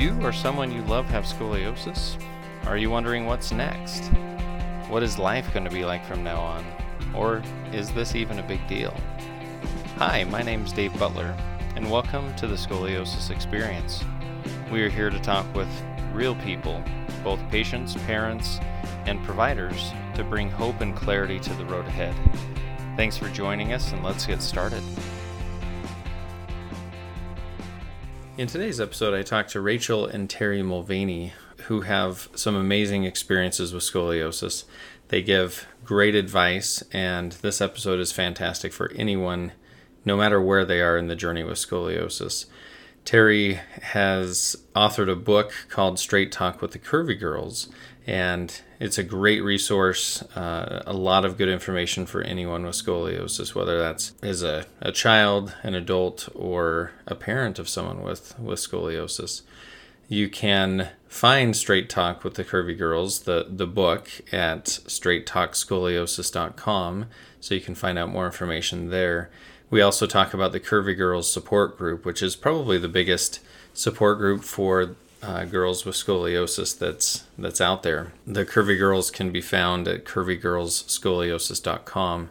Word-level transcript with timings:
you 0.00 0.18
or 0.22 0.32
someone 0.32 0.72
you 0.72 0.80
love 0.84 1.04
have 1.10 1.24
scoliosis? 1.24 2.18
Are 2.64 2.78
you 2.78 2.88
wondering 2.88 3.26
what's 3.26 3.52
next? 3.52 4.06
What 4.88 5.02
is 5.02 5.18
life 5.18 5.52
going 5.52 5.64
to 5.64 5.70
be 5.70 5.84
like 5.84 6.06
from 6.06 6.24
now 6.24 6.40
on? 6.40 6.64
Or 7.14 7.42
is 7.70 7.90
this 7.92 8.14
even 8.14 8.38
a 8.38 8.42
big 8.42 8.66
deal? 8.66 8.98
Hi, 9.96 10.24
my 10.24 10.40
name's 10.40 10.72
Dave 10.72 10.98
Butler, 10.98 11.36
and 11.76 11.90
welcome 11.90 12.34
to 12.36 12.46
the 12.46 12.54
Scoliosis 12.54 13.30
Experience. 13.30 14.02
We 14.72 14.82
are 14.84 14.88
here 14.88 15.10
to 15.10 15.20
talk 15.20 15.44
with 15.54 15.68
real 16.14 16.34
people, 16.36 16.82
both 17.22 17.38
patients, 17.50 17.94
parents, 18.06 18.58
and 19.04 19.22
providers, 19.22 19.92
to 20.14 20.24
bring 20.24 20.50
hope 20.50 20.80
and 20.80 20.96
clarity 20.96 21.38
to 21.40 21.52
the 21.52 21.66
road 21.66 21.84
ahead. 21.84 22.14
Thanks 22.96 23.18
for 23.18 23.28
joining 23.28 23.74
us, 23.74 23.92
and 23.92 24.02
let's 24.02 24.24
get 24.24 24.40
started. 24.40 24.82
In 28.40 28.46
today's 28.46 28.80
episode, 28.80 29.12
I 29.12 29.20
talked 29.20 29.50
to 29.50 29.60
Rachel 29.60 30.06
and 30.06 30.30
Terry 30.30 30.62
Mulvaney, 30.62 31.34
who 31.64 31.82
have 31.82 32.30
some 32.34 32.56
amazing 32.56 33.04
experiences 33.04 33.74
with 33.74 33.82
scoliosis. 33.82 34.64
They 35.08 35.20
give 35.20 35.66
great 35.84 36.14
advice, 36.14 36.82
and 36.90 37.32
this 37.32 37.60
episode 37.60 38.00
is 38.00 38.12
fantastic 38.12 38.72
for 38.72 38.90
anyone, 38.96 39.52
no 40.06 40.16
matter 40.16 40.40
where 40.40 40.64
they 40.64 40.80
are 40.80 40.96
in 40.96 41.06
the 41.06 41.14
journey 41.14 41.44
with 41.44 41.58
scoliosis. 41.58 42.46
Terry 43.04 43.60
has 43.82 44.56
authored 44.74 45.12
a 45.12 45.16
book 45.16 45.52
called 45.68 45.98
Straight 45.98 46.32
Talk 46.32 46.62
with 46.62 46.70
the 46.70 46.78
Curvy 46.78 47.20
Girls, 47.20 47.68
and 48.06 48.60
it's 48.78 48.98
a 48.98 49.02
great 49.02 49.42
resource, 49.42 50.22
uh, 50.34 50.82
a 50.86 50.92
lot 50.92 51.24
of 51.24 51.36
good 51.36 51.48
information 51.48 52.06
for 52.06 52.22
anyone 52.22 52.64
with 52.64 52.74
scoliosis, 52.74 53.54
whether 53.54 53.78
that's 53.78 54.14
as 54.22 54.42
a, 54.42 54.66
a 54.80 54.90
child, 54.90 55.54
an 55.62 55.74
adult, 55.74 56.28
or 56.34 56.92
a 57.06 57.14
parent 57.14 57.58
of 57.58 57.68
someone 57.68 58.02
with, 58.02 58.38
with 58.38 58.58
scoliosis. 58.58 59.42
You 60.08 60.28
can 60.28 60.88
find 61.06 61.54
Straight 61.54 61.88
Talk 61.88 62.24
with 62.24 62.34
the 62.34 62.44
Curvy 62.44 62.76
Girls, 62.76 63.20
the, 63.20 63.46
the 63.48 63.66
book, 63.66 64.10
at 64.32 64.64
straighttalkscoliosis.com, 64.64 67.06
so 67.40 67.54
you 67.54 67.60
can 67.60 67.76
find 67.76 67.98
out 67.98 68.08
more 68.08 68.26
information 68.26 68.90
there. 68.90 69.30
We 69.70 69.80
also 69.80 70.06
talk 70.06 70.34
about 70.34 70.50
the 70.50 70.58
Curvy 70.58 70.96
Girls 70.96 71.32
support 71.32 71.78
group, 71.78 72.04
which 72.04 72.22
is 72.22 72.34
probably 72.34 72.76
the 72.76 72.88
biggest 72.88 73.38
support 73.72 74.18
group 74.18 74.42
for 74.42 74.96
uh, 75.22 75.44
girls 75.44 75.84
with 75.84 75.94
scoliosis 75.94 76.76
that's 76.78 77.24
that's 77.38 77.60
out 77.60 77.82
there. 77.82 78.14
The 78.26 78.46
Curvy 78.46 78.78
Girls 78.78 79.10
can 79.10 79.30
be 79.30 79.40
found 79.40 79.88
at 79.88 80.04
curvygirlsscoliosis.com, 80.04 82.30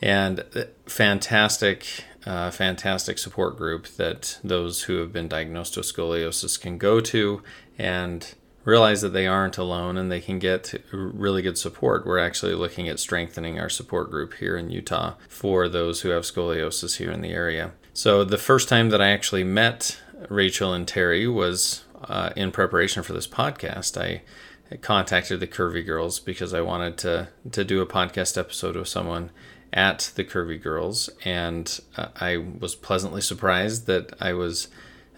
and 0.00 0.44
uh, 0.54 0.64
fantastic, 0.86 2.04
uh, 2.26 2.50
fantastic 2.50 3.18
support 3.18 3.56
group 3.56 3.86
that 3.96 4.38
those 4.44 4.82
who 4.84 4.98
have 4.98 5.12
been 5.12 5.28
diagnosed 5.28 5.76
with 5.76 5.86
scoliosis 5.86 6.60
can 6.60 6.78
go 6.78 7.00
to 7.00 7.42
and 7.78 8.34
realize 8.64 9.02
that 9.02 9.12
they 9.12 9.26
aren't 9.26 9.58
alone 9.58 9.98
and 9.98 10.10
they 10.10 10.20
can 10.20 10.38
get 10.38 10.74
really 10.92 11.42
good 11.42 11.58
support. 11.58 12.06
We're 12.06 12.18
actually 12.18 12.54
looking 12.54 12.88
at 12.88 12.98
strengthening 12.98 13.60
our 13.60 13.68
support 13.68 14.10
group 14.10 14.34
here 14.34 14.56
in 14.56 14.70
Utah 14.70 15.14
for 15.28 15.68
those 15.68 16.00
who 16.00 16.08
have 16.10 16.22
scoliosis 16.22 16.96
here 16.96 17.10
in 17.10 17.20
the 17.20 17.32
area. 17.32 17.72
So 17.92 18.24
the 18.24 18.38
first 18.38 18.68
time 18.68 18.90
that 18.90 19.02
I 19.02 19.08
actually 19.08 19.44
met 19.44 20.00
Rachel 20.28 20.72
and 20.72 20.88
Terry 20.88 21.28
was 21.28 21.84
uh, 22.08 22.30
in 22.36 22.50
preparation 22.50 23.02
for 23.02 23.12
this 23.12 23.26
podcast, 23.26 24.00
I 24.00 24.22
contacted 24.80 25.40
the 25.40 25.46
Curvy 25.46 25.84
Girls 25.84 26.20
because 26.20 26.54
I 26.54 26.60
wanted 26.60 26.96
to 26.98 27.28
to 27.52 27.64
do 27.64 27.80
a 27.80 27.86
podcast 27.86 28.38
episode 28.38 28.76
with 28.76 28.88
someone 28.88 29.30
at 29.72 30.12
the 30.14 30.24
Curvy 30.24 30.60
Girls, 30.60 31.10
and 31.24 31.80
uh, 31.96 32.08
I 32.16 32.36
was 32.36 32.74
pleasantly 32.74 33.20
surprised 33.20 33.86
that 33.86 34.12
I 34.20 34.32
was 34.32 34.68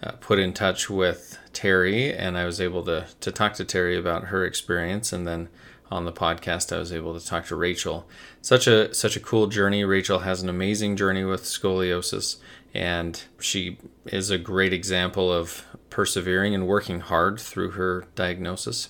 uh, 0.03 0.11
put 0.13 0.39
in 0.39 0.53
touch 0.53 0.89
with 0.89 1.39
Terry, 1.53 2.13
and 2.13 2.37
I 2.37 2.45
was 2.45 2.59
able 2.61 2.83
to 2.85 3.07
to 3.21 3.31
talk 3.31 3.53
to 3.55 3.65
Terry 3.65 3.97
about 3.97 4.25
her 4.25 4.45
experience, 4.45 5.13
and 5.13 5.27
then 5.27 5.49
on 5.89 6.05
the 6.05 6.11
podcast 6.11 6.75
I 6.75 6.79
was 6.79 6.91
able 6.91 7.17
to 7.17 7.25
talk 7.25 7.45
to 7.47 7.55
Rachel. 7.55 8.07
Such 8.41 8.67
a 8.67 8.93
such 8.93 9.15
a 9.15 9.21
cool 9.21 9.47
journey. 9.47 9.83
Rachel 9.83 10.19
has 10.19 10.41
an 10.41 10.49
amazing 10.49 10.97
journey 10.97 11.23
with 11.23 11.43
scoliosis, 11.43 12.37
and 12.73 13.23
she 13.39 13.77
is 14.05 14.29
a 14.29 14.37
great 14.37 14.73
example 14.73 15.31
of 15.31 15.65
persevering 15.97 16.53
and 16.53 16.67
working 16.67 16.99
hard 16.99 17.39
through 17.39 17.71
her 17.71 18.05
diagnosis. 18.13 18.87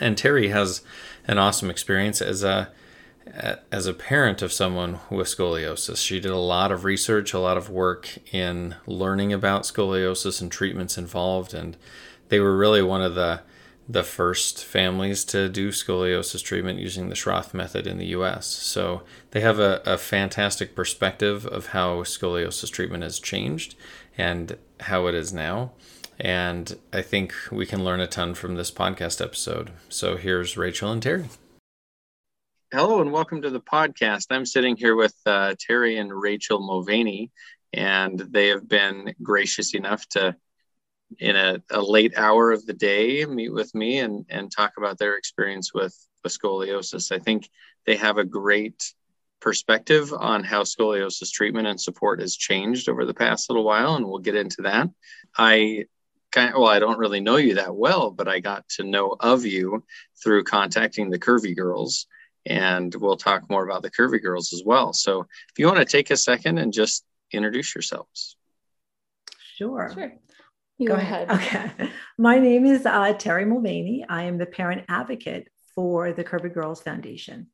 And 0.00 0.16
Terry 0.16 0.48
has 0.48 0.80
an 1.26 1.36
awesome 1.36 1.68
experience 1.68 2.22
as 2.22 2.42
a 2.42 2.70
as 3.70 3.86
a 3.86 3.92
parent 3.92 4.40
of 4.40 4.50
someone 4.50 5.00
with 5.10 5.26
scoliosis. 5.26 5.98
She 5.98 6.18
did 6.18 6.30
a 6.30 6.38
lot 6.38 6.72
of 6.72 6.84
research, 6.84 7.34
a 7.34 7.38
lot 7.38 7.58
of 7.58 7.68
work 7.68 8.08
in 8.32 8.76
learning 8.86 9.34
about 9.34 9.64
scoliosis 9.64 10.40
and 10.40 10.50
treatments 10.50 10.96
involved, 10.96 11.52
and 11.52 11.76
they 12.30 12.40
were 12.40 12.56
really 12.56 12.80
one 12.80 13.02
of 13.02 13.14
the 13.14 13.42
the 13.86 14.02
first 14.02 14.64
families 14.64 15.26
to 15.26 15.50
do 15.50 15.68
scoliosis 15.68 16.42
treatment 16.42 16.78
using 16.78 17.10
the 17.10 17.14
Schroth 17.14 17.52
method 17.52 17.86
in 17.86 17.98
the 17.98 18.12
US. 18.16 18.46
So 18.46 19.02
they 19.32 19.40
have 19.40 19.58
a, 19.58 19.82
a 19.84 19.98
fantastic 19.98 20.74
perspective 20.74 21.46
of 21.46 21.68
how 21.68 22.02
scoliosis 22.04 22.70
treatment 22.70 23.02
has 23.02 23.20
changed 23.20 23.74
and 24.16 24.56
how 24.80 25.06
it 25.06 25.14
is 25.14 25.32
now. 25.32 25.72
And 26.20 26.76
I 26.92 27.02
think 27.02 27.32
we 27.52 27.64
can 27.64 27.84
learn 27.84 28.00
a 28.00 28.06
ton 28.06 28.34
from 28.34 28.56
this 28.56 28.70
podcast 28.70 29.22
episode. 29.22 29.70
So 29.88 30.16
here's 30.16 30.56
Rachel 30.56 30.90
and 30.90 31.02
Terry. 31.02 31.26
Hello 32.72 33.00
and 33.00 33.12
welcome 33.12 33.40
to 33.42 33.50
the 33.50 33.60
podcast. 33.60 34.26
I'm 34.30 34.44
sitting 34.44 34.76
here 34.76 34.96
with 34.96 35.14
uh, 35.24 35.54
Terry 35.58 35.96
and 35.96 36.12
Rachel 36.12 36.60
Mulvaney, 36.60 37.30
and 37.72 38.18
they 38.18 38.48
have 38.48 38.68
been 38.68 39.14
gracious 39.22 39.74
enough 39.74 40.06
to, 40.10 40.36
in 41.18 41.36
a, 41.36 41.62
a, 41.70 41.80
late 41.80 42.14
hour 42.16 42.50
of 42.50 42.66
the 42.66 42.74
day, 42.74 43.24
meet 43.24 43.52
with 43.52 43.74
me 43.74 44.00
and, 44.00 44.26
and 44.28 44.50
talk 44.50 44.72
about 44.76 44.98
their 44.98 45.16
experience 45.16 45.72
with, 45.72 45.96
with 46.22 46.36
scoliosis. 46.36 47.10
I 47.12 47.20
think 47.20 47.48
they 47.86 47.96
have 47.96 48.18
a 48.18 48.24
great 48.24 48.92
perspective 49.40 50.12
on 50.12 50.44
how 50.44 50.64
scoliosis 50.64 51.30
treatment 51.30 51.68
and 51.68 51.80
support 51.80 52.20
has 52.20 52.36
changed 52.36 52.88
over 52.88 53.06
the 53.06 53.14
past 53.14 53.48
little 53.48 53.64
while, 53.64 53.94
and 53.94 54.04
we'll 54.04 54.18
get 54.18 54.34
into 54.34 54.62
that. 54.62 54.88
I 55.38 55.86
kind 56.32 56.54
of, 56.54 56.60
well, 56.60 56.70
I 56.70 56.78
don't 56.78 56.98
really 56.98 57.20
know 57.20 57.36
you 57.36 57.54
that 57.54 57.74
well, 57.74 58.10
but 58.10 58.28
I 58.28 58.40
got 58.40 58.68
to 58.70 58.84
know 58.84 59.16
of 59.18 59.44
you 59.44 59.84
through 60.22 60.44
contacting 60.44 61.10
the 61.10 61.18
Curvy 61.18 61.56
Girls. 61.56 62.06
And 62.46 62.94
we'll 62.94 63.16
talk 63.16 63.50
more 63.50 63.64
about 63.64 63.82
the 63.82 63.90
Curvy 63.90 64.22
Girls 64.22 64.52
as 64.52 64.62
well. 64.64 64.92
So 64.92 65.20
if 65.20 65.58
you 65.58 65.66
want 65.66 65.78
to 65.78 65.84
take 65.84 66.10
a 66.10 66.16
second 66.16 66.58
and 66.58 66.72
just 66.72 67.04
introduce 67.30 67.74
yourselves. 67.74 68.36
Sure. 69.56 69.90
Sure. 69.92 70.12
You 70.78 70.88
go 70.88 70.94
ahead. 70.94 71.30
Okay. 71.30 71.70
My 72.16 72.38
name 72.38 72.64
is 72.64 72.86
uh, 72.86 73.12
Terry 73.14 73.44
Mulvaney. 73.44 74.06
I 74.08 74.22
am 74.24 74.38
the 74.38 74.46
parent 74.46 74.84
advocate 74.88 75.48
for 75.74 76.12
the 76.12 76.24
Curvy 76.24 76.54
Girls 76.54 76.80
Foundation. 76.80 77.48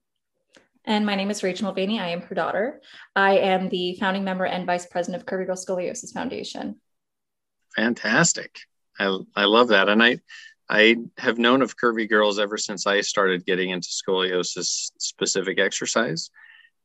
And 0.85 1.07
my 1.07 1.15
name 1.15 1.31
is 1.31 1.43
Rachel 1.43 1.65
Mulvaney. 1.65 1.99
I 1.99 2.09
am 2.09 2.21
her 2.21 2.35
daughter. 2.35 2.83
I 3.17 3.39
am 3.39 3.71
the 3.71 3.97
founding 3.99 4.23
member 4.23 4.45
and 4.45 4.67
vice 4.67 4.87
president 4.87 5.23
of 5.23 5.27
Curvy 5.27 5.47
Girls 5.47 5.65
Scoliosis 5.65 6.13
Foundation. 6.13 6.77
Fantastic. 7.77 8.59
I, 8.99 9.19
I 9.35 9.45
love 9.45 9.69
that. 9.69 9.89
And 9.89 10.03
I, 10.03 10.19
I 10.69 10.97
have 11.19 11.39
known 11.39 11.63
of 11.63 11.77
curvy 11.77 12.09
girls 12.09 12.39
ever 12.39 12.57
since 12.57 12.87
I 12.87 13.01
started 13.01 13.47
getting 13.47 13.71
into 13.71 13.89
scoliosis 13.89 14.91
specific 14.99 15.59
exercise. 15.59 16.31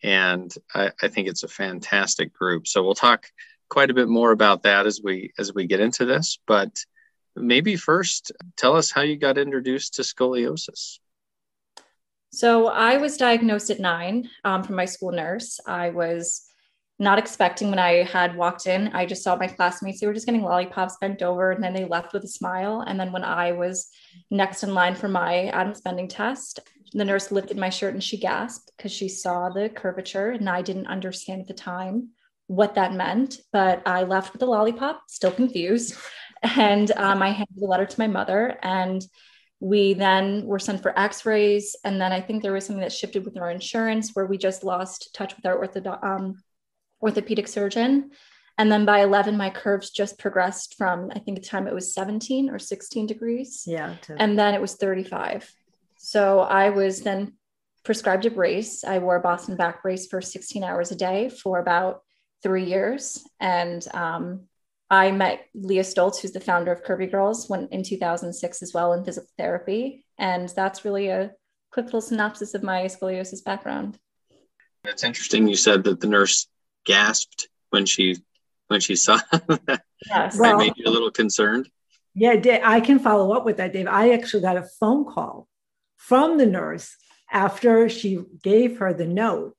And 0.04 0.54
I, 0.74 0.92
I 1.02 1.08
think 1.08 1.28
it's 1.28 1.44
a 1.44 1.48
fantastic 1.48 2.34
group. 2.34 2.68
So 2.68 2.84
we'll 2.84 2.96
talk 2.96 3.28
quite 3.70 3.92
a 3.92 3.94
bit 3.94 4.08
more 4.08 4.32
about 4.32 4.64
that 4.64 4.88
as 4.88 5.02
we 5.04 5.32
as 5.38 5.54
we 5.54 5.68
get 5.68 5.80
into 5.80 6.06
this. 6.06 6.40
But 6.48 6.84
maybe 7.36 7.76
first 7.76 8.32
tell 8.58 8.76
us 8.76 8.92
how 8.92 9.02
you 9.02 9.18
got 9.18 9.38
introduced 9.38 9.96
to 9.96 10.02
scoliosis. 10.02 11.00
So 12.32 12.68
I 12.68 12.98
was 12.98 13.18
diagnosed 13.18 13.70
at 13.70 13.80
nine 13.80 14.30
um, 14.44 14.64
from 14.64 14.76
my 14.76 14.86
school 14.86 15.12
nurse. 15.12 15.60
I 15.66 15.90
was 15.90 16.49
not 17.00 17.18
expecting 17.18 17.70
when 17.70 17.80
I 17.80 18.04
had 18.04 18.36
walked 18.36 18.68
in. 18.68 18.90
I 18.90 19.06
just 19.06 19.24
saw 19.24 19.38
my 19.38 19.48
classmates, 19.48 20.02
they 20.02 20.08
were 20.08 20.14
just 20.14 20.26
getting 20.26 20.44
lollipops 20.44 20.98
bent 21.00 21.22
over 21.22 21.52
and 21.52 21.64
then 21.64 21.74
they 21.74 21.86
left 21.86 22.12
with 22.12 22.26
a 22.26 22.28
smile. 22.28 22.84
And 22.86 23.00
then 23.00 23.14
when 23.14 23.24
I 23.24 23.54
was 23.54 23.90
next 24.30 24.64
in 24.64 24.74
line 24.74 24.96
for 24.96 25.08
my 25.08 25.46
Adams 25.48 25.80
bending 25.80 26.10
test, 26.10 26.60
the 26.92 27.06
nurse 27.06 27.32
lifted 27.32 27.58
my 27.58 27.70
shirt 27.70 27.94
and 27.94 28.04
she 28.04 28.18
gasped 28.18 28.72
because 28.76 28.92
she 28.92 29.08
saw 29.08 29.50
the 29.50 29.70
curvature 29.70 30.32
and 30.32 30.50
I 30.50 30.62
didn't 30.62 30.88
understand 30.88 31.42
at 31.42 31.48
the 31.48 31.54
time 31.54 32.10
what 32.48 32.76
that 32.76 32.94
meant. 32.94 33.40
But 33.54 33.82
I 33.86 34.04
left 34.04 34.34
with 34.34 34.42
a 34.42 34.46
lollipop, 34.46 35.04
still 35.08 35.32
confused. 35.32 35.96
And 36.42 36.90
um, 36.92 37.22
I 37.22 37.32
handed 37.32 37.58
the 37.58 37.66
letter 37.66 37.86
to 37.86 38.00
my 38.00 38.08
mother 38.08 38.58
and 38.64 39.06
we 39.60 39.94
then 39.94 40.46
were 40.46 40.58
sent 40.58 40.82
for 40.82 40.98
x-rays 40.98 41.76
and 41.84 42.00
then 42.00 42.14
i 42.14 42.22
think 42.22 42.42
there 42.42 42.54
was 42.54 42.66
something 42.66 42.82
that 42.82 42.94
shifted 42.94 43.26
with 43.26 43.38
our 43.38 43.52
insurance 43.52 44.12
where 44.14 44.26
we 44.26 44.38
just 44.38 44.64
lost 44.64 45.14
touch 45.14 45.36
with 45.36 45.46
our 45.46 45.56
orthodox 45.56 46.00
um, 46.02 46.42
orthopedic 47.02 47.48
surgeon. 47.48 48.12
And 48.58 48.72
then 48.72 48.86
by 48.86 49.02
11, 49.02 49.38
my 49.38 49.50
curves 49.50 49.90
just 49.90 50.20
progressed 50.20 50.76
from, 50.78 51.12
I 51.16 51.20
think 51.20 51.38
at 51.38 51.44
the 51.44 51.50
time 51.50 51.68
it 51.68 51.74
was 51.74 51.94
17 51.94 52.50
or 52.50 52.60
16 52.60 53.08
degrees. 53.08 53.64
Yeah. 53.66 53.96
To- 54.04 54.22
and 54.22 54.38
then 54.38 54.54
it 54.54 54.62
was 54.62 54.76
35. 54.76 55.50
So 55.98 56.40
I 56.40 56.70
was 56.70 57.02
then 57.02 57.34
prescribed 57.84 58.26
a 58.26 58.32
brace. 58.32 58.84
I 58.84 59.00
wore 59.00 59.16
a 59.16 59.22
Boston 59.22 59.56
back 59.56 59.82
brace 59.82 60.08
for 60.08 60.22
16 60.22 60.64
hours 60.64 60.92
a 60.92 60.96
day 60.96 61.30
for 61.30 61.60
about 61.60 62.02
three 62.44 62.66
years. 62.66 63.26
And 63.40 63.86
um, 63.94 64.42
I 64.90 65.12
met 65.12 65.46
Leah 65.54 65.84
Stoltz, 65.84 66.20
who's 66.20 66.32
the 66.32 66.40
founder 66.40 66.72
of 66.72 66.84
Curvy 66.84 67.10
Girls, 67.10 67.48
when 67.48 67.68
in 67.68 67.84
2006 67.84 68.62
as 68.62 68.74
well 68.74 68.94
in 68.94 69.06
physical 69.06 69.30
therapy, 69.38 70.04
and 70.18 70.50
that's 70.50 70.84
really 70.84 71.10
a 71.10 71.32
quick 71.72 71.86
little 71.86 72.02
synopsis 72.02 72.56
of 72.56 72.64
my 72.64 72.86
scoliosis 72.86 73.44
background. 73.44 74.00
It's 74.84 75.04
interesting. 75.04 75.48
You 75.48 75.56
said 75.56 75.84
that 75.84 76.00
the 76.00 76.08
nurse 76.08 76.48
gasped 76.90 77.48
when 77.70 77.86
she 77.86 78.18
when 78.68 78.82
she 78.82 78.96
saw 78.96 79.20
that. 79.32 79.84
Yes. 80.08 80.38
that 80.38 80.42
well, 80.42 80.58
made 80.58 80.74
you 80.76 80.86
a 80.88 80.92
little 80.92 81.12
concerned. 81.12 81.70
Yeah, 82.16 82.60
I 82.64 82.82
can 82.82 83.00
follow 83.00 83.32
up 83.32 83.46
with 83.46 83.58
that, 83.58 83.74
Dave. 83.74 83.88
I 83.88 84.12
actually 84.12 84.42
got 84.42 84.58
a 84.58 84.68
phone 84.80 85.06
call 85.06 85.48
from 85.98 86.38
the 86.38 86.46
nurse 86.46 86.96
after 87.32 87.88
she 87.90 88.20
gave 88.44 88.80
her 88.80 88.94
the 88.94 89.06
note, 89.06 89.56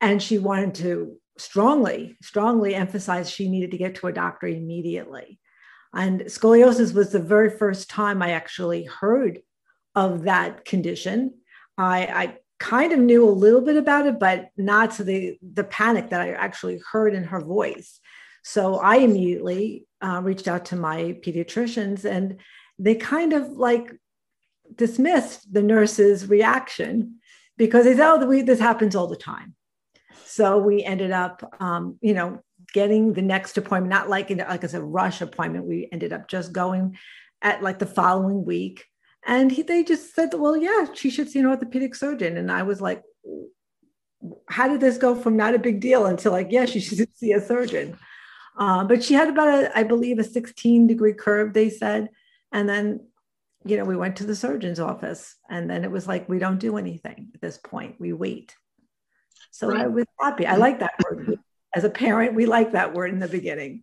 and 0.00 0.22
she 0.22 0.38
wanted 0.38 0.74
to 0.76 1.16
strongly, 1.36 2.16
strongly 2.22 2.74
emphasize 2.74 3.30
she 3.30 3.48
needed 3.48 3.72
to 3.72 3.78
get 3.78 3.96
to 3.96 4.06
a 4.06 4.12
doctor 4.12 4.46
immediately. 4.46 5.38
And 5.94 6.22
scoliosis 6.22 6.94
was 6.94 7.12
the 7.12 7.20
very 7.20 7.50
first 7.50 7.90
time 7.90 8.22
I 8.22 8.30
actually 8.30 8.84
heard 8.84 9.40
of 9.94 10.22
that 10.22 10.64
condition. 10.64 11.34
I, 11.76 12.06
I 12.06 12.38
kind 12.60 12.92
of 12.92 12.98
knew 12.98 13.26
a 13.26 13.30
little 13.30 13.62
bit 13.62 13.76
about 13.76 14.06
it, 14.06 14.20
but 14.20 14.50
not 14.56 14.92
to 14.92 15.04
the 15.04 15.38
the 15.42 15.64
panic 15.64 16.10
that 16.10 16.20
I 16.20 16.32
actually 16.32 16.80
heard 16.92 17.14
in 17.14 17.24
her 17.24 17.40
voice. 17.40 17.98
So 18.44 18.76
I 18.76 18.96
immediately 18.96 19.86
uh, 20.00 20.20
reached 20.22 20.46
out 20.46 20.66
to 20.66 20.76
my 20.76 21.18
pediatricians, 21.24 22.04
and 22.04 22.38
they 22.78 22.94
kind 22.94 23.32
of 23.32 23.50
like 23.50 23.92
dismissed 24.74 25.52
the 25.52 25.62
nurse's 25.62 26.28
reaction 26.28 27.16
because 27.56 27.84
they 27.86 27.96
said, 27.96 28.06
"Oh, 28.06 28.26
we, 28.26 28.42
this 28.42 28.60
happens 28.60 28.94
all 28.94 29.08
the 29.08 29.16
time." 29.16 29.54
So 30.26 30.58
we 30.58 30.84
ended 30.84 31.10
up, 31.10 31.42
um, 31.60 31.98
you 32.02 32.14
know, 32.14 32.40
getting 32.72 33.14
the 33.14 33.22
next 33.22 33.58
appointment, 33.58 33.90
not 33.90 34.08
like 34.08 34.30
in, 34.30 34.38
like 34.38 34.64
as 34.64 34.74
a 34.74 34.82
rush 34.82 35.22
appointment. 35.22 35.66
We 35.66 35.88
ended 35.90 36.12
up 36.12 36.28
just 36.28 36.52
going 36.52 36.98
at 37.42 37.62
like 37.62 37.78
the 37.78 37.86
following 37.86 38.44
week 38.44 38.84
and 39.26 39.52
he, 39.52 39.62
they 39.62 39.84
just 39.84 40.14
said, 40.14 40.32
well, 40.34 40.56
yeah, 40.56 40.86
she 40.94 41.10
should 41.10 41.28
see 41.28 41.38
an 41.38 41.46
orthopedic 41.46 41.94
surgeon. 41.94 42.36
And 42.36 42.50
I 42.50 42.62
was 42.62 42.80
like, 42.80 43.02
how 44.48 44.68
did 44.68 44.80
this 44.80 44.98
go 44.98 45.14
from 45.14 45.36
not 45.36 45.54
a 45.54 45.58
big 45.58 45.80
deal 45.80 46.06
until 46.06 46.32
like, 46.32 46.48
yeah, 46.50 46.64
she 46.64 46.80
should 46.80 47.16
see 47.16 47.32
a 47.32 47.40
surgeon. 47.40 47.98
Uh, 48.58 48.84
but 48.84 49.02
she 49.02 49.14
had 49.14 49.28
about 49.28 49.48
a, 49.48 49.78
I 49.78 49.82
believe, 49.84 50.18
a 50.18 50.24
16 50.24 50.86
degree 50.86 51.14
curve, 51.14 51.52
they 51.52 51.70
said. 51.70 52.10
And 52.52 52.68
then, 52.68 53.06
you 53.64 53.76
know, 53.76 53.84
we 53.84 53.96
went 53.96 54.16
to 54.16 54.26
the 54.26 54.34
surgeon's 54.34 54.80
office. 54.80 55.36
And 55.48 55.68
then 55.68 55.84
it 55.84 55.90
was 55.90 56.06
like, 56.06 56.28
we 56.28 56.38
don't 56.38 56.58
do 56.58 56.76
anything 56.76 57.30
at 57.34 57.40
this 57.40 57.58
point, 57.58 57.96
we 57.98 58.12
wait. 58.12 58.56
So 59.50 59.68
right. 59.68 59.82
I 59.82 59.86
was 59.86 60.04
happy. 60.20 60.46
I 60.46 60.56
like 60.56 60.80
that 60.80 60.94
word. 61.04 61.38
As 61.74 61.84
a 61.84 61.90
parent, 61.90 62.34
we 62.34 62.46
like 62.46 62.72
that 62.72 62.94
word 62.94 63.12
in 63.12 63.20
the 63.20 63.28
beginning. 63.28 63.82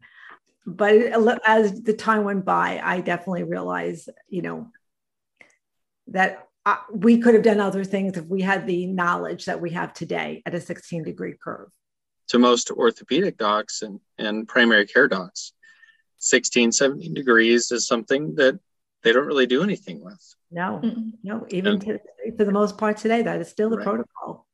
But 0.65 0.97
as 1.45 1.81
the 1.83 1.93
time 1.93 2.25
went 2.25 2.43
by, 2.43 2.81
I 2.83 2.99
definitely 2.99 3.43
realized, 3.43 4.09
you 4.27 4.41
know, 4.41 4.69
that 6.09 6.47
uh, 6.65 6.77
we 6.91 7.17
could 7.19 7.33
have 7.33 7.43
done 7.43 7.59
other 7.59 7.83
things 7.83 8.17
if 8.17 8.25
we 8.25 8.41
had 8.41 8.67
the 8.67 8.87
knowledge 8.87 9.45
that 9.45 9.61
we 9.61 9.71
have 9.71 9.93
today 9.93 10.41
at 10.45 10.53
a 10.53 10.59
16 10.59 11.03
degree 11.03 11.33
curve. 11.41 11.69
To 12.29 12.39
most 12.39 12.71
orthopedic 12.71 13.37
docs 13.37 13.81
and, 13.83 13.99
and 14.17 14.47
primary 14.47 14.85
care 14.85 15.07
docs, 15.07 15.53
16, 16.17 16.73
17 16.73 17.13
degrees 17.13 17.71
is 17.71 17.87
something 17.87 18.35
that 18.35 18.59
they 19.03 19.13
don't 19.13 19.27
really 19.27 19.45
do 19.45 19.63
anything 19.63 20.03
with. 20.03 20.35
No, 20.51 20.81
no, 21.23 21.45
even 21.49 21.73
and, 21.73 21.81
to, 21.81 21.99
for 22.35 22.43
the 22.43 22.51
most 22.51 22.77
part 22.77 22.97
today, 22.97 23.21
that 23.21 23.39
is 23.39 23.47
still 23.47 23.69
the 23.69 23.77
right. 23.77 23.85
protocol. 23.85 24.45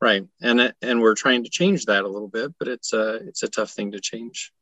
Right, 0.00 0.24
and 0.40 0.74
and 0.82 1.00
we're 1.00 1.14
trying 1.14 1.44
to 1.44 1.50
change 1.50 1.86
that 1.86 2.04
a 2.04 2.08
little 2.08 2.28
bit, 2.28 2.52
but 2.58 2.68
it's 2.68 2.92
a 2.92 3.14
it's 3.14 3.42
a 3.44 3.48
tough 3.48 3.70
thing 3.70 3.92
to 3.92 4.00
change 4.00 4.52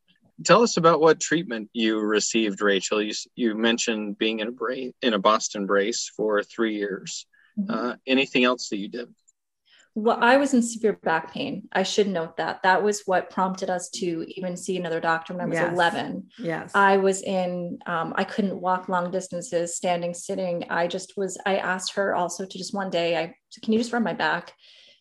tell 0.45 0.63
us 0.63 0.77
about 0.77 1.01
what 1.01 1.21
treatment 1.21 1.71
you 1.73 2.01
received, 2.01 2.61
Rachel. 2.61 3.03
You, 3.03 3.15
you 3.35 3.55
mentioned 3.55 4.19
being 4.19 4.41
in 4.41 4.49
a 4.49 4.53
brace, 4.53 4.93
in 5.03 5.15
a 5.15 5.19
Boston 5.19 5.67
brace 5.67 6.11
for 6.17 6.43
three 6.43 6.77
years. 6.77 7.27
Mm-hmm. 7.59 7.73
Uh, 7.73 7.97
anything 8.07 8.45
else 8.45 8.69
that 8.69 8.79
you 8.79 8.89
did? 8.89 9.09
Well, 9.97 10.19
I 10.21 10.37
was 10.37 10.55
in 10.55 10.63
severe 10.63 10.93
back 11.03 11.33
pain. 11.33 11.69
I 11.73 11.83
should 11.83 12.07
note 12.07 12.37
that. 12.37 12.63
That 12.63 12.83
was 12.83 13.03
what 13.07 13.29
prompted 13.29 13.71
us 13.71 13.91
to 13.97 14.25
even 14.29 14.57
see 14.57 14.77
another 14.77 15.01
doctor 15.01 15.35
when 15.35 15.43
I 15.43 15.47
was 15.47 15.59
yes. 15.59 15.73
11. 15.73 16.29
Yes. 16.39 16.71
I 16.75 16.97
was 16.99 17.23
in, 17.23 17.79
um, 17.87 18.15
I 18.17 18.23
couldn't 18.23 18.61
walk 18.61 18.89
long 18.89 19.11
distances, 19.11 19.77
standing, 19.77 20.15
sitting. 20.15 20.65
I 20.71 20.87
just 20.87 21.15
was, 21.17 21.37
I 21.45 21.57
asked 21.57 21.95
her 21.95 22.15
also 22.15 22.47
to 22.47 22.59
just 22.59 22.73
one 22.73 22.89
day, 22.89 23.17
I, 23.17 23.35
can 23.63 23.73
you 23.73 23.81
just 23.81 23.93
rub 23.93 24.05
my 24.05 24.15
back? 24.15 24.53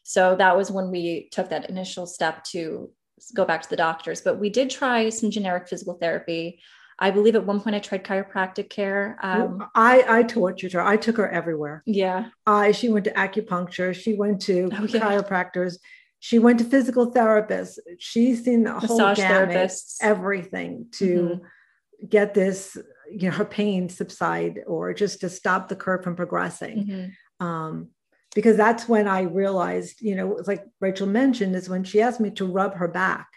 So 0.03 0.35
that 0.37 0.57
was 0.57 0.71
when 0.71 0.89
we 0.89 1.29
took 1.31 1.49
that 1.49 1.69
initial 1.69 2.07
step 2.07 2.43
to 2.45 2.89
go 3.35 3.45
back 3.45 3.61
to 3.61 3.69
the 3.69 3.75
doctors, 3.75 4.21
but 4.21 4.39
we 4.39 4.49
did 4.49 4.69
try 4.69 5.09
some 5.09 5.31
generic 5.31 5.67
physical 5.67 5.95
therapy. 5.95 6.59
I 7.01 7.11
believe 7.11 7.35
at 7.35 7.45
one 7.45 7.61
point 7.61 7.75
I 7.75 7.79
tried 7.79 8.03
chiropractic 8.03 8.69
care. 8.69 9.17
Um, 9.23 9.65
I 9.73 10.03
I 10.07 10.23
tortured 10.23 10.73
her. 10.73 10.81
I 10.81 10.97
took 10.97 11.17
her 11.17 11.29
everywhere. 11.29 11.81
Yeah. 11.85 12.29
I 12.45 12.73
she 12.73 12.89
went 12.89 13.05
to 13.05 13.11
acupuncture. 13.11 13.95
She 13.95 14.15
went 14.15 14.41
to 14.41 14.69
oh, 14.73 14.83
yeah. 14.83 14.99
chiropractors. 14.99 15.77
She 16.19 16.39
went 16.39 16.59
to 16.59 16.65
physical 16.65 17.13
therapists. 17.13 17.77
She's 17.97 18.43
seen 18.43 18.63
the 18.63 18.73
Massage 18.73 18.89
whole 18.89 19.15
gamut, 19.15 19.55
therapists. 19.55 19.97
everything 20.01 20.87
to 20.93 21.05
mm-hmm. 21.05 22.05
get 22.07 22.33
this, 22.33 22.77
you 23.09 23.29
know, 23.29 23.35
her 23.35 23.45
pain 23.45 23.87
subside 23.87 24.59
or 24.67 24.93
just 24.93 25.21
to 25.21 25.29
stop 25.29 25.69
the 25.69 25.77
curve 25.77 26.03
from 26.03 26.17
progressing. 26.17 26.85
Mm-hmm. 26.85 27.45
Um, 27.45 27.89
because 28.39 28.55
that's 28.55 28.87
when 28.87 29.05
I 29.05 29.23
realized, 29.23 29.99
you 29.99 30.15
know, 30.15 30.39
like 30.47 30.63
Rachel 30.79 31.07
mentioned, 31.07 31.57
is 31.57 31.67
when 31.67 31.83
she 31.83 32.01
asked 32.01 32.21
me 32.21 32.31
to 32.31 32.45
rub 32.45 32.73
her 32.75 32.87
back. 32.87 33.27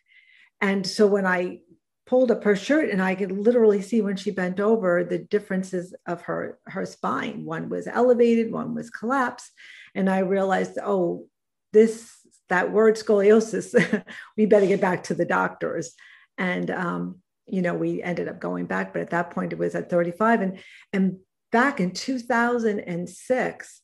And 0.60 0.87
so 0.87 1.08
when 1.08 1.26
I 1.26 1.58
pulled 2.06 2.31
up 2.31 2.44
her 2.44 2.54
shirt 2.54 2.88
and 2.88 3.02
I 3.02 3.16
could 3.16 3.32
literally 3.32 3.82
see 3.82 4.00
when 4.00 4.14
she 4.14 4.31
bent 4.31 4.60
over 4.60 5.02
the 5.02 5.19
differences 5.19 5.93
of 6.06 6.22
her 6.22 6.60
her 6.66 6.87
spine. 6.87 7.44
One 7.44 7.69
was 7.69 7.88
elevated, 7.88 8.52
one 8.52 8.76
was 8.76 8.90
collapsed. 8.90 9.50
And 9.93 10.08
I 10.08 10.20
realized, 10.20 10.78
oh, 10.81 11.26
this 11.72 12.12
that 12.48 12.70
word 12.70 12.94
scoliosis, 12.94 14.05
we 14.37 14.46
better 14.46 14.66
get 14.66 14.81
back 14.81 15.02
to 15.05 15.14
the 15.14 15.25
doctors. 15.25 15.94
And 16.38 16.70
um, 16.70 17.16
you 17.48 17.60
know, 17.60 17.75
we 17.75 18.00
ended 18.05 18.28
up 18.28 18.38
going 18.38 18.66
back, 18.66 18.93
but 18.93 19.02
at 19.02 19.10
that 19.10 19.32
point 19.32 19.52
it 19.52 19.58
was 19.58 19.75
at 19.75 19.90
35. 19.90 20.43
And 20.43 20.58
and 20.93 21.16
back 21.50 21.81
in 21.81 21.90
2006, 21.90 23.81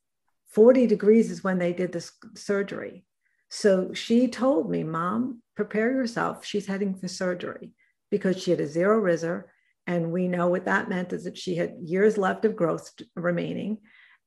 40 0.58 0.88
degrees 0.88 1.30
is 1.30 1.44
when 1.44 1.60
they 1.60 1.72
did 1.72 1.92
this 1.92 2.10
surgery. 2.34 3.04
So 3.48 3.92
she 3.94 4.26
told 4.26 4.68
me, 4.68 4.82
Mom, 4.82 5.40
prepare 5.54 5.92
yourself. 5.92 6.44
She's 6.44 6.66
heading 6.66 6.96
for 6.96 7.06
surgery 7.06 7.70
because 8.10 8.42
she 8.42 8.50
had 8.50 8.58
a 8.58 8.66
zero 8.66 9.00
Risser. 9.00 9.44
And 9.86 10.10
we 10.10 10.26
know 10.26 10.48
what 10.48 10.64
that 10.64 10.88
meant 10.88 11.12
is 11.12 11.22
that 11.24 11.38
she 11.38 11.54
had 11.54 11.76
years 11.80 12.18
left 12.18 12.44
of 12.44 12.56
growth 12.56 12.90
remaining. 13.14 13.78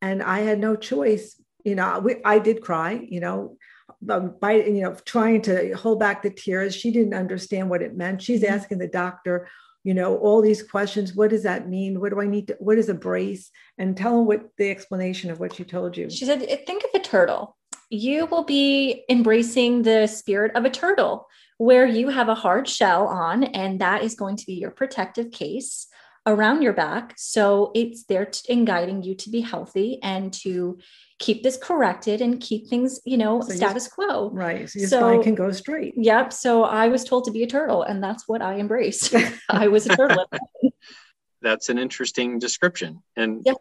And 0.01 0.23
I 0.23 0.39
had 0.39 0.57
no 0.57 0.77
choice. 0.77 1.35
You 1.65 1.75
know, 1.75 1.99
we, 1.99 2.15
I 2.23 2.39
did 2.39 2.61
cry, 2.61 3.05
you 3.09 3.19
know, 3.19 3.57
by, 4.01 4.53
you 4.53 4.83
know, 4.83 4.95
trying 5.03 5.41
to 5.41 5.73
hold 5.73 5.99
back 5.99 6.21
the 6.21 6.29
tears. 6.29 6.73
She 6.73 6.91
didn't 6.91 7.13
understand 7.13 7.69
what 7.69 7.81
it 7.81 7.97
meant. 7.97 8.21
She's 8.21 8.41
mm-hmm. 8.41 8.53
asking 8.53 8.77
the 8.77 8.87
doctor, 8.87 9.49
you 9.83 9.93
know 9.93 10.17
all 10.17 10.41
these 10.41 10.63
questions 10.63 11.15
what 11.15 11.29
does 11.29 11.43
that 11.43 11.67
mean? 11.67 11.99
What 11.99 12.11
do 12.11 12.21
i 12.21 12.27
need 12.27 12.47
to 12.47 12.57
what 12.59 12.77
is 12.77 12.89
a 12.89 12.93
brace? 12.93 13.49
And 13.77 13.95
tell 13.95 14.17
them 14.17 14.25
what 14.25 14.49
the 14.57 14.69
explanation 14.69 15.31
of 15.31 15.39
what 15.39 15.55
she 15.55 15.63
told 15.63 15.97
you. 15.97 16.09
She 16.09 16.25
said 16.25 16.43
eh, 16.47 16.57
think 16.65 16.83
of 16.83 16.91
a 16.93 17.03
turtle. 17.03 17.57
You 17.89 18.25
will 18.25 18.43
be 18.43 19.03
embracing 19.09 19.81
the 19.81 20.07
spirit 20.07 20.55
of 20.55 20.65
a 20.65 20.69
turtle 20.69 21.27
where 21.57 21.85
you 21.85 22.09
have 22.09 22.29
a 22.29 22.35
hard 22.35 22.67
shell 22.67 23.07
on 23.07 23.43
and 23.43 23.79
that 23.81 24.03
is 24.03 24.15
going 24.15 24.35
to 24.37 24.45
be 24.45 24.53
your 24.53 24.71
protective 24.71 25.31
case 25.31 25.87
around 26.27 26.61
your 26.61 26.73
back 26.73 27.13
so 27.17 27.71
it's 27.73 28.03
there 28.03 28.25
to, 28.25 28.51
in 28.51 28.63
guiding 28.63 29.01
you 29.01 29.15
to 29.15 29.29
be 29.29 29.41
healthy 29.41 29.97
and 30.03 30.31
to 30.31 30.77
keep 31.21 31.43
this 31.43 31.55
corrected 31.55 32.19
and 32.19 32.41
keep 32.41 32.67
things, 32.67 32.99
you 33.05 33.15
know, 33.15 33.41
so 33.41 33.53
status 33.53 33.87
quo. 33.87 34.29
Right. 34.31 34.69
So 34.69 34.79
your 34.79 34.89
so, 34.89 34.99
spine 34.99 35.23
can 35.23 35.35
go 35.35 35.51
straight. 35.51 35.93
Yep. 35.95 36.33
So 36.33 36.63
I 36.63 36.87
was 36.87 37.05
told 37.05 37.25
to 37.25 37.31
be 37.31 37.43
a 37.43 37.47
turtle, 37.47 37.83
and 37.83 38.03
that's 38.03 38.27
what 38.27 38.41
I 38.41 38.57
embraced. 38.57 39.13
I 39.49 39.67
was 39.67 39.85
a 39.85 39.95
turtle. 39.95 40.25
that's 41.41 41.69
an 41.69 41.77
interesting 41.77 42.39
description. 42.39 43.01
And 43.15 43.43
yes. 43.45 43.55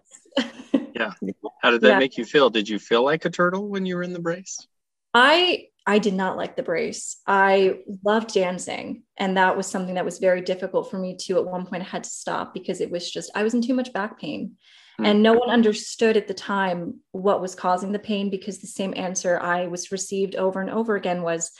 yeah. 0.94 1.12
How 1.62 1.70
did 1.70 1.82
that 1.82 1.88
yeah. 1.88 1.98
make 1.98 2.16
you 2.16 2.24
feel? 2.24 2.50
Did 2.50 2.68
you 2.68 2.78
feel 2.78 3.04
like 3.04 3.26
a 3.26 3.30
turtle 3.30 3.68
when 3.68 3.84
you 3.86 3.96
were 3.96 4.02
in 4.02 4.14
the 4.14 4.20
brace? 4.20 4.66
I 5.12 5.66
I 5.90 5.98
did 5.98 6.14
not 6.14 6.36
like 6.36 6.54
the 6.54 6.62
brace. 6.62 7.16
I 7.26 7.80
loved 8.04 8.32
dancing. 8.32 9.02
And 9.16 9.36
that 9.36 9.56
was 9.56 9.66
something 9.66 9.96
that 9.96 10.04
was 10.04 10.20
very 10.20 10.40
difficult 10.40 10.88
for 10.88 11.00
me 11.00 11.16
too. 11.16 11.36
At 11.36 11.46
one 11.46 11.66
point, 11.66 11.82
I 11.82 11.86
had 11.86 12.04
to 12.04 12.10
stop 12.10 12.54
because 12.54 12.80
it 12.80 12.92
was 12.92 13.10
just, 13.10 13.28
I 13.34 13.42
was 13.42 13.54
in 13.54 13.60
too 13.60 13.74
much 13.74 13.92
back 13.92 14.16
pain. 14.20 14.52
Mm-hmm. 14.52 15.06
And 15.06 15.20
no 15.20 15.32
one 15.32 15.50
understood 15.50 16.16
at 16.16 16.28
the 16.28 16.34
time 16.34 17.00
what 17.10 17.40
was 17.40 17.56
causing 17.56 17.90
the 17.90 17.98
pain 17.98 18.30
because 18.30 18.58
the 18.58 18.68
same 18.68 18.94
answer 18.96 19.40
I 19.40 19.66
was 19.66 19.90
received 19.90 20.36
over 20.36 20.60
and 20.60 20.70
over 20.70 20.94
again 20.94 21.22
was 21.22 21.50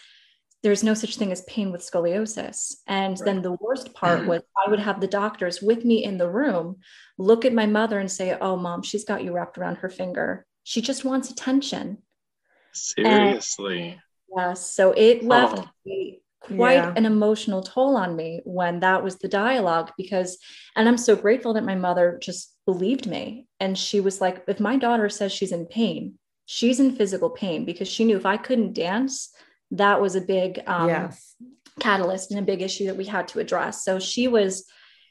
there's 0.63 0.85
no 0.85 0.95
such 0.95 1.17
thing 1.17 1.33
as 1.33 1.43
pain 1.49 1.73
with 1.73 1.81
scoliosis. 1.81 2.75
And 2.87 3.19
right. 3.19 3.25
then 3.25 3.43
the 3.43 3.57
worst 3.61 3.95
part 3.95 4.29
was 4.29 4.43
I 4.65 4.71
would 4.71 4.79
have 4.79 5.01
the 5.01 5.09
doctors 5.09 5.61
with 5.61 5.85
me 5.85 6.05
in 6.05 6.19
the 6.19 6.31
room 6.31 6.77
look 7.19 7.45
at 7.45 7.53
my 7.53 7.67
mother 7.67 7.99
and 7.99 8.09
say, 8.09 8.39
Oh, 8.41 8.57
mom, 8.57 8.83
she's 8.83 9.05
got 9.05 9.25
you 9.25 9.33
wrapped 9.33 9.59
around 9.59 9.79
her 9.79 9.91
finger. 9.91 10.47
She 10.63 10.83
just 10.83 11.05
wants 11.05 11.33
attention. 11.33 11.99
Seriously. 12.73 13.89
And, 13.89 14.01
yes. 14.37 14.73
So 14.73 14.93
it 14.93 15.23
left 15.23 15.59
oh. 15.59 15.71
a 15.89 16.21
quite 16.41 16.75
Yeah. 16.75 16.95
an 16.97 17.05
emotional 17.05 17.63
toll 17.63 17.97
on 17.97 18.17
me 18.17 18.41
when 18.45 18.81
that 18.81 19.05
was 19.05 19.17
the 19.17 19.29
dialogue 19.29 19.93
because 19.99 20.39
and 20.75 20.89
i'm 20.89 20.97
so 20.97 21.15
grateful 21.15 21.53
that 21.53 21.67
my 21.67 21.75
mother 21.75 22.19
just 22.19 22.57
believed 22.65 23.07
me 23.07 23.47
and 23.61 23.77
she 23.77 24.01
was 24.01 24.23
like 24.23 24.43
if 24.49 24.59
my 24.59 24.79
daughter 24.79 25.11
says 25.11 25.33
she's 25.33 25.53
in 25.53 25.67
pain 25.67 26.15
she's 26.47 26.81
in 26.81 26.97
physical 26.97 27.29
pain 27.29 27.67
because 27.67 27.89
she 27.89 28.07
knew 28.07 28.17
if 28.17 28.25
i 28.25 28.39
couldn't 28.39 28.73
dance 28.73 29.35
that 29.73 30.01
was 30.01 30.17
a 30.17 30.21
big 30.21 30.61
um, 30.67 30.89
yes. 30.89 31.37
catalyst 31.79 32.31
and 32.31 32.41
a 32.41 32.45
big 32.45 32.63
issue 32.63 32.87
that 32.87 32.97
we 32.97 33.05
had 33.05 33.29
to 33.29 33.41
address. 33.41 33.85
So 33.85 33.99
she 33.99 34.29
was 34.29 34.67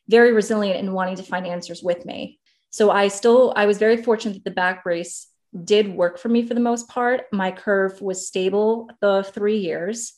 very 0.07 0.31
resilient 0.33 0.79
in 0.79 0.93
wanting 0.93 1.15
to 1.17 1.23
find 1.23 1.47
answers 1.47 1.81
with 1.81 2.05
me. 2.05 2.39
So 2.71 2.91
I 2.91 3.07
still, 3.07 3.53
I 3.55 3.65
was 3.65 3.77
very 3.77 3.97
fortunate 3.97 4.35
that 4.35 4.43
the 4.43 4.51
back 4.51 4.83
brace 4.83 5.27
did 5.63 5.94
work 5.94 6.18
for 6.18 6.29
me 6.29 6.46
for 6.46 6.53
the 6.53 6.60
most 6.60 6.88
part. 6.88 7.24
My 7.32 7.51
curve 7.51 8.01
was 8.01 8.27
stable 8.27 8.89
the 9.01 9.24
three 9.24 9.58
years. 9.58 10.13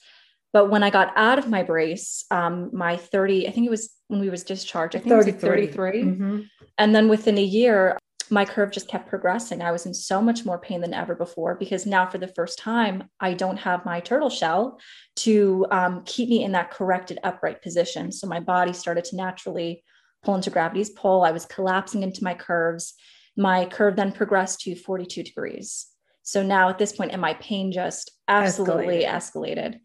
But 0.54 0.70
when 0.70 0.84
I 0.84 0.90
got 0.90 1.14
out 1.16 1.40
of 1.40 1.50
my 1.50 1.64
brace, 1.64 2.26
um, 2.30 2.72
my 2.74 2.98
30, 2.98 3.48
I 3.48 3.52
think 3.52 3.66
it 3.66 3.70
was 3.70 3.90
when 4.08 4.20
we 4.20 4.30
was 4.30 4.44
discharged, 4.44 4.96
I 4.96 5.00
think 5.00 5.14
it 5.14 5.16
was 5.16 5.26
like 5.26 5.40
33. 5.40 6.04
Mhm. 6.04 6.50
And 6.78 6.94
then 6.94 7.08
within 7.08 7.38
a 7.38 7.44
year, 7.44 7.98
my 8.30 8.46
curve 8.46 8.72
just 8.72 8.88
kept 8.88 9.10
progressing. 9.10 9.62
I 9.62 9.72
was 9.72 9.86
in 9.86 9.94
so 9.94 10.22
much 10.22 10.46
more 10.46 10.58
pain 10.58 10.82
than 10.82 10.94
ever 10.94 11.16
before 11.16 11.56
because 11.56 11.86
now, 11.86 12.08
for 12.08 12.18
the 12.18 12.30
first 12.30 12.58
time, 12.58 13.10
I 13.20 13.34
don't 13.34 13.58
have 13.58 13.86
my 13.86 14.00
turtle 14.00 14.30
shell 14.30 14.80
to 15.18 15.66
um, 15.70 16.04
keep 16.06 16.30
me 16.30 16.44
in 16.44 16.54
that 16.54 16.72
corrected 16.72 17.20
upright 17.24 17.62
position. 17.62 18.12
So 18.12 18.28
my 18.28 18.40
body 18.40 18.74
started 18.74 19.04
to 19.06 19.18
naturally 19.18 19.84
pull 20.24 20.36
into 20.36 20.50
gravity's 20.50 20.90
pull. 20.90 21.24
I 21.24 21.32
was 21.32 21.46
collapsing 21.46 22.04
into 22.04 22.24
my 22.24 22.34
curves. 22.34 22.94
My 23.38 23.66
curve 23.66 23.96
then 23.96 24.12
progressed 24.12 24.62
to 24.62 24.76
42 24.76 25.24
degrees. 25.24 25.88
So 26.24 26.44
now 26.44 26.70
at 26.70 26.78
this 26.78 26.92
point, 26.92 27.12
and 27.12 27.22
my 27.22 27.34
pain 27.36 27.72
just 27.72 28.12
absolutely 28.28 29.04
escalated. 29.04 29.80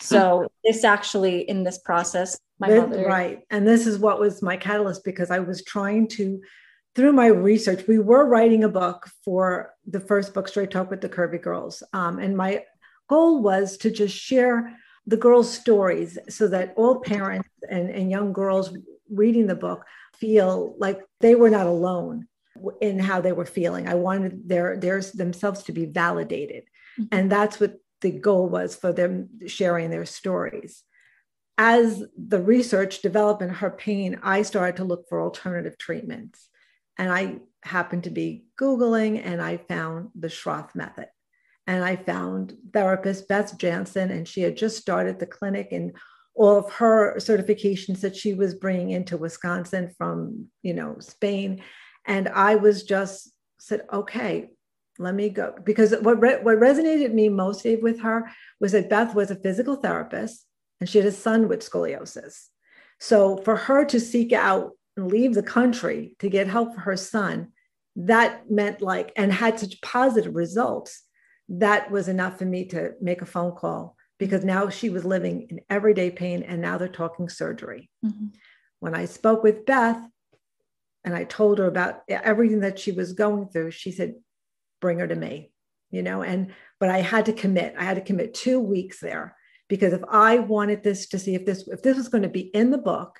So 0.00 0.48
this 0.64 0.84
actually, 0.84 1.48
in 1.48 1.64
this 1.64 1.78
process, 1.78 2.38
my 2.58 2.68
Th- 2.68 2.80
mother, 2.80 3.04
Right. 3.04 3.40
And 3.50 3.66
this 3.66 3.86
is 3.86 3.98
what 3.98 4.20
was 4.20 4.42
my 4.42 4.56
catalyst 4.56 5.04
because 5.04 5.30
I 5.30 5.40
was 5.40 5.64
trying 5.64 6.08
to, 6.08 6.40
through 6.94 7.12
my 7.12 7.26
research, 7.26 7.86
we 7.88 7.98
were 7.98 8.26
writing 8.26 8.64
a 8.64 8.68
book 8.68 9.08
for 9.24 9.74
the 9.86 10.00
first 10.00 10.34
book, 10.34 10.48
Straight 10.48 10.70
Talk 10.70 10.90
with 10.90 11.00
the 11.00 11.08
Curvy 11.08 11.40
Girls. 11.40 11.82
Um, 11.92 12.18
and 12.18 12.36
my 12.36 12.64
goal 13.08 13.42
was 13.42 13.76
to 13.78 13.90
just 13.90 14.16
share 14.16 14.76
the 15.06 15.16
girls' 15.16 15.52
stories 15.52 16.18
so 16.28 16.46
that 16.48 16.74
all 16.76 17.00
parents 17.00 17.48
and, 17.68 17.90
and 17.90 18.10
young 18.10 18.32
girls 18.32 18.76
reading 19.10 19.46
the 19.46 19.54
book 19.54 19.84
feel 20.14 20.76
like 20.78 21.00
they 21.20 21.34
were 21.34 21.50
not 21.50 21.66
alone 21.66 22.28
in 22.80 22.98
how 22.98 23.20
they 23.20 23.32
were 23.32 23.46
feeling. 23.46 23.88
I 23.88 23.94
wanted 23.94 24.48
their, 24.48 24.76
their 24.76 25.00
themselves 25.00 25.62
to 25.64 25.72
be 25.72 25.86
validated. 25.86 26.64
Mhm. 26.98 27.08
And 27.12 27.32
that's 27.32 27.60
what 27.60 27.76
the 28.00 28.10
goal 28.10 28.48
was 28.48 28.74
for 28.74 28.92
them 28.92 29.28
sharing 29.46 29.90
their 29.90 30.06
stories 30.06 30.82
as 31.60 32.02
the 32.16 32.40
research 32.40 33.02
developed 33.02 33.42
in 33.42 33.50
her 33.50 33.68
pain, 33.68 34.18
I 34.22 34.40
started 34.40 34.76
to 34.76 34.84
look 34.84 35.06
for 35.10 35.20
alternative 35.20 35.76
treatments. 35.76 36.48
And 36.96 37.12
I 37.12 37.40
happened 37.64 38.04
to 38.04 38.10
be 38.10 38.46
Googling 38.58 39.20
and 39.22 39.42
I 39.42 39.58
found 39.58 40.08
the 40.18 40.28
Schroth 40.28 40.74
method. 40.74 41.08
And 41.66 41.84
I 41.84 41.96
found 41.96 42.56
therapist 42.72 43.28
Beth 43.28 43.58
Janssen, 43.58 44.10
and 44.10 44.26
she 44.26 44.40
had 44.40 44.56
just 44.56 44.78
started 44.78 45.18
the 45.18 45.26
clinic 45.26 45.68
and 45.70 45.94
all 46.34 46.56
of 46.56 46.72
her 46.72 47.16
certifications 47.18 48.00
that 48.00 48.16
she 48.16 48.32
was 48.32 48.54
bringing 48.54 48.92
into 48.92 49.18
Wisconsin 49.18 49.92
from, 49.98 50.46
you 50.62 50.72
know, 50.72 50.96
Spain. 50.98 51.62
And 52.10 52.28
I 52.28 52.56
was 52.56 52.82
just 52.82 53.30
said, 53.60 53.82
okay, 53.92 54.50
let 54.98 55.14
me 55.14 55.28
go. 55.28 55.54
Because 55.62 55.94
what, 56.02 56.20
re- 56.20 56.42
what 56.42 56.58
resonated 56.58 57.14
me 57.14 57.28
most 57.28 57.62
Dave, 57.62 57.84
with 57.84 58.00
her 58.00 58.28
was 58.58 58.72
that 58.72 58.90
Beth 58.90 59.14
was 59.14 59.30
a 59.30 59.36
physical 59.36 59.76
therapist 59.76 60.44
and 60.80 60.88
she 60.88 60.98
had 60.98 61.06
a 61.06 61.12
son 61.12 61.46
with 61.46 61.60
scoliosis. 61.60 62.46
So 62.98 63.36
for 63.36 63.54
her 63.54 63.84
to 63.84 64.00
seek 64.00 64.32
out 64.32 64.72
and 64.96 65.08
leave 65.08 65.34
the 65.34 65.42
country 65.44 66.16
to 66.18 66.28
get 66.28 66.48
help 66.48 66.74
for 66.74 66.80
her 66.80 66.96
son, 66.96 67.52
that 67.94 68.50
meant 68.50 68.82
like, 68.82 69.12
and 69.14 69.32
had 69.32 69.60
such 69.60 69.80
positive 69.80 70.34
results, 70.34 71.04
that 71.48 71.92
was 71.92 72.08
enough 72.08 72.38
for 72.38 72.44
me 72.44 72.64
to 72.66 72.94
make 73.00 73.22
a 73.22 73.26
phone 73.26 73.52
call 73.52 73.96
because 74.18 74.44
now 74.44 74.68
she 74.68 74.90
was 74.90 75.04
living 75.04 75.46
in 75.48 75.60
everyday 75.70 76.10
pain 76.10 76.42
and 76.42 76.60
now 76.60 76.76
they're 76.76 76.88
talking 76.88 77.28
surgery. 77.28 77.88
Mhm. 78.04 78.34
When 78.80 78.96
I 78.96 79.04
spoke 79.04 79.44
with 79.44 79.64
Beth 79.64 80.02
and 81.04 81.14
I 81.14 81.24
told 81.24 81.58
her 81.58 81.66
about 81.66 82.00
everything 82.08 82.60
that 82.60 82.78
she 82.78 82.92
was 82.92 83.12
going 83.12 83.48
through, 83.48 83.70
she 83.70 83.92
said, 83.92 84.14
bring 84.80 84.98
her 84.98 85.08
to 85.08 85.14
me, 85.14 85.52
you 85.90 86.02
know, 86.02 86.22
and, 86.22 86.52
but 86.78 86.88
I 86.88 86.98
had 86.98 87.26
to 87.26 87.32
commit, 87.32 87.74
I 87.78 87.84
had 87.84 87.96
to 87.96 88.02
commit 88.02 88.34
two 88.34 88.60
weeks 88.60 89.00
there 89.00 89.36
because 89.68 89.92
if 89.92 90.02
I 90.10 90.38
wanted 90.38 90.82
this 90.82 91.08
to 91.08 91.18
see 91.18 91.34
if 91.34 91.46
this, 91.46 91.68
if 91.68 91.82
this 91.82 91.96
was 91.96 92.08
going 92.08 92.22
to 92.22 92.28
be 92.28 92.50
in 92.54 92.70
the 92.70 92.78
book, 92.78 93.18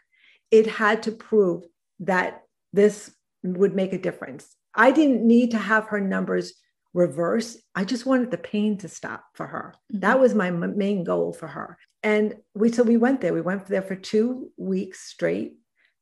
it 0.51 0.67
had 0.67 1.03
to 1.05 1.13
prove 1.13 1.65
that 2.01 2.43
this 2.73 3.11
would 3.43 3.75
make 3.75 3.93
a 3.93 3.99
difference. 3.99 4.55
I 4.75 4.91
didn't 4.91 5.27
need 5.27 5.53
to 5.53 5.59
have 5.59 5.87
her 5.87 6.01
numbers 6.01 6.55
reverse. 6.93 7.57
I 7.75 7.85
just 7.85 8.07
wanted 8.07 8.31
the 8.31 8.39
pain 8.39 8.77
to 8.79 8.89
stop 8.89 9.25
for 9.35 9.47
her. 9.47 9.75
Mhm. 9.93 10.01
That 10.01 10.21
was 10.21 10.35
my 10.35 10.49
m- 10.49 10.77
main 10.77 11.05
goal 11.05 11.33
for 11.33 11.47
her. 11.47 11.79
And 12.03 12.37
we, 12.55 12.73
so 12.73 12.83
we 12.83 12.97
went 12.97 13.21
there. 13.21 13.33
We 13.33 13.41
went 13.41 13.67
there 13.67 13.83
for 13.83 13.95
two 13.95 14.51
weeks 14.57 15.01
straight. 15.01 15.57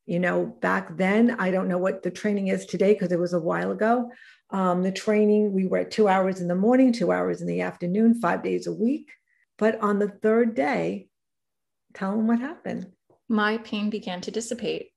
You 0.09 0.19
know, 0.19 0.47
back 0.59 0.97
then, 0.97 1.35
I 1.37 1.51
don't 1.51 1.67
know 1.67 1.77
what 1.77 2.01
the 2.01 2.09
training 2.09 2.47
is 2.47 2.65
today 2.65 2.93
because 2.93 3.11
it 3.11 3.19
was 3.19 3.33
a 3.33 3.39
while 3.39 3.71
ago. 3.71 4.09
Um, 4.49 4.81
the 4.81 4.91
training, 4.91 5.53
we 5.53 5.67
were 5.67 5.77
at 5.77 5.91
two 5.91 6.07
hours 6.07 6.41
in 6.41 6.47
the 6.47 6.55
morning, 6.55 6.91
two 6.91 7.11
hours 7.11 7.41
in 7.41 7.47
the 7.47 7.61
afternoon, 7.61 8.19
five 8.19 8.41
days 8.41 8.65
a 8.65 8.73
week. 8.73 9.11
But 9.59 9.79
on 9.81 9.99
the 9.99 10.07
third 10.07 10.55
day, 10.55 11.09
tell 11.93 12.15
them 12.15 12.25
what 12.25 12.39
happened. 12.39 12.87
my 13.27 13.59
pain 13.59 13.91
began 13.91 14.19
to 14.21 14.31
dissipate. 14.31 14.87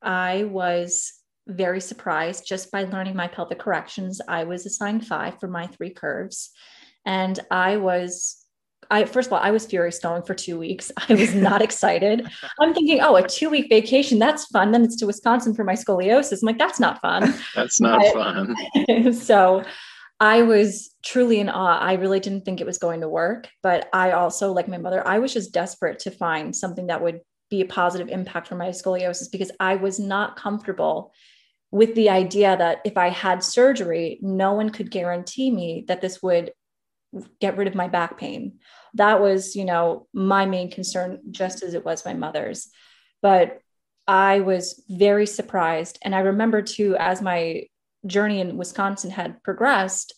I 0.00 0.44
was 0.44 1.12
very 1.48 1.80
surprised 1.80 2.46
just 2.46 2.70
by 2.70 2.84
learning 2.84 3.16
my 3.16 3.26
pelvic 3.26 3.58
corrections. 3.58 4.20
I 4.28 4.44
was 4.44 4.66
assigned 4.66 5.04
five 5.04 5.40
for 5.40 5.48
my 5.48 5.66
three 5.66 5.90
curves. 5.90 6.50
And 7.04 7.40
I 7.50 7.78
was, 7.78 8.43
I 8.90 9.04
first 9.04 9.28
of 9.28 9.32
all, 9.32 9.40
I 9.40 9.50
was 9.50 9.66
furious 9.66 9.98
going 9.98 10.22
for 10.22 10.34
two 10.34 10.58
weeks. 10.58 10.90
I 11.08 11.14
was 11.14 11.34
not 11.34 11.62
excited. 11.62 12.26
I'm 12.60 12.74
thinking, 12.74 13.00
oh, 13.00 13.16
a 13.16 13.26
two 13.26 13.50
week 13.50 13.68
vacation, 13.68 14.18
that's 14.18 14.46
fun. 14.46 14.72
Then 14.72 14.84
it's 14.84 14.96
to 14.96 15.06
Wisconsin 15.06 15.54
for 15.54 15.64
my 15.64 15.74
scoliosis. 15.74 16.42
I'm 16.42 16.46
like, 16.46 16.58
that's 16.58 16.80
not 16.80 17.00
fun. 17.00 17.34
That's 17.54 17.80
not 17.80 18.00
But- 18.00 18.14
fun. 18.14 19.12
so 19.14 19.64
I 20.20 20.42
was 20.42 20.94
truly 21.04 21.40
in 21.40 21.48
awe. 21.48 21.78
I 21.78 21.94
really 21.94 22.20
didn't 22.20 22.44
think 22.44 22.60
it 22.60 22.66
was 22.66 22.78
going 22.78 23.00
to 23.00 23.08
work, 23.08 23.48
but 23.62 23.88
I 23.92 24.12
also, 24.12 24.52
like 24.52 24.68
my 24.68 24.78
mother, 24.78 25.06
I 25.06 25.18
was 25.18 25.32
just 25.32 25.52
desperate 25.52 25.98
to 26.00 26.10
find 26.10 26.54
something 26.54 26.86
that 26.86 27.02
would 27.02 27.20
be 27.50 27.60
a 27.60 27.66
positive 27.66 28.08
impact 28.08 28.48
for 28.48 28.54
my 28.54 28.68
scoliosis 28.68 29.30
because 29.30 29.50
I 29.60 29.74
was 29.76 29.98
not 29.98 30.36
comfortable 30.36 31.12
with 31.70 31.94
the 31.96 32.08
idea 32.08 32.56
that 32.56 32.78
if 32.84 32.96
I 32.96 33.08
had 33.08 33.42
surgery, 33.42 34.18
no 34.22 34.52
one 34.52 34.70
could 34.70 34.90
guarantee 34.90 35.50
me 35.50 35.84
that 35.88 36.00
this 36.00 36.22
would 36.22 36.52
get 37.40 37.56
rid 37.56 37.68
of 37.68 37.74
my 37.74 37.88
back 37.88 38.18
pain. 38.18 38.58
That 38.94 39.20
was, 39.20 39.56
you 39.56 39.64
know, 39.64 40.06
my 40.12 40.46
main 40.46 40.70
concern, 40.70 41.20
just 41.30 41.62
as 41.62 41.74
it 41.74 41.84
was 41.84 42.04
my 42.04 42.14
mother's. 42.14 42.68
But 43.22 43.60
I 44.06 44.40
was 44.40 44.82
very 44.88 45.26
surprised. 45.26 45.98
And 46.02 46.14
I 46.14 46.20
remember 46.20 46.62
too, 46.62 46.96
as 46.98 47.22
my 47.22 47.64
journey 48.06 48.40
in 48.40 48.56
Wisconsin 48.56 49.10
had 49.10 49.42
progressed, 49.42 50.14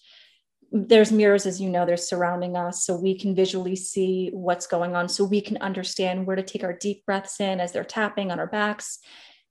there's 0.73 1.13
mirrors, 1.13 1.47
as 1.47 1.61
you 1.61 1.71
know, 1.71 1.87
they're 1.87 1.97
surrounding 1.97 2.57
us. 2.57 2.85
So 2.85 2.97
we 2.97 3.19
can 3.19 3.35
visually 3.35 3.77
see 3.77 4.31
what's 4.33 4.67
going 4.67 4.97
on. 4.97 5.09
So 5.09 5.25
we 5.25 5.41
can 5.41 5.57
understand 5.59 6.27
where 6.27 6.37
to 6.37 6.43
take 6.43 6.65
our 6.65 6.73
deep 6.73 7.07
breaths 7.07 7.41
in 7.41 7.61
as 7.61 7.73
they're 7.73 7.85
tapping 7.85 8.33
on 8.33 8.41
our 8.41 8.49
backs. 8.49 8.99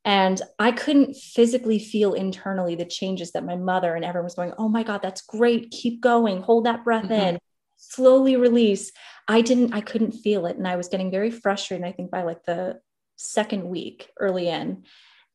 And 0.05 0.39
I 0.59 0.71
couldn't 0.71 1.15
physically 1.15 1.79
feel 1.79 2.13
internally 2.13 2.75
the 2.75 2.85
changes 2.85 3.31
that 3.31 3.43
my 3.43 3.55
mother 3.55 3.95
and 3.95 4.05
everyone 4.05 4.25
was 4.25 4.35
going, 4.35 4.53
Oh 4.57 4.69
my 4.69 4.83
God, 4.83 5.01
that's 5.01 5.21
great. 5.21 5.71
Keep 5.71 5.99
going. 5.99 6.43
Hold 6.43 6.65
that 6.65 6.83
breath 6.83 7.05
Mhm. 7.05 7.29
in. 7.29 7.39
Slowly 7.77 8.35
release. 8.35 8.91
I 9.27 9.41
didn't, 9.41 9.73
I 9.73 9.81
couldn't 9.81 10.11
feel 10.11 10.45
it. 10.45 10.57
And 10.57 10.67
I 10.67 10.75
was 10.75 10.89
getting 10.89 11.09
very 11.09 11.31
frustrated. 11.31 11.85
I 11.85 11.91
think 11.91 12.11
by 12.11 12.21
like 12.21 12.43
the 12.43 12.79
second 13.15 13.67
week 13.67 14.11
early 14.19 14.47
in. 14.47 14.83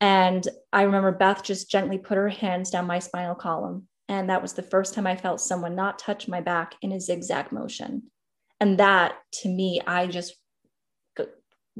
And 0.00 0.46
I 0.72 0.82
remember 0.82 1.12
Beth 1.12 1.42
just 1.42 1.70
gently 1.70 1.98
put 1.98 2.16
her 2.16 2.28
hands 2.28 2.70
down 2.70 2.86
my 2.86 3.00
spinal 3.00 3.34
column. 3.34 3.88
And 4.08 4.30
that 4.30 4.40
was 4.42 4.52
the 4.54 4.62
first 4.62 4.94
time 4.94 5.06
I 5.06 5.16
felt 5.16 5.40
someone 5.40 5.74
not 5.74 5.98
touch 5.98 6.28
my 6.28 6.40
back 6.40 6.74
in 6.80 6.92
a 6.92 7.00
zigzag 7.00 7.52
motion. 7.52 8.10
And 8.60 8.78
that 8.78 9.14
to 9.42 9.48
me, 9.48 9.80
I 9.86 10.06
just, 10.06 10.36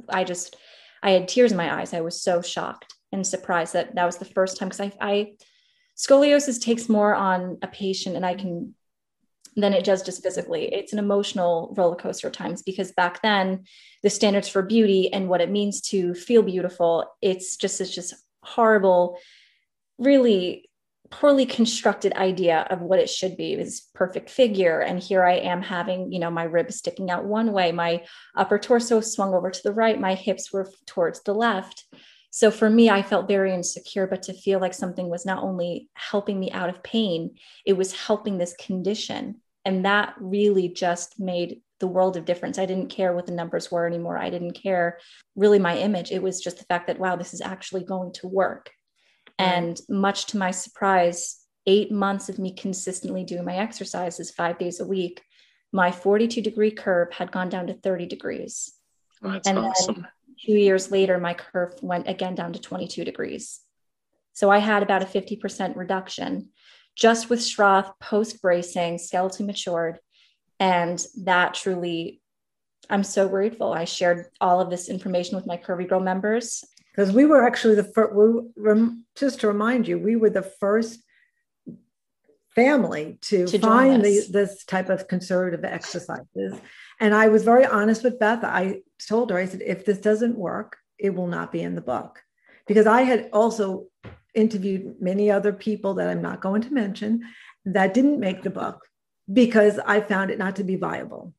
I 0.09 0.25
just, 0.25 0.57
I 1.03 1.11
had 1.13 1.29
tears 1.29 1.51
in 1.51 1.57
my 1.57 1.81
eyes. 1.81 1.93
I 1.95 2.01
was 2.01 2.23
so 2.23 2.43
shocked 2.43 2.95
and 3.13 3.27
surprised 3.27 3.73
that 3.73 3.95
that 3.95 4.07
was 4.07 4.19
the 4.19 4.25
first 4.25 4.57
time 4.57 4.69
because 4.69 4.81
I, 4.81 4.93
I, 5.01 5.33
scoliosis 5.97 6.61
takes 6.61 6.89
more 6.89 7.15
on 7.15 7.59
a 7.63 7.69
patient 7.69 8.17
and 8.17 8.25
I 8.25 8.35
can, 8.35 8.75
than 9.57 9.73
it 9.73 9.85
does 9.85 10.03
just 10.03 10.23
physically. 10.23 10.73
It's 10.73 10.93
an 10.93 10.99
emotional 10.99 11.75
roller 11.77 11.97
coaster 11.97 12.29
at 12.29 12.35
times 12.35 12.63
because 12.63 12.93
back 12.93 13.21
then, 13.23 13.65
the 14.03 14.11
standards 14.11 14.49
for 14.49 14.63
beauty 14.63 15.13
and 15.13 15.29
what 15.29 15.41
it 15.41 15.51
means 15.51 15.81
to 15.83 16.15
feel 16.15 16.43
beautiful, 16.43 17.07
it's 17.21 17.57
just, 17.57 17.81
it's 17.81 17.95
just 17.95 18.15
horrible, 18.43 19.19
really 19.99 20.70
poorly 21.11 21.45
constructed 21.45 22.13
idea 22.15 22.67
of 22.71 22.81
what 22.81 23.01
it 23.01 23.11
should 23.11 23.37
be. 23.37 23.57
Was 23.57 23.89
perfect 23.95 24.31
figure. 24.31 24.81
And 24.81 25.03
here 25.03 25.25
I 25.25 25.35
am 25.35 25.61
having, 25.63 26.13
you 26.13 26.19
know, 26.19 26.31
my 26.31 26.45
ribs 26.45 26.77
sticking 26.77 27.11
out 27.11 27.25
one 27.25 27.53
way, 27.53 27.73
my 27.73 28.05
upper 28.37 28.59
torso 28.59 29.01
swung 29.01 29.35
over 29.35 29.51
to 29.51 29.63
the 29.63 29.73
right, 29.73 30.01
my 30.01 30.15
hips 30.15 30.53
were 30.53 30.71
towards 30.87 31.23
the 31.23 31.35
left. 31.35 31.85
So 32.31 32.51
for 32.53 32.71
me, 32.71 32.89
I 32.89 33.03
felt 33.03 33.27
very 33.27 33.53
insecure, 33.53 34.07
but 34.07 34.23
to 34.25 34.33
feel 34.33 34.61
like 34.61 34.73
something 34.73 35.09
was 35.09 35.27
not 35.27 35.43
only 35.43 35.89
helping 35.95 36.39
me 36.39 36.51
out 36.53 36.69
of 36.69 36.83
pain, 36.83 37.37
it 37.67 37.73
was 37.73 37.93
helping 37.93 38.39
this 38.39 38.55
condition. 38.55 39.41
And 39.65 39.85
that 39.85 40.15
really 40.19 40.69
just 40.69 41.19
made 41.19 41.61
the 41.81 41.89
world 41.89 42.17
of 42.17 42.25
difference. 42.25 42.59
I 42.59 42.67
didn't 42.67 42.91
care 42.91 43.13
what 43.13 43.27
the 43.27 43.33
numbers 43.33 43.71
were 43.71 43.87
anymore. 43.87 44.17
I 44.17 44.31
didn't 44.31 44.53
care 44.53 44.99
really 45.35 45.59
my 45.59 45.77
image. 45.79 46.13
It 46.13 46.23
was 46.23 46.41
just 46.41 46.59
the 46.59 46.65
fact 46.65 46.87
that, 46.87 47.01
wow, 47.01 47.17
this 47.17 47.35
is 47.35 47.41
actually 47.41 47.85
going 47.85 48.13
to 48.15 48.29
work. 48.29 48.71
And 49.39 49.81
much 49.89 50.27
to 50.27 50.39
my 50.39 50.51
surprise, 50.51 51.45
eight 51.67 51.93
months 51.93 52.29
of 52.29 52.39
me 52.39 52.55
consistently 52.55 53.25
doing 53.25 53.45
my 53.45 53.57
exercises 53.57 54.31
five 54.31 54.59
days 54.59 54.81
a 54.81 54.87
week, 54.87 55.23
my 55.73 55.91
42 55.91 56.41
degree 56.43 56.71
curve 56.71 57.13
had 57.13 57.33
gone 57.33 57.49
down 57.49 57.67
to 57.69 57.75
30 57.75 58.07
degrees. 58.07 58.73
Oh, 59.23 59.33
that's 59.33 59.47
and 59.47 59.59
awesome. 59.59 60.07
two 60.45 60.53
years 60.53 60.91
later, 60.91 61.19
my 61.19 61.35
curve 61.35 61.75
went 61.83 62.09
again 62.09 62.35
down 62.35 62.53
to 62.53 62.61
22 62.61 63.05
degrees. 63.05 63.61
So 64.33 64.51
I 64.51 64.59
had 64.59 64.83
about 64.83 65.03
a 65.03 65.07
50% 65.07 65.77
reduction 65.77 66.49
just 66.97 67.31
with 67.31 67.41
Schroth 67.41 67.93
post 68.01 68.43
bracing, 68.43 68.99
skeleton 68.99 69.47
matured. 69.47 69.99
And 70.59 71.05
that 71.23 71.55
truly, 71.55 72.21
I'm 72.89 73.05
so 73.05 73.29
grateful. 73.29 73.73
I 73.73 73.85
shared 73.85 74.27
all 74.41 74.61
of 74.61 74.71
this 74.71 74.89
information 74.89 75.37
with 75.37 75.47
my 75.47 75.57
Curvy 75.57 75.89
Girl 75.89 76.01
members 76.01 76.65
because 76.93 77.13
we 77.13 77.25
were 77.25 77.47
actually 77.47 77.75
the 77.75 77.85
first. 77.85 78.15
We, 78.15 79.03
just 79.15 79.41
to 79.41 79.49
remind 79.49 79.87
you, 79.89 79.99
we 79.99 80.17
were 80.17 80.31
the 80.31 80.43
first 80.43 81.01
family 82.55 83.19
to, 83.23 83.47
to 83.47 83.59
find 83.59 84.05
the, 84.05 84.27
this 84.31 84.65
type 84.65 84.89
of 84.89 85.09
conservative 85.09 85.65
exercises. 85.65 86.55
And 86.99 87.15
I 87.15 87.29
was 87.29 87.45
very 87.45 87.65
honest 87.65 88.03
with 88.03 88.19
Beth. 88.19 88.45
I 88.45 88.81
told 89.09 89.31
her, 89.31 89.39
I 89.39 89.47
said, 89.47 89.63
if 89.63 89.85
this 89.85 89.99
doesn't 89.99 90.37
work, 90.37 90.77
it 90.99 91.15
will 91.15 91.29
not 91.29 91.53
be 91.53 91.63
in 91.63 91.75
the 91.75 91.81
book. 91.81 92.23
Because 92.67 92.87
I 92.87 93.03
had 93.03 93.31
also 93.33 93.87
interviewed 94.35 95.01
many 95.01 95.31
other 95.31 95.53
people 95.53 95.95
that 95.95 96.09
I'm 96.09 96.23
not 96.23 96.41
going 96.41 96.63
to 96.63 96.73
mention 96.73 97.23
that 97.65 97.95
didn't 97.95 98.21
make 98.21 98.43
the 98.43 98.51
book 98.51 98.87
because 99.33 99.79
I 99.79 100.01
found 100.01 100.31
it 100.31 100.39
not 100.39 100.57
to 100.57 100.65
be 100.65 100.77
viable. 100.77 101.35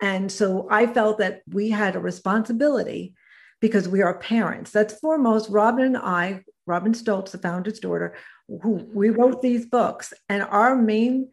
And 0.00 0.30
so 0.32 0.66
I 0.70 0.86
felt 0.86 1.18
that 1.18 1.42
we 1.48 1.70
had 1.70 1.94
a 1.94 2.00
responsibility 2.00 3.14
because 3.60 3.88
we 3.88 4.02
are 4.02 4.18
parents. 4.18 4.70
That's 4.70 4.98
foremost. 4.98 5.50
Robin 5.50 5.84
and 5.84 5.96
I, 5.96 6.44
Robin 6.66 6.92
Stoltz, 6.92 7.30
the 7.30 7.38
founder's 7.38 7.78
daughter, 7.78 8.16
who 8.48 8.78
mm-hmm. 8.78 8.94
we 8.94 9.10
wrote 9.10 9.42
these 9.42 9.66
books, 9.66 10.12
and 10.28 10.42
our 10.42 10.76
main 10.76 11.30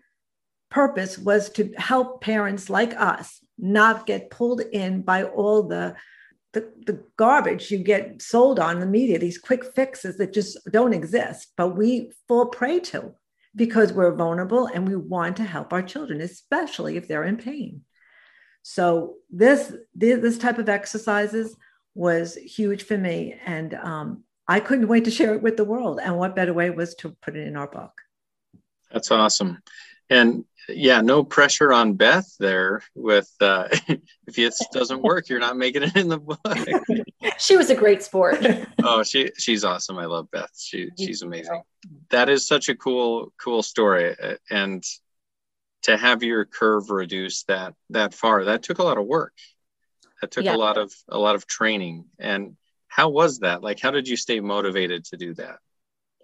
purpose 0.70 1.18
was 1.18 1.50
to 1.52 1.74
help 1.78 2.22
parents 2.22 2.70
like 2.70 2.94
us 2.96 3.40
not 3.58 4.06
get 4.06 4.30
pulled 4.30 4.62
in 4.62 5.02
by 5.02 5.24
all 5.24 5.64
the 5.64 5.96
the, 6.54 6.72
the 6.88 7.04
garbage 7.18 7.70
you 7.70 7.78
get 7.78 8.22
sold 8.22 8.60
on 8.60 8.80
the 8.80 8.86
media, 8.86 9.20
these 9.20 9.38
quick 9.38 9.76
fixes 9.76 10.18
that 10.18 10.34
just 10.34 10.58
don't 10.72 10.94
exist, 10.94 11.52
but 11.56 11.76
we 11.78 12.12
fall 12.28 12.48
prey 12.48 12.80
to 12.80 13.14
because 13.56 13.94
we're 13.94 14.16
vulnerable 14.16 14.66
and 14.66 14.88
we 14.88 14.96
want 14.96 15.38
to 15.38 15.44
help 15.44 15.74
our 15.74 15.84
children, 15.84 16.22
especially 16.22 16.96
if 16.98 17.08
they're 17.08 17.26
in 17.26 17.38
pain. 17.38 17.82
So 18.64 19.16
this 19.30 19.74
this 19.96 20.38
type 20.38 20.58
of 20.58 20.70
exercises 20.70 21.56
was 21.98 22.36
huge 22.36 22.84
for 22.84 22.98
me. 22.98 23.36
And 23.46 23.74
um, 23.74 24.24
I 24.48 24.60
couldn't 24.60 24.88
wait 24.88 25.06
to 25.06 25.12
share 25.12 25.34
it 25.34 25.42
with 25.42 25.58
the 25.58 25.66
world. 25.66 26.00
And 26.02 26.18
what 26.18 26.36
better 26.36 26.54
way 26.54 26.70
was 26.70 26.96
to 26.96 27.10
put 27.22 27.36
it 27.36 27.48
in 27.48 27.58
our 27.58 27.68
book? 27.68 28.02
That's 28.92 29.12
awesome. 29.12 29.60
And 30.10 30.46
yeah, 30.70 31.02
no 31.02 31.24
pressure 31.24 31.72
on 31.74 31.94
Beth 31.94 32.30
there 32.40 32.82
with 32.94 33.30
uh, 33.42 33.68
if 33.88 34.38
it 34.38 34.54
doesn't 34.72 35.02
work, 35.02 35.30
you're 35.30 35.40
not 35.40 35.58
making 35.58 35.84
it 35.84 35.96
in 35.96 36.08
the 36.08 36.20
book. 36.20 36.40
she 37.38 37.58
was 37.58 37.70
a 37.70 37.76
great 37.76 38.04
sport. 38.04 38.46
oh, 38.84 39.04
she 39.04 39.32
she's 39.38 39.64
awesome. 39.64 39.98
I 39.98 40.06
love 40.06 40.30
Beth. 40.32 40.52
She 40.58 40.90
she's 40.98 41.22
amazing. 41.22 41.62
That 42.10 42.30
is 42.30 42.48
such 42.48 42.70
a 42.70 42.76
cool 42.76 43.34
cool 43.42 43.64
story. 43.64 44.16
And 44.50 44.84
to 45.84 45.98
have 45.98 46.24
your 46.24 46.46
curve 46.46 46.90
reduced 46.90 47.48
that 47.48 47.74
that 47.92 48.14
far, 48.14 48.46
that 48.46 48.64
took 48.64 48.80
a 48.80 48.84
lot 48.84 48.98
of 48.98 49.06
work. 49.06 49.34
That 50.22 50.32
took 50.32 50.46
yeah. 50.46 50.56
a 50.56 50.58
lot 50.58 50.78
of 50.78 50.94
a 51.08 51.18
lot 51.18 51.36
of 51.36 51.46
training. 51.48 52.06
And 52.20 52.58
how 52.88 53.10
was 53.10 53.40
that? 53.40 53.62
Like, 53.62 53.80
how 53.80 53.92
did 53.92 54.08
you 54.08 54.18
stay 54.18 54.40
motivated 54.40 55.06
to 55.06 55.18
do 55.18 55.34
that? 55.36 55.60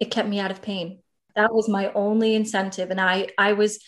It 0.00 0.10
kept 0.10 0.28
me 0.28 0.40
out 0.40 0.50
of 0.50 0.62
pain. 0.62 1.00
That 1.36 1.54
was 1.54 1.68
my 1.68 1.92
only 1.92 2.34
incentive, 2.34 2.90
and 2.90 3.00
I 3.00 3.28
I 3.38 3.52
was. 3.52 3.78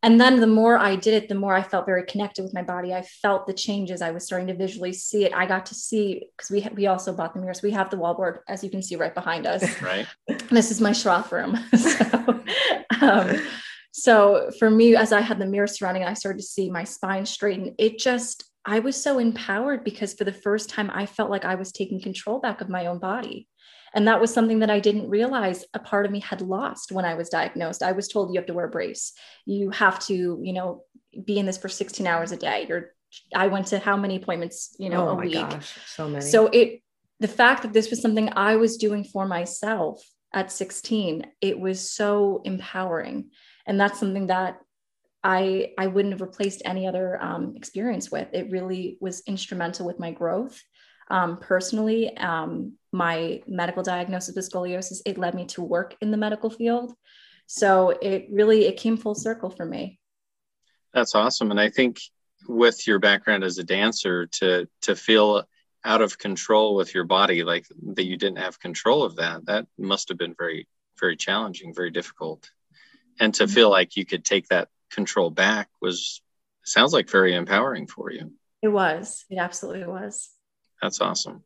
And 0.00 0.20
then 0.20 0.38
the 0.38 0.46
more 0.46 0.78
I 0.78 0.94
did 0.94 1.14
it, 1.14 1.28
the 1.28 1.34
more 1.34 1.54
I 1.54 1.62
felt 1.62 1.84
very 1.84 2.04
connected 2.04 2.44
with 2.44 2.54
my 2.54 2.62
body. 2.62 2.94
I 2.94 3.02
felt 3.02 3.48
the 3.48 3.52
changes. 3.52 4.00
I 4.00 4.12
was 4.12 4.24
starting 4.24 4.46
to 4.46 4.54
visually 4.54 4.92
see 4.92 5.24
it. 5.24 5.34
I 5.34 5.44
got 5.44 5.66
to 5.66 5.74
see 5.74 6.28
because 6.36 6.52
we 6.52 6.60
ha- 6.60 6.70
we 6.72 6.86
also 6.86 7.12
bought 7.12 7.34
the 7.34 7.40
mirrors. 7.40 7.62
We 7.62 7.72
have 7.72 7.90
the 7.90 7.96
wallboard, 7.96 8.38
as 8.48 8.62
you 8.62 8.70
can 8.70 8.80
see 8.80 8.94
right 8.94 9.14
behind 9.14 9.44
us. 9.44 9.64
Right. 9.82 10.06
this 10.50 10.70
is 10.70 10.80
my 10.80 10.92
Schroth 10.92 11.32
room. 11.32 11.58
so, 11.76 13.04
um, 13.04 13.42
so 13.90 14.50
for 14.60 14.70
me, 14.70 14.94
as 14.94 15.12
I 15.12 15.20
had 15.20 15.40
the 15.40 15.46
mirror 15.46 15.66
surrounding, 15.66 16.04
I 16.04 16.14
started 16.14 16.38
to 16.38 16.46
see 16.46 16.70
my 16.70 16.84
spine 16.84 17.26
straighten. 17.26 17.74
It 17.76 17.98
just 17.98 18.47
I 18.68 18.80
was 18.80 19.02
so 19.02 19.18
empowered 19.18 19.82
because 19.82 20.12
for 20.12 20.24
the 20.24 20.32
first 20.32 20.68
time, 20.68 20.90
I 20.92 21.06
felt 21.06 21.30
like 21.30 21.46
I 21.46 21.54
was 21.54 21.72
taking 21.72 22.02
control 22.02 22.38
back 22.38 22.60
of 22.60 22.68
my 22.68 22.84
own 22.84 22.98
body. 22.98 23.48
And 23.94 24.06
that 24.06 24.20
was 24.20 24.30
something 24.30 24.58
that 24.58 24.68
I 24.68 24.78
didn't 24.78 25.08
realize 25.08 25.64
a 25.72 25.78
part 25.78 26.04
of 26.04 26.12
me 26.12 26.20
had 26.20 26.42
lost 26.42 26.92
when 26.92 27.06
I 27.06 27.14
was 27.14 27.30
diagnosed. 27.30 27.82
I 27.82 27.92
was 27.92 28.08
told 28.08 28.34
you 28.34 28.38
have 28.38 28.46
to 28.48 28.52
wear 28.52 28.66
a 28.66 28.70
brace. 28.70 29.14
You 29.46 29.70
have 29.70 29.98
to, 30.08 30.38
you 30.42 30.52
know, 30.52 30.82
be 31.24 31.38
in 31.38 31.46
this 31.46 31.56
for 31.56 31.70
16 31.70 32.06
hours 32.06 32.30
a 32.30 32.36
day. 32.36 32.66
You're 32.68 32.90
I 33.34 33.46
went 33.46 33.68
to 33.68 33.78
how 33.78 33.96
many 33.96 34.16
appointments, 34.16 34.76
you 34.78 34.90
know, 34.90 35.08
oh 35.08 35.12
a 35.12 35.14
week. 35.14 35.32
Gosh, 35.32 35.78
so 35.86 36.06
many. 36.06 36.26
So 36.26 36.48
it 36.48 36.82
the 37.20 37.28
fact 37.28 37.62
that 37.62 37.72
this 37.72 37.88
was 37.88 38.02
something 38.02 38.30
I 38.36 38.56
was 38.56 38.76
doing 38.76 39.02
for 39.02 39.26
myself 39.26 40.02
at 40.34 40.52
16, 40.52 41.24
it 41.40 41.58
was 41.58 41.90
so 41.90 42.42
empowering. 42.44 43.30
And 43.66 43.80
that's 43.80 43.98
something 43.98 44.26
that 44.26 44.58
I 45.24 45.72
I 45.78 45.88
wouldn't 45.88 46.14
have 46.14 46.20
replaced 46.20 46.62
any 46.64 46.86
other 46.86 47.20
um, 47.22 47.54
experience 47.56 48.10
with. 48.10 48.28
It 48.32 48.50
really 48.50 48.98
was 49.00 49.22
instrumental 49.26 49.86
with 49.86 49.98
my 49.98 50.12
growth. 50.12 50.62
Um, 51.10 51.38
personally, 51.38 52.16
um, 52.18 52.74
my 52.92 53.42
medical 53.46 53.82
diagnosis 53.82 54.36
of 54.36 54.44
scoliosis 54.44 55.00
it 55.06 55.18
led 55.18 55.34
me 55.34 55.46
to 55.46 55.62
work 55.62 55.96
in 56.00 56.10
the 56.10 56.16
medical 56.16 56.50
field. 56.50 56.92
So 57.46 57.90
it 57.90 58.28
really 58.30 58.66
it 58.66 58.76
came 58.76 58.96
full 58.96 59.14
circle 59.14 59.50
for 59.50 59.64
me. 59.64 59.98
That's 60.92 61.14
awesome, 61.14 61.50
and 61.50 61.60
I 61.60 61.70
think 61.70 62.00
with 62.46 62.86
your 62.86 62.98
background 62.98 63.42
as 63.42 63.58
a 63.58 63.64
dancer, 63.64 64.26
to 64.26 64.68
to 64.82 64.94
feel 64.94 65.44
out 65.84 66.02
of 66.02 66.18
control 66.18 66.76
with 66.76 66.94
your 66.94 67.04
body, 67.04 67.42
like 67.42 67.66
that 67.94 68.04
you 68.04 68.16
didn't 68.16 68.38
have 68.38 68.60
control 68.60 69.02
of 69.02 69.16
that, 69.16 69.46
that 69.46 69.66
must 69.78 70.08
have 70.10 70.18
been 70.18 70.34
very 70.38 70.68
very 71.00 71.16
challenging, 71.16 71.74
very 71.74 71.90
difficult, 71.90 72.50
and 73.18 73.34
to 73.34 73.44
mm-hmm. 73.44 73.54
feel 73.54 73.70
like 73.70 73.96
you 73.96 74.04
could 74.04 74.24
take 74.24 74.46
that 74.48 74.68
control 74.90 75.30
back 75.30 75.68
was 75.80 76.22
sounds 76.64 76.92
like 76.92 77.10
very 77.10 77.34
empowering 77.34 77.86
for 77.86 78.10
you. 78.10 78.32
It 78.62 78.68
was. 78.68 79.24
It 79.30 79.38
absolutely 79.38 79.86
was. 79.86 80.30
That's 80.82 81.00
awesome. 81.00 81.44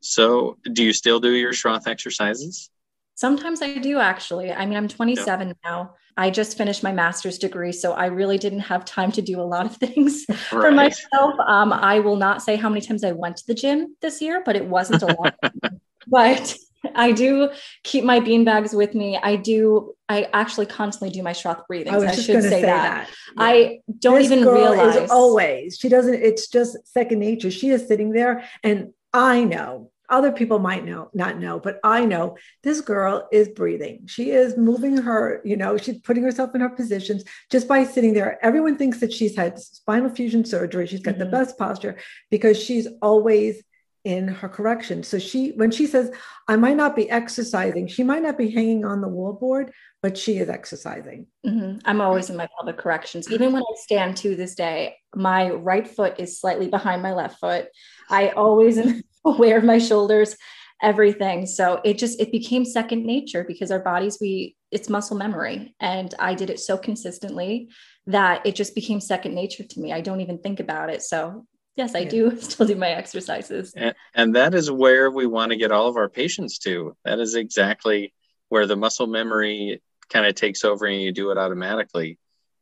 So, 0.00 0.58
do 0.72 0.84
you 0.84 0.92
still 0.92 1.20
do 1.20 1.30
your 1.30 1.52
Schroth 1.52 1.86
exercises? 1.86 2.70
Sometimes 3.14 3.62
I 3.62 3.78
do 3.78 3.98
actually. 3.98 4.52
I 4.52 4.64
mean, 4.64 4.76
I'm 4.76 4.86
27 4.86 5.48
yeah. 5.48 5.54
now. 5.64 5.94
I 6.16 6.30
just 6.30 6.56
finished 6.56 6.82
my 6.82 6.92
master's 6.92 7.38
degree, 7.38 7.72
so 7.72 7.92
I 7.92 8.06
really 8.06 8.38
didn't 8.38 8.60
have 8.60 8.84
time 8.84 9.12
to 9.12 9.22
do 9.22 9.40
a 9.40 9.42
lot 9.42 9.66
of 9.66 9.76
things 9.76 10.24
right. 10.28 10.38
for 10.50 10.70
myself. 10.70 11.34
Um, 11.46 11.72
I 11.72 12.00
will 12.00 12.16
not 12.16 12.42
say 12.42 12.56
how 12.56 12.68
many 12.68 12.80
times 12.80 13.04
I 13.04 13.12
went 13.12 13.36
to 13.38 13.46
the 13.46 13.54
gym 13.54 13.96
this 14.02 14.20
year, 14.20 14.42
but 14.44 14.56
it 14.56 14.66
wasn't 14.66 15.02
a 15.02 15.06
lot. 15.06 15.36
but 16.06 16.56
I 16.94 17.12
do 17.12 17.50
keep 17.82 18.04
my 18.04 18.20
bean 18.20 18.44
bags 18.44 18.72
with 18.72 18.94
me. 18.94 19.18
I 19.20 19.36
do. 19.36 19.94
I 20.08 20.28
actually 20.32 20.66
constantly 20.66 21.10
do 21.10 21.22
my 21.22 21.32
Schroth 21.32 21.66
breathing. 21.66 21.94
I, 21.94 21.98
I 21.98 22.12
should 22.12 22.42
say, 22.42 22.50
say, 22.50 22.62
that. 22.62 23.06
that. 23.06 23.08
Yeah. 23.08 23.32
I 23.36 23.80
don't 23.98 24.16
this 24.16 24.30
even 24.30 24.46
realize. 24.46 25.10
always. 25.10 25.76
She 25.78 25.88
doesn't. 25.88 26.14
It's 26.14 26.48
just 26.48 26.76
second 26.86 27.18
nature. 27.18 27.50
She 27.50 27.70
is 27.70 27.86
sitting 27.86 28.12
there, 28.12 28.44
and 28.62 28.92
I 29.12 29.44
know 29.44 29.90
other 30.10 30.32
people 30.32 30.58
might 30.58 30.84
know 30.84 31.10
not 31.12 31.38
know 31.38 31.58
but 31.60 31.78
i 31.84 32.04
know 32.04 32.36
this 32.62 32.80
girl 32.80 33.28
is 33.30 33.48
breathing 33.48 34.00
she 34.06 34.30
is 34.30 34.56
moving 34.56 34.96
her 34.96 35.40
you 35.44 35.56
know 35.56 35.76
she's 35.76 36.00
putting 36.00 36.22
herself 36.22 36.54
in 36.54 36.60
her 36.60 36.68
positions 36.68 37.24
just 37.50 37.68
by 37.68 37.84
sitting 37.84 38.14
there 38.14 38.38
everyone 38.44 38.76
thinks 38.76 39.00
that 39.00 39.12
she's 39.12 39.36
had 39.36 39.58
spinal 39.58 40.08
fusion 40.08 40.44
surgery 40.44 40.86
she's 40.86 41.00
got 41.00 41.16
mm-hmm. 41.16 41.24
the 41.24 41.30
best 41.30 41.58
posture 41.58 41.96
because 42.30 42.60
she's 42.60 42.88
always 43.02 43.62
in 44.08 44.26
her 44.26 44.48
correction. 44.48 45.02
So 45.02 45.18
she, 45.18 45.50
when 45.50 45.70
she 45.70 45.86
says, 45.86 46.10
I 46.48 46.56
might 46.56 46.78
not 46.78 46.96
be 46.96 47.10
exercising, 47.10 47.88
she 47.88 48.02
might 48.02 48.22
not 48.22 48.38
be 48.38 48.50
hanging 48.50 48.82
on 48.86 49.02
the 49.02 49.08
wall 49.08 49.34
board, 49.34 49.70
but 50.02 50.16
she 50.16 50.38
is 50.38 50.48
exercising. 50.48 51.26
Mm-hmm. 51.46 51.80
I'm 51.84 52.00
always 52.00 52.30
in 52.30 52.36
my 52.38 52.48
pelvic 52.56 52.78
corrections. 52.78 53.30
Even 53.30 53.52
when 53.52 53.62
I 53.62 53.74
stand 53.74 54.16
to 54.18 54.34
this 54.34 54.54
day, 54.54 54.96
my 55.14 55.50
right 55.50 55.86
foot 55.86 56.18
is 56.18 56.40
slightly 56.40 56.68
behind 56.68 57.02
my 57.02 57.12
left 57.12 57.38
foot. 57.38 57.66
I 58.08 58.30
always 58.30 58.78
am 58.78 59.02
aware 59.26 59.58
of 59.58 59.64
my 59.64 59.76
shoulders, 59.76 60.34
everything. 60.82 61.44
So 61.44 61.82
it 61.84 61.98
just, 61.98 62.18
it 62.18 62.32
became 62.32 62.64
second 62.64 63.04
nature 63.04 63.44
because 63.46 63.70
our 63.70 63.80
bodies, 63.80 64.16
we, 64.22 64.56
it's 64.70 64.88
muscle 64.88 65.18
memory. 65.18 65.74
And 65.80 66.14
I 66.18 66.32
did 66.32 66.48
it 66.48 66.60
so 66.60 66.78
consistently 66.78 67.68
that 68.06 68.46
it 68.46 68.54
just 68.54 68.74
became 68.74 69.02
second 69.02 69.34
nature 69.34 69.64
to 69.64 69.80
me. 69.80 69.92
I 69.92 70.00
don't 70.00 70.22
even 70.22 70.38
think 70.38 70.60
about 70.60 70.88
it. 70.88 71.02
So 71.02 71.44
yes, 71.78 71.94
I 71.94 72.00
yeah. 72.00 72.08
do 72.10 72.36
still 72.40 72.66
do 72.66 72.76
my 72.76 72.90
exercises. 72.90 73.72
And, 73.74 73.94
and 74.14 74.36
that 74.36 74.54
is 74.54 74.70
where 74.70 75.10
we 75.10 75.26
want 75.26 75.52
to 75.52 75.56
get 75.56 75.72
all 75.72 75.88
of 75.88 75.96
our 75.96 76.10
patients 76.10 76.58
to. 76.60 76.96
That 77.04 77.20
is 77.20 77.34
exactly 77.34 78.12
where 78.50 78.66
the 78.66 78.76
muscle 78.76 79.06
memory 79.06 79.80
kind 80.10 80.26
of 80.26 80.34
takes 80.34 80.64
over 80.64 80.84
and 80.84 81.00
you 81.00 81.12
do 81.12 81.30
it 81.30 81.38
automatically. 81.38 82.18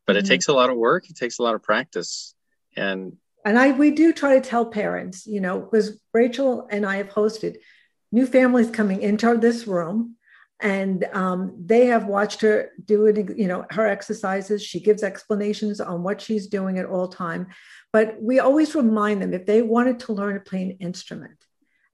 But 0.06 0.14
mm-hmm. 0.14 0.24
it 0.24 0.28
takes 0.28 0.48
a 0.48 0.52
lot 0.52 0.70
of 0.70 0.76
work, 0.76 1.10
it 1.10 1.16
takes 1.16 1.38
a 1.38 1.42
lot 1.42 1.54
of 1.54 1.62
practice. 1.62 2.34
And 2.76 3.16
and 3.44 3.58
I 3.58 3.72
we 3.72 3.90
do 3.92 4.12
try 4.12 4.38
to 4.38 4.48
tell 4.48 4.66
parents, 4.66 5.26
you 5.26 5.40
know, 5.40 5.60
because 5.60 5.98
Rachel 6.12 6.66
and 6.70 6.84
I 6.84 6.96
have 6.96 7.08
hosted 7.08 7.56
new 8.12 8.26
families 8.26 8.70
coming 8.70 9.02
into 9.02 9.36
this 9.38 9.66
room 9.66 10.16
and 10.60 11.04
um, 11.12 11.54
they 11.58 11.86
have 11.86 12.06
watched 12.06 12.40
her 12.40 12.70
do 12.84 13.06
it 13.06 13.36
you 13.36 13.46
know 13.46 13.66
her 13.70 13.86
exercises. 13.86 14.64
She 14.64 14.80
gives 14.80 15.02
explanations 15.02 15.80
on 15.80 16.02
what 16.02 16.20
she's 16.20 16.46
doing 16.46 16.78
at 16.78 16.86
all 16.86 17.08
time. 17.08 17.48
But 17.92 18.20
we 18.20 18.40
always 18.40 18.74
remind 18.74 19.22
them 19.22 19.34
if 19.34 19.46
they 19.46 19.62
wanted 19.62 20.00
to 20.00 20.12
learn 20.12 20.34
to 20.34 20.40
play 20.40 20.62
an 20.62 20.76
instrument 20.80 21.36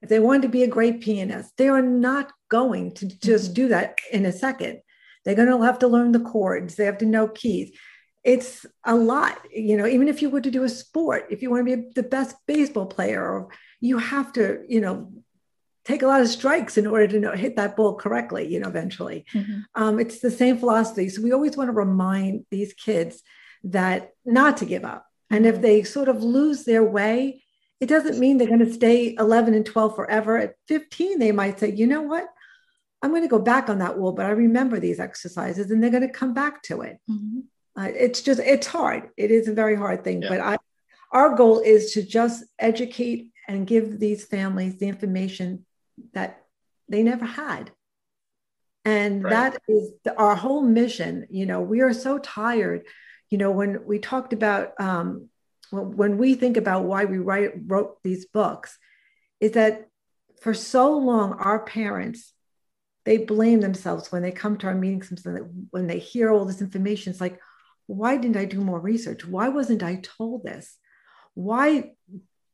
if 0.01 0.09
they 0.09 0.19
wanted 0.19 0.41
to 0.41 0.49
be 0.49 0.63
a 0.63 0.67
great 0.67 1.01
pianist 1.01 1.53
they 1.57 1.69
are 1.69 1.81
not 1.81 2.31
going 2.49 2.93
to 2.93 3.07
just 3.07 3.45
mm-hmm. 3.45 3.53
do 3.53 3.67
that 3.69 3.97
in 4.11 4.25
a 4.25 4.31
second. 4.31 4.79
They're 5.23 5.35
going 5.35 5.47
to 5.47 5.61
have 5.63 5.79
to 5.79 5.87
learn 5.87 6.11
the 6.11 6.19
chords. 6.19 6.75
They 6.75 6.85
have 6.85 6.97
to 6.97 7.05
know 7.05 7.29
keys. 7.29 7.71
It's 8.23 8.65
a 8.85 8.95
lot 8.95 9.37
you 9.51 9.75
know 9.75 9.87
even 9.87 10.07
if 10.07 10.21
you 10.21 10.29
were 10.29 10.41
to 10.41 10.51
do 10.51 10.63
a 10.63 10.69
sport 10.69 11.27
if 11.29 11.41
you 11.41 11.49
want 11.49 11.67
to 11.67 11.77
be 11.77 11.89
the 11.95 12.03
best 12.03 12.37
baseball 12.47 12.85
player 12.85 13.45
you 13.81 13.97
have 13.97 14.31
to 14.33 14.63
you 14.67 14.79
know 14.79 15.11
take 15.85 16.01
a 16.01 16.07
lot 16.07 16.21
of 16.21 16.27
strikes 16.27 16.77
in 16.77 16.87
order 16.87 17.07
to 17.07 17.19
know, 17.19 17.31
hit 17.33 17.55
that 17.57 17.75
ball 17.75 17.95
correctly, 17.95 18.47
you 18.47 18.59
know, 18.59 18.67
eventually. 18.67 19.25
Mm-hmm. 19.33 19.59
Um, 19.75 19.99
it's 19.99 20.19
the 20.19 20.31
same 20.31 20.57
philosophy. 20.57 21.09
So 21.09 21.21
we 21.21 21.33
always 21.33 21.57
want 21.57 21.67
to 21.67 21.73
remind 21.73 22.45
these 22.49 22.73
kids 22.73 23.21
that 23.65 24.11
not 24.25 24.57
to 24.57 24.65
give 24.65 24.85
up. 24.85 25.05
And 25.29 25.45
if 25.45 25.55
mm-hmm. 25.55 25.63
they 25.63 25.83
sort 25.83 26.09
of 26.09 26.23
lose 26.23 26.63
their 26.63 26.83
way, 26.83 27.43
it 27.81 27.87
doesn't 27.87 28.19
mean 28.19 28.37
they're 28.37 28.47
going 28.47 28.59
to 28.59 28.73
stay 28.73 29.15
11 29.19 29.53
and 29.53 29.65
12 29.65 29.95
forever. 29.95 30.37
At 30.37 30.55
15, 30.67 31.19
they 31.19 31.33
might 31.33 31.59
say, 31.59 31.71
you 31.71 31.87
know 31.87 32.01
what? 32.01 32.27
I'm 33.01 33.09
going 33.09 33.23
to 33.23 33.27
go 33.27 33.39
back 33.39 33.67
on 33.67 33.79
that 33.79 33.97
wall, 33.97 34.13
but 34.13 34.25
I 34.25 34.29
remember 34.29 34.79
these 34.79 35.01
exercises 35.01 35.69
and 35.69 35.83
they're 35.83 35.89
going 35.89 36.07
to 36.07 36.13
come 36.13 36.33
back 36.33 36.63
to 36.63 36.81
it. 36.81 36.99
Mm-hmm. 37.09 37.39
Uh, 37.75 37.89
it's 37.93 38.21
just, 38.21 38.39
it's 38.39 38.67
hard. 38.67 39.09
It 39.17 39.31
is 39.31 39.49
a 39.49 39.53
very 39.53 39.75
hard 39.75 40.05
thing, 40.05 40.21
yeah. 40.21 40.29
but 40.29 40.39
I, 40.39 40.57
our 41.11 41.35
goal 41.35 41.59
is 41.59 41.91
to 41.93 42.03
just 42.03 42.45
educate 42.57 43.31
and 43.47 43.67
give 43.67 43.99
these 43.99 44.23
families 44.23 44.77
the 44.77 44.87
information 44.87 45.65
that 46.13 46.43
they 46.89 47.03
never 47.03 47.25
had. 47.25 47.71
And 48.85 49.23
right. 49.23 49.29
that 49.29 49.61
is 49.67 49.91
the, 50.03 50.15
our 50.17 50.35
whole 50.35 50.61
mission. 50.61 51.27
You 51.29 51.45
know, 51.45 51.61
we 51.61 51.81
are 51.81 51.93
so 51.93 52.19
tired. 52.19 52.85
You 53.29 53.37
know, 53.37 53.51
when 53.51 53.85
we 53.85 53.99
talked 53.99 54.33
about, 54.33 54.79
um, 54.79 55.29
when, 55.69 55.95
when 55.95 56.17
we 56.17 56.35
think 56.35 56.57
about 56.57 56.83
why 56.83 57.05
we 57.05 57.17
write, 57.17 57.51
wrote 57.65 58.03
these 58.03 58.25
books, 58.25 58.77
is 59.39 59.53
that 59.53 59.87
for 60.41 60.53
so 60.53 60.97
long, 60.97 61.33
our 61.33 61.59
parents, 61.59 62.33
they 63.05 63.17
blame 63.17 63.61
themselves 63.61 64.11
when 64.11 64.21
they 64.21 64.31
come 64.31 64.57
to 64.57 64.67
our 64.67 64.75
meetings, 64.75 65.25
when 65.71 65.87
they 65.87 65.99
hear 65.99 66.31
all 66.31 66.45
this 66.45 66.61
information. 66.61 67.11
It's 67.11 67.21
like, 67.21 67.39
why 67.87 68.17
didn't 68.17 68.37
I 68.37 68.45
do 68.45 68.61
more 68.61 68.79
research? 68.79 69.25
Why 69.25 69.49
wasn't 69.49 69.83
I 69.83 70.01
told 70.01 70.43
this? 70.43 70.77
Why 71.33 71.91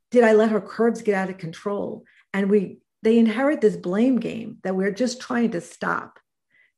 did 0.09 0.23
I 0.23 0.33
let 0.33 0.49
her 0.49 0.61
curves 0.61 1.01
get 1.01 1.15
out 1.15 1.29
of 1.29 1.37
control? 1.37 2.03
And 2.33 2.49
we 2.49 2.79
they 3.01 3.17
inherit 3.17 3.61
this 3.61 3.77
blame 3.77 4.17
game 4.17 4.57
that 4.63 4.75
we're 4.75 4.91
just 4.91 5.21
trying 5.21 5.51
to 5.51 5.61
stop 5.61 6.19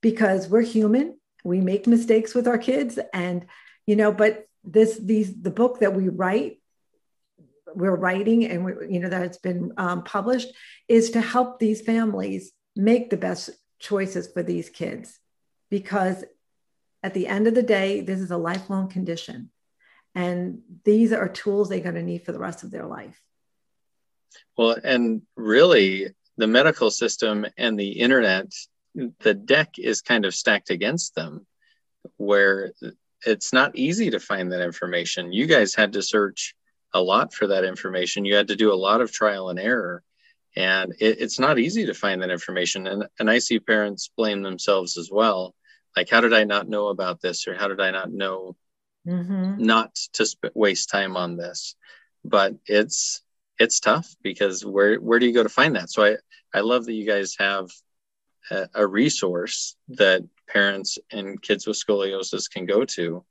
because 0.02 0.48
we're 0.48 0.62
human 0.62 1.18
we 1.44 1.62
make 1.62 1.88
mistakes 1.88 2.34
with 2.34 2.48
our 2.48 2.58
kids 2.58 3.00
and 3.14 3.46
you 3.86 3.96
know 3.96 4.12
but 4.12 4.46
this 4.64 4.98
these 4.98 5.42
the 5.42 5.52
book 5.52 5.80
that 5.80 5.94
we 5.94 6.10
write 6.10 6.62
we're 7.74 7.96
writing 7.96 8.46
and 8.46 8.66
we, 8.66 8.74
you 8.90 9.00
know 9.00 9.10
that 9.10 9.24
it's 9.24 9.38
been 9.38 9.72
um, 9.78 10.04
published 10.04 10.50
is 10.88 11.12
to 11.12 11.22
help 11.22 11.60
these 11.60 11.82
families 11.82 12.52
make 12.76 13.10
the 13.10 13.18
best 13.18 13.50
choices 13.80 14.28
for 14.32 14.44
these 14.44 14.70
kids 14.70 15.20
because 15.70 16.24
at 17.04 17.14
the 17.14 17.28
end 17.28 17.48
of 17.48 17.56
the 17.56 17.64
day 17.64 18.02
this 18.02 18.20
is 18.20 18.32
a 18.32 18.38
lifelong 18.38 18.88
condition 18.88 19.50
and 20.14 20.60
these 20.84 21.12
are 21.14 21.30
tools 21.30 21.70
they're 21.70 21.80
going 21.80 21.96
to 21.96 22.04
need 22.04 22.24
for 22.24 22.32
the 22.32 22.40
rest 22.40 22.64
of 22.64 22.72
their 22.72 22.86
life 22.86 23.20
well, 24.58 24.78
and 24.84 25.22
really, 25.36 26.10
the 26.38 26.48
medical 26.48 26.92
system 26.92 27.46
and 27.58 27.80
the 27.80 27.92
internet, 27.92 28.48
the 29.20 29.34
deck 29.34 29.76
is 29.78 30.02
kind 30.02 30.26
of 30.26 30.36
stacked 30.36 30.70
against 30.70 31.16
them, 31.16 31.46
where 32.18 32.72
it's 33.26 33.54
not 33.54 33.76
easy 33.76 34.12
to 34.12 34.20
find 34.20 34.52
that 34.52 34.64
information. 34.64 35.32
You 35.32 35.46
guys 35.46 35.76
had 35.76 35.94
to 35.94 36.02
search 36.02 36.56
a 36.94 37.02
lot 37.02 37.34
for 37.34 37.48
that 37.48 37.64
information. 37.64 38.26
You 38.26 38.36
had 38.36 38.48
to 38.48 38.56
do 38.56 38.74
a 38.74 38.76
lot 38.76 39.02
of 39.02 39.12
trial 39.12 39.50
and 39.50 39.60
error. 39.60 40.04
And 40.56 40.94
it, 41.00 41.22
it's 41.22 41.40
not 41.40 41.60
easy 41.60 41.86
to 41.86 41.94
find 41.94 42.22
that 42.22 42.30
information. 42.32 42.88
And, 42.88 43.08
and 43.20 43.30
I 43.30 43.40
see 43.40 43.60
parents 43.60 44.12
blame 44.18 44.42
themselves 44.42 44.98
as 44.98 45.10
well. 45.12 45.56
Like, 45.96 46.10
how 46.10 46.22
did 46.22 46.34
I 46.34 46.44
not 46.44 46.68
know 46.68 46.88
about 46.88 47.22
this? 47.22 47.48
Or 47.48 47.56
how 47.56 47.68
did 47.68 47.80
I 47.80 47.92
not 47.92 48.12
know 48.12 48.56
mm-hmm. 49.08 49.64
not 49.64 49.96
to 50.14 50.26
sp- 50.26 50.52
waste 50.54 50.90
time 50.90 51.16
on 51.16 51.38
this? 51.38 51.76
But 52.26 52.56
it's 52.66 53.22
it's 53.62 53.80
tough 53.80 54.16
because 54.24 54.66
where 54.66 54.96
where 55.00 55.20
do 55.20 55.28
you 55.28 55.34
go 55.34 55.44
to 55.44 55.50
find 55.50 55.76
that? 55.76 55.90
So 55.92 56.04
I 56.04 56.18
I 56.54 56.62
love 56.62 56.86
that 56.86 56.94
you 56.94 57.06
guys 57.06 57.36
have 57.38 57.70
a, 58.50 58.68
a 58.74 58.88
resource 58.88 59.76
that 59.90 60.24
parents 60.48 60.98
and 61.12 61.42
kids 61.42 61.68
with 61.68 61.78
scoliosis 61.78 62.50
can 62.50 62.66
go 62.66 62.86
to 62.86 63.24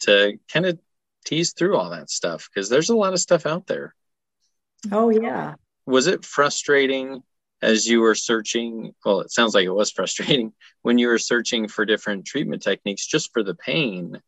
to 0.00 0.38
kind 0.52 0.66
of 0.66 0.78
tease 1.26 1.52
through 1.52 1.76
all 1.76 1.90
that 1.90 2.10
stuff 2.10 2.48
because 2.52 2.68
there's 2.68 2.90
a 2.90 2.96
lot 2.96 3.12
of 3.12 3.20
stuff 3.20 3.44
out 3.46 3.66
there. 3.66 3.94
Oh 4.90 5.10
yeah. 5.10 5.54
Was 5.86 6.06
it 6.06 6.24
frustrating 6.24 7.22
as 7.60 7.86
you 7.86 8.00
were 8.00 8.14
searching? 8.14 8.94
Well, 9.04 9.20
it 9.20 9.30
sounds 9.30 9.54
like 9.54 9.66
it 9.66 9.70
was 9.70 9.90
frustrating 9.98 10.52
when 10.80 10.96
you 10.96 11.08
were 11.08 11.18
searching 11.18 11.68
for 11.68 11.84
different 11.84 12.24
treatment 12.24 12.62
techniques 12.62 13.06
just 13.06 13.32
for 13.34 13.42
the 13.42 13.54
pain 13.54 14.20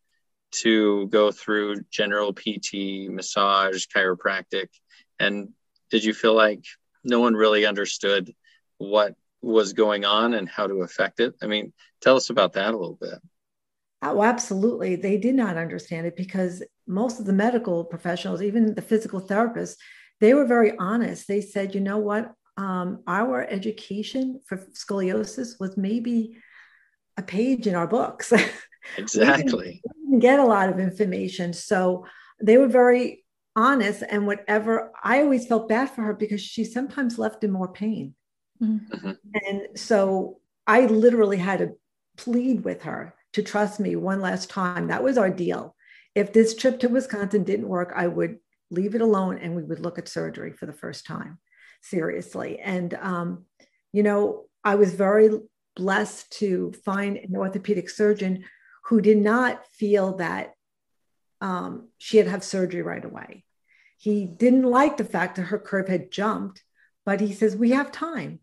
to 0.53 1.09
go 1.09 1.33
through 1.33 1.83
general 1.90 2.33
PT, 2.33 3.11
massage, 3.11 3.85
chiropractic, 3.95 4.69
and 5.18 5.50
did 5.90 6.05
you 6.05 6.14
feel 6.14 6.35
like 6.35 6.64
no 7.05 7.20
one 7.20 7.35
really 7.35 7.66
understood 7.66 8.35
what 8.79 9.14
was 9.42 9.72
going 9.72 10.05
on 10.05 10.35
and 10.35 10.48
how 10.48 10.66
to 10.66 10.83
affect 10.83 11.20
it? 11.20 11.35
I 11.42 11.46
mean, 11.46 11.72
tell 12.00 12.16
us 12.16 12.31
about 12.31 12.55
that 12.55 12.74
a 12.74 12.76
little 12.76 12.98
bit. 13.00 13.18
Oh, 14.02 14.22
absolutely. 14.22 14.96
They 14.96 15.16
did 15.16 15.35
not 15.35 15.57
understand 15.57 16.07
it 16.07 16.16
because 16.16 16.62
most 16.87 17.18
of 17.18 17.26
the 17.26 17.33
medical 17.33 17.85
professionals, 17.85 18.42
even 18.42 18.74
the 18.74 18.83
physical 18.83 19.20
therapists, 19.20 19.76
they 20.20 20.35
were 20.35 20.46
very 20.46 20.76
honest. 20.79 21.26
They 21.26 21.40
said, 21.40 21.74
you 21.74 21.81
know 21.81 21.98
what? 21.98 22.33
Um, 22.57 23.02
our 23.07 23.44
education 23.44 24.40
for 24.46 24.59
scoliosis 24.72 25.61
was 25.61 25.76
maybe 25.76 26.37
a 27.16 27.22
page 27.22 27.66
in 27.66 27.74
our 27.74 27.87
books. 27.87 28.33
Exactly. 28.96 29.44
we, 29.46 29.64
didn't, 29.64 29.83
we 29.96 30.05
didn't 30.05 30.20
get 30.20 30.40
a 30.40 30.44
lot 30.44 30.68
of 30.68 30.79
information. 30.79 31.52
So 31.52 32.07
they 32.40 32.57
were 32.57 32.68
very 32.68 33.25
honest 33.57 34.03
and 34.09 34.27
whatever 34.27 34.92
i 35.03 35.21
always 35.21 35.47
felt 35.47 35.69
bad 35.69 35.90
for 35.90 36.03
her 36.03 36.14
because 36.14 36.40
she 36.40 36.64
sometimes 36.64 37.19
left 37.19 37.42
in 37.42 37.51
more 37.51 37.73
pain 37.73 38.14
mm-hmm. 38.62 39.12
and 39.47 39.62
so 39.75 40.38
i 40.66 40.87
literally 40.87 41.38
had 41.38 41.59
to 41.59 41.73
plead 42.16 42.62
with 42.64 42.83
her 42.83 43.14
to 43.33 43.42
trust 43.42 43.81
me 43.81 43.97
one 43.97 44.21
last 44.21 44.51
time 44.51 44.88
that 44.88 45.03
was 45.03 45.19
our 45.19 45.31
deal 45.31 45.75
if 46.14 46.33
this 46.33 46.55
trip 46.55 46.79
to 46.79 46.88
wisconsin 46.88 47.45
didn't 47.45 47.69
work 47.69 47.92
i 47.97 48.07
would 48.07 48.38
leave 48.71 48.95
it 48.95 49.01
alone 49.01 49.38
and 49.38 49.55
we 49.57 49.62
would 49.62 49.81
look 49.81 49.99
at 49.99 50.09
surgery 50.09 50.53
for 50.53 50.66
the 50.66 50.73
first 50.73 51.07
time 51.07 51.38
seriously 51.83 52.59
and 52.61 52.95
um, 52.95 53.45
you 53.92 54.03
know 54.03 54.45
i 54.64 54.75
was 54.75 54.95
very 54.95 55.31
blessed 55.77 56.31
to 56.33 56.73
find 56.85 57.16
an 57.16 57.37
orthopedic 57.37 57.88
surgeon 57.88 58.45
who 58.87 59.01
did 59.01 59.19
not 59.19 59.66
feel 59.73 60.16
that 60.16 60.55
um, 61.40 61.88
she 61.99 62.16
had 62.16 62.27
to 62.27 62.31
have 62.31 62.45
surgery 62.45 62.83
right 62.83 63.05
away. 63.05 63.45
He 63.96 64.26
didn't 64.26 64.64
like 64.64 64.96
the 64.96 65.04
fact 65.04 65.37
that 65.37 65.44
her 65.44 65.59
curve 65.59 65.88
had 65.88 66.11
jumped, 66.11 66.62
but 67.04 67.20
he 67.20 67.32
says, 67.32 67.56
We 67.56 67.70
have 67.70 67.90
time. 67.92 68.40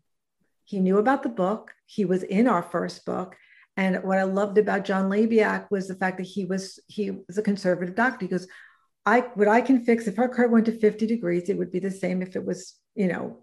He 0.64 0.80
knew 0.80 0.98
about 0.98 1.22
the 1.22 1.28
book. 1.28 1.72
He 1.86 2.04
was 2.04 2.22
in 2.22 2.48
our 2.48 2.62
first 2.62 3.04
book. 3.04 3.36
And 3.76 4.02
what 4.04 4.18
I 4.18 4.22
loved 4.22 4.58
about 4.58 4.84
John 4.84 5.10
Labiak 5.10 5.70
was 5.70 5.88
the 5.88 5.96
fact 5.96 6.18
that 6.18 6.24
he 6.26 6.44
was 6.44 6.78
he 6.86 7.10
was 7.10 7.38
a 7.38 7.42
conservative 7.42 7.94
doctor. 7.94 8.24
He 8.24 8.30
goes, 8.30 8.46
I 9.06 9.20
what 9.34 9.48
I 9.48 9.60
can 9.60 9.84
fix 9.84 10.06
if 10.06 10.16
her 10.16 10.28
curve 10.28 10.50
went 10.50 10.66
to 10.66 10.78
50 10.78 11.06
degrees, 11.06 11.48
it 11.48 11.58
would 11.58 11.72
be 11.72 11.80
the 11.80 11.90
same 11.90 12.22
if 12.22 12.36
it 12.36 12.44
was, 12.44 12.74
you 12.94 13.08
know, 13.08 13.42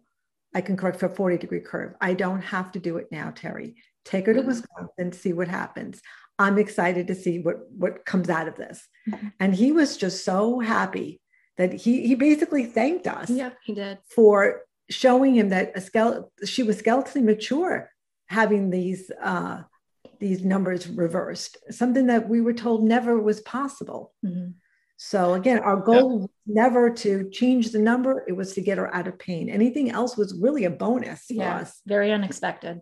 I 0.53 0.61
can 0.61 0.77
correct 0.77 0.99
for 0.99 1.05
a 1.05 1.15
40 1.15 1.37
degree 1.37 1.59
curve. 1.59 1.93
I 2.01 2.13
don't 2.13 2.41
have 2.41 2.71
to 2.73 2.79
do 2.79 2.97
it 2.97 3.07
now, 3.11 3.31
Terry. 3.31 3.75
Take 4.03 4.25
her 4.25 4.33
to 4.33 4.39
mm-hmm. 4.39 4.47
Wisconsin, 4.47 5.11
see 5.11 5.33
what 5.33 5.47
happens. 5.47 6.01
I'm 6.39 6.57
excited 6.57 7.07
to 7.07 7.15
see 7.15 7.39
what 7.39 7.71
what 7.71 8.05
comes 8.05 8.29
out 8.29 8.47
of 8.47 8.55
this. 8.55 8.87
Mm-hmm. 9.09 9.27
And 9.39 9.53
he 9.53 9.71
was 9.71 9.97
just 9.97 10.25
so 10.25 10.59
happy 10.59 11.20
that 11.61 11.73
he 11.73 12.07
he 12.07 12.15
basically 12.15 12.65
thanked 12.65 13.07
us. 13.07 13.29
Yeah, 13.29 13.51
he 13.63 13.73
did 13.73 13.99
for 14.15 14.61
showing 14.89 15.35
him 15.35 15.49
that 15.49 15.71
a 15.75 15.81
skeleton 15.81 16.25
she 16.45 16.63
was 16.63 16.81
skeletally 16.81 17.23
mature, 17.23 17.91
having 18.25 18.71
these 18.71 19.11
uh, 19.21 19.61
these 20.19 20.43
numbers 20.43 20.87
reversed, 20.87 21.57
something 21.69 22.07
that 22.07 22.27
we 22.27 22.41
were 22.41 22.53
told 22.53 22.83
never 22.83 23.19
was 23.21 23.41
possible. 23.41 24.13
Mm-hmm. 24.25 24.51
So 24.97 25.33
again, 25.35 25.59
our 25.59 25.77
goal 25.77 26.19
was 26.19 26.29
never 26.47 26.89
to 26.89 27.29
change 27.29 27.71
the 27.71 27.79
number; 27.79 28.23
it 28.27 28.33
was 28.33 28.53
to 28.53 28.61
get 28.61 28.79
her 28.79 28.93
out 28.93 29.07
of 29.07 29.19
pain. 29.19 29.47
Anything 29.47 29.91
else 29.91 30.17
was 30.17 30.39
really 30.39 30.65
a 30.65 30.71
bonus 30.71 31.25
for 31.25 31.33
yeah, 31.33 31.57
us. 31.57 31.79
Very 31.85 32.11
unexpected. 32.11 32.81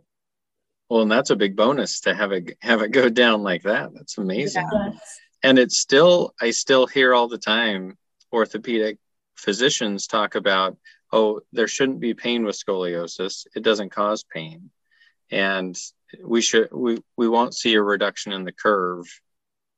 Well, 0.89 1.01
and 1.01 1.11
that's 1.11 1.29
a 1.29 1.35
big 1.35 1.55
bonus 1.55 1.99
to 2.01 2.15
have 2.15 2.31
it 2.31 2.57
have 2.61 2.81
it 2.81 2.91
go 2.91 3.09
down 3.09 3.43
like 3.43 3.63
that. 3.63 3.93
That's 3.93 4.17
amazing. 4.17 4.67
Yes. 4.71 5.19
And 5.43 5.57
it's 5.57 5.77
still, 5.77 6.33
I 6.41 6.51
still 6.51 6.85
hear 6.85 7.13
all 7.13 7.29
the 7.29 7.37
time 7.37 7.97
orthopedic 8.31 8.97
physicians 9.35 10.07
talk 10.07 10.35
about, 10.35 10.77
oh, 11.11 11.41
there 11.51 11.67
shouldn't 11.67 11.99
be 11.99 12.13
pain 12.13 12.45
with 12.45 12.57
scoliosis. 12.57 13.47
It 13.55 13.63
doesn't 13.63 13.91
cause 13.91 14.23
pain, 14.23 14.69
and 15.31 15.77
we 16.23 16.41
should 16.41 16.69
we 16.71 16.97
we 17.17 17.27
won't 17.27 17.53
see 17.53 17.75
a 17.75 17.81
reduction 17.81 18.31
in 18.31 18.43
the 18.43 18.51
curve 18.51 19.05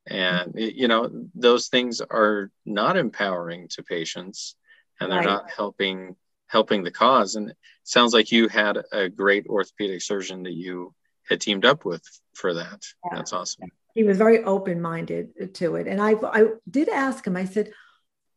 and 0.08 0.54
you 0.56 0.88
know 0.88 1.10
those 1.36 1.68
things 1.68 2.02
are 2.02 2.50
not 2.66 2.98
empowering 2.98 3.68
to 3.68 3.84
patients 3.84 4.56
and 5.00 5.12
they're 5.12 5.20
right. 5.20 5.28
not 5.28 5.52
helping 5.52 6.16
helping 6.48 6.84
the 6.84 6.92
cause 6.92 7.36
and 7.36 7.50
it 7.50 7.58
sounds 7.84 8.14
like 8.14 8.32
you 8.32 8.48
had 8.48 8.80
a 8.92 9.10
great 9.10 9.46
orthopedic 9.48 10.02
surgeon 10.02 10.44
that 10.44 10.54
you 10.54 10.94
had 11.30 11.40
teamed 11.40 11.66
up 11.66 11.86
with 11.86 12.04
for 12.34 12.54
that 12.54 12.84
yeah. 13.06 13.16
that's 13.16 13.34
awesome 13.34 13.70
he 13.94 14.04
was 14.04 14.18
very 14.18 14.44
open-minded 14.44 15.54
to 15.54 15.76
it 15.76 15.88
and 15.88 16.02
i 16.02 16.16
i 16.24 16.46
did 16.70 16.90
ask 16.90 17.26
him 17.26 17.38
i 17.38 17.46
said 17.46 17.72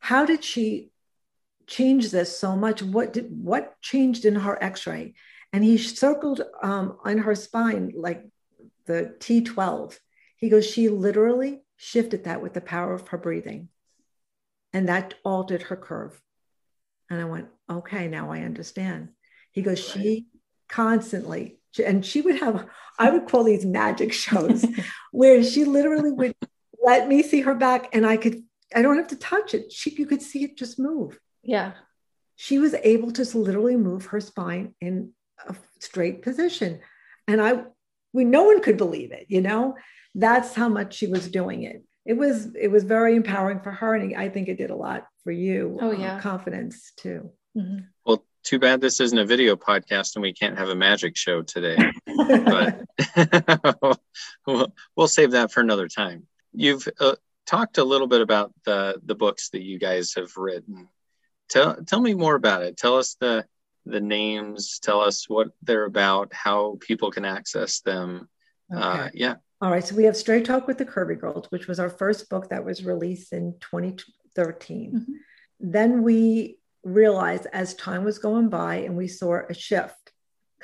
how 0.05 0.25
did 0.25 0.43
she 0.45 0.91
change 1.67 2.11
this 2.11 2.39
so 2.39 2.55
much 2.55 2.83
what 2.83 3.13
did 3.13 3.27
what 3.31 3.81
changed 3.81 4.25
in 4.25 4.35
her 4.35 4.63
x-ray 4.63 5.15
and 5.53 5.65
he 5.65 5.79
circled 5.79 6.43
um, 6.63 6.99
on 7.05 7.19
her 7.19 7.35
spine 7.35 7.93
like 7.97 8.23
the 8.87 9.15
t12 9.19 9.99
he 10.45 10.51
goes, 10.51 10.67
she 10.67 10.91
literally 10.91 11.63
shifted 11.79 12.25
that 12.25 12.43
with 12.43 12.53
the 12.53 12.61
power 12.61 12.93
of 12.93 13.09
her 13.09 13.17
breathing. 13.17 13.71
And 14.75 14.89
that 14.89 15.15
altered 15.25 15.63
her 15.63 15.77
curve. 15.77 16.21
And 17.09 17.19
I 17.19 17.25
went, 17.25 17.49
okay, 17.71 18.09
now 18.09 18.31
I 18.31 18.41
understand. 18.41 19.09
He 19.53 19.63
goes, 19.63 19.97
right. 19.97 20.03
she 20.03 20.27
constantly, 20.69 21.61
and 21.83 22.05
she 22.05 22.21
would 22.21 22.41
have, 22.41 22.67
I 22.99 23.09
would 23.09 23.27
call 23.27 23.45
these 23.45 23.65
magic 23.65 24.13
shows 24.13 24.67
where 25.13 25.43
she 25.43 25.65
literally 25.65 26.13
would 26.13 26.35
let 26.83 27.09
me 27.09 27.23
see 27.23 27.41
her 27.41 27.55
back 27.55 27.95
and 27.95 28.05
I 28.05 28.19
could, 28.19 28.43
I 28.75 28.83
don't 28.83 28.97
have 28.97 29.09
to 29.09 29.17
touch 29.17 29.55
it. 29.55 29.73
She, 29.73 29.91
you 29.91 30.07
could 30.07 30.23
see 30.23 30.45
it 30.45 30.57
just 30.57 30.79
move. 30.79 31.19
Yeah. 31.43 31.73
She 32.37 32.59
was 32.59 32.75
able 32.83 33.13
to 33.13 33.39
literally 33.39 33.77
move 33.77 34.07
her 34.07 34.21
spine 34.21 34.75
in 34.81 35.13
a 35.47 35.55
straight 35.81 36.23
position. 36.23 36.81
And 37.29 37.41
I, 37.41 37.65
we, 38.13 38.25
no 38.25 38.45
one 38.45 38.61
could 38.61 38.77
believe 38.77 39.13
it, 39.13 39.27
you 39.29 39.41
know? 39.41 39.77
that's 40.15 40.55
how 40.55 40.69
much 40.69 40.95
she 40.95 41.07
was 41.07 41.29
doing 41.29 41.65
it 41.65 41.83
it 42.05 42.15
was 42.15 42.55
it 42.55 42.69
was 42.69 42.85
very 42.85 43.17
empowering 43.17 43.61
for 43.61 43.73
her 43.73 43.95
and 43.95 44.17
i 44.17 44.29
think 44.29 44.49
it 44.49 44.59
did 44.59 44.71
a 44.71 44.77
lot 44.77 45.07
for 45.23 45.33
you 45.33 45.79
oh 45.81 45.91
uh, 45.91 45.93
yeah 45.93 46.17
uh, 46.17 46.21
confidence 46.21 46.93
too 46.97 47.31
mm-hmm. 47.57 47.79
well 48.05 48.25
too 48.43 48.59
bad 48.59 48.81
this 48.81 49.01
isn't 49.01 49.19
a 49.19 49.25
video 49.25 49.57
podcast 49.57 50.15
and 50.15 50.23
we 50.23 50.33
can't 50.33 50.59
have 50.59 50.69
a 50.69 50.75
magic 50.75 51.17
show 51.17 51.43
today 51.43 51.77
but 52.07 52.85
we'll, 54.47 54.73
we'll 54.97 55.09
save 55.09 55.33
that 55.33 55.51
for 55.51 55.61
another 55.61 55.89
time 55.89 56.27
you've 56.53 56.87
uh, 57.01 57.15
talked 57.47 57.79
a 57.79 57.85
little 57.85 58.07
bit 58.07 58.21
about 58.21 58.53
the 58.65 59.01
the 59.05 59.15
books 59.15 59.51
that 59.51 59.63
you 59.63 59.79
guys 59.79 60.15
have 60.15 60.37
written 60.37 60.89
tell 61.49 61.77
tell 61.85 62.01
me 62.01 62.15
more 62.15 62.35
about 62.35 62.63
it 62.63 62.77
tell 62.77 62.97
us 62.97 63.17
the 63.21 63.45
the 63.87 64.01
names 64.01 64.79
tell 64.83 65.01
us 65.01 65.29
what 65.29 65.49
they're 65.63 65.85
about 65.85 66.33
how 66.33 66.77
people 66.81 67.11
can 67.11 67.25
access 67.25 67.81
them 67.81 68.29
uh, 68.75 68.79
okay. 68.79 69.01
uh, 69.01 69.09
yeah 69.15 69.35
all 69.65 69.71
right, 69.71 69.87
so 69.87 69.95
we 69.95 70.05
have 70.05 70.15
Straight 70.15 70.45
Talk 70.45 70.67
with 70.67 70.77
the 70.77 70.85
Curvy 70.85 71.19
Girls, 71.19 71.47
which 71.49 71.69
was 71.69 71.81
our 71.81 71.89
first 71.89 72.29
book 72.29 72.51
that 72.51 72.67
was 72.67 72.85
released 72.85 73.33
in 73.33 73.55
2013. 73.61 74.93
Mm-hmm. 74.93 75.13
Then 75.59 76.03
we 76.03 76.59
realized 76.83 77.47
as 77.51 77.73
time 77.75 78.05
was 78.05 78.19
going 78.19 78.51
by 78.51 78.77
and 78.77 78.95
we 78.95 79.09
saw 79.09 79.41
a 79.49 79.55
shift 79.55 80.04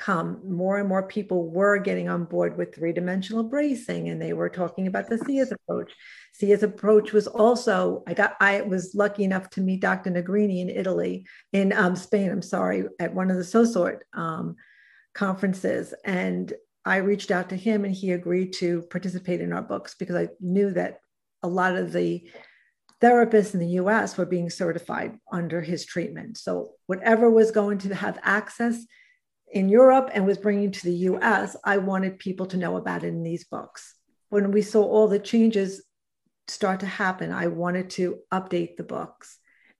come, 0.01 0.41
more 0.43 0.79
and 0.79 0.89
more 0.89 1.03
people 1.03 1.47
were 1.51 1.77
getting 1.77 2.09
on 2.09 2.25
board 2.25 2.57
with 2.57 2.73
three 2.73 2.91
dimensional 2.91 3.43
bracing 3.43 4.09
and 4.09 4.19
they 4.19 4.33
were 4.33 4.49
talking 4.49 4.87
about 4.87 5.07
the 5.07 5.19
SEAS 5.19 5.51
approach. 5.51 5.93
SEAS 6.33 6.63
approach 6.63 7.13
was 7.13 7.27
also, 7.27 8.03
I 8.07 8.15
got, 8.15 8.35
I 8.41 8.61
was 8.61 8.95
lucky 8.95 9.23
enough 9.23 9.51
to 9.51 9.61
meet 9.61 9.81
Dr. 9.81 10.09
Negrini 10.09 10.61
in 10.61 10.69
Italy, 10.69 11.27
in 11.53 11.71
um, 11.71 11.95
Spain, 11.95 12.31
I'm 12.31 12.41
sorry, 12.41 12.85
at 12.99 13.13
one 13.13 13.29
of 13.29 13.37
the 13.37 13.43
SOSORT 13.43 13.99
um, 14.13 14.55
conferences. 15.13 15.93
And 16.03 16.51
I 16.83 16.97
reached 16.97 17.29
out 17.29 17.49
to 17.49 17.55
him 17.55 17.85
and 17.85 17.93
he 17.93 18.11
agreed 18.11 18.53
to 18.53 18.81
participate 18.89 19.39
in 19.39 19.53
our 19.53 19.61
books 19.61 19.93
because 19.93 20.15
I 20.15 20.29
knew 20.39 20.71
that 20.71 21.01
a 21.43 21.47
lot 21.47 21.75
of 21.75 21.93
the 21.93 22.27
therapists 23.01 23.53
in 23.53 23.59
the 23.59 23.79
US 23.81 24.17
were 24.17 24.25
being 24.25 24.49
certified 24.49 25.19
under 25.31 25.61
his 25.61 25.85
treatment. 25.85 26.37
So, 26.37 26.71
whatever 26.87 27.29
was 27.29 27.51
going 27.51 27.77
to 27.79 27.93
have 27.93 28.19
access 28.23 28.83
in 29.51 29.69
Europe 29.69 30.09
and 30.13 30.25
was 30.25 30.37
bringing 30.37 30.71
to 30.71 30.83
the 30.85 30.95
US, 31.09 31.55
I 31.63 31.77
wanted 31.77 32.19
people 32.19 32.45
to 32.47 32.57
know 32.57 32.77
about 32.77 33.03
it 33.03 33.07
in 33.07 33.23
these 33.23 33.43
books. 33.43 33.95
When 34.29 34.51
we 34.51 34.61
saw 34.61 34.83
all 34.83 35.07
the 35.07 35.19
changes 35.19 35.83
start 36.47 36.79
to 36.81 36.85
happen, 36.85 37.31
I 37.31 37.47
wanted 37.47 37.89
to 37.91 38.19
update 38.31 38.77
the 38.77 38.83
books. 38.83 39.37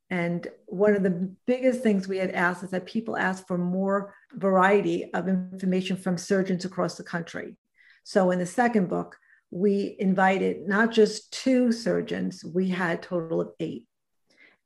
And 0.09 0.45
one 0.65 0.93
of 0.93 1.03
the 1.03 1.33
biggest 1.47 1.81
things 1.81 2.07
we 2.07 2.17
had 2.17 2.31
asked 2.31 2.63
is 2.63 2.71
that 2.71 2.85
people 2.85 3.15
ask 3.15 3.47
for 3.47 3.57
more 3.57 4.13
variety 4.33 5.09
of 5.13 5.29
information 5.29 5.95
from 5.95 6.17
surgeons 6.17 6.65
across 6.65 6.95
the 6.95 7.03
country. 7.03 7.55
So 8.03 8.31
in 8.31 8.39
the 8.39 8.45
second 8.45 8.89
book, 8.89 9.15
we 9.51 9.95
invited 9.99 10.67
not 10.67 10.91
just 10.91 11.31
two 11.31 11.71
surgeons, 11.71 12.43
we 12.43 12.69
had 12.69 12.99
a 12.99 13.01
total 13.01 13.39
of 13.39 13.51
eight. 13.59 13.87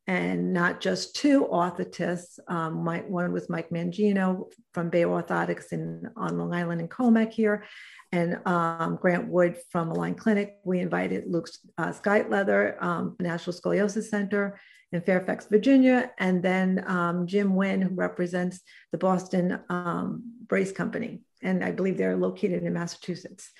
And 0.08 0.52
not 0.52 0.80
just 0.80 1.16
two 1.16 1.46
orthotists. 1.46 2.38
Um, 2.46 2.84
my, 2.84 3.00
one 3.00 3.32
was 3.32 3.50
Mike 3.50 3.70
Mangino 3.70 4.44
from 4.72 4.88
Bay 4.88 5.02
Orthotics 5.02 5.72
in, 5.72 6.08
on 6.16 6.38
Long 6.38 6.54
Island 6.54 6.80
and 6.80 6.90
Commack 6.90 7.32
here, 7.32 7.64
and 8.12 8.38
um, 8.46 8.98
Grant 9.00 9.26
Wood 9.26 9.56
from 9.70 9.90
Align 9.90 10.14
Clinic. 10.14 10.58
We 10.64 10.78
invited 10.78 11.24
Luke 11.26 11.48
uh, 11.76 11.92
Stikeleather, 11.92 12.80
um, 12.80 13.16
National 13.18 13.56
Scoliosis 13.56 14.04
Center, 14.04 14.60
in 14.92 15.00
Fairfax, 15.00 15.46
Virginia, 15.46 16.12
and 16.18 16.42
then 16.42 16.84
um, 16.86 17.26
Jim 17.26 17.54
Wynn, 17.54 17.82
who 17.82 17.94
represents 17.94 18.60
the 18.92 18.98
Boston 18.98 19.58
um, 19.68 20.22
Brace 20.46 20.72
Company, 20.72 21.22
and 21.42 21.64
I 21.64 21.72
believe 21.72 21.98
they're 21.98 22.16
located 22.16 22.62
in 22.62 22.72
Massachusetts. 22.72 23.50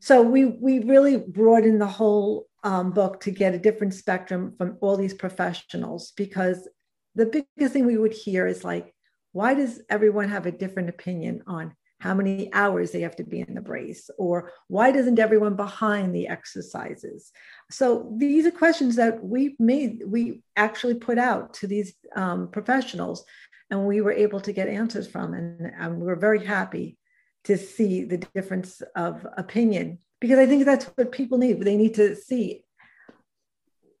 So 0.00 0.22
we 0.22 0.46
we 0.46 0.80
really 0.80 1.22
in 1.64 1.78
the 1.78 1.86
whole 1.86 2.48
um, 2.64 2.90
book 2.90 3.20
to 3.20 3.30
get 3.30 3.54
a 3.54 3.58
different 3.58 3.94
spectrum 3.94 4.54
from 4.56 4.78
all 4.80 4.96
these 4.96 5.14
professionals 5.14 6.12
because 6.16 6.68
the 7.14 7.26
biggest 7.26 7.72
thing 7.72 7.86
we 7.86 7.98
would 7.98 8.12
hear 8.12 8.46
is 8.46 8.64
like, 8.64 8.94
why 9.32 9.54
does 9.54 9.80
everyone 9.88 10.28
have 10.28 10.46
a 10.46 10.52
different 10.52 10.88
opinion 10.88 11.42
on 11.46 11.74
how 12.00 12.14
many 12.14 12.50
hours 12.54 12.90
they 12.90 13.02
have 13.02 13.16
to 13.16 13.24
be 13.24 13.40
in 13.40 13.54
the 13.54 13.60
brace? 13.60 14.08
Or 14.18 14.52
why 14.68 14.90
doesn't 14.90 15.18
everyone 15.18 15.54
behind 15.54 16.14
the 16.14 16.28
exercises? 16.28 17.30
So 17.70 18.10
these 18.16 18.46
are 18.46 18.50
questions 18.50 18.96
that 18.96 19.22
we 19.22 19.54
made 19.58 20.02
we 20.06 20.42
actually 20.56 20.94
put 20.94 21.18
out 21.18 21.54
to 21.54 21.66
these 21.66 21.92
um, 22.16 22.48
professionals 22.50 23.24
and 23.70 23.86
we 23.86 24.00
were 24.00 24.12
able 24.12 24.40
to 24.40 24.52
get 24.52 24.68
answers 24.68 25.06
from 25.06 25.34
and, 25.34 25.72
and 25.78 26.00
we 26.00 26.06
were 26.06 26.16
very 26.16 26.44
happy 26.44 26.96
to 27.44 27.56
see 27.56 28.04
the 28.04 28.18
difference 28.18 28.82
of 28.96 29.26
opinion 29.36 29.98
because 30.20 30.38
i 30.38 30.46
think 30.46 30.64
that's 30.64 30.84
what 30.94 31.12
people 31.12 31.38
need. 31.38 31.60
They 31.62 31.76
need 31.76 31.94
to 31.94 32.14
see 32.14 32.64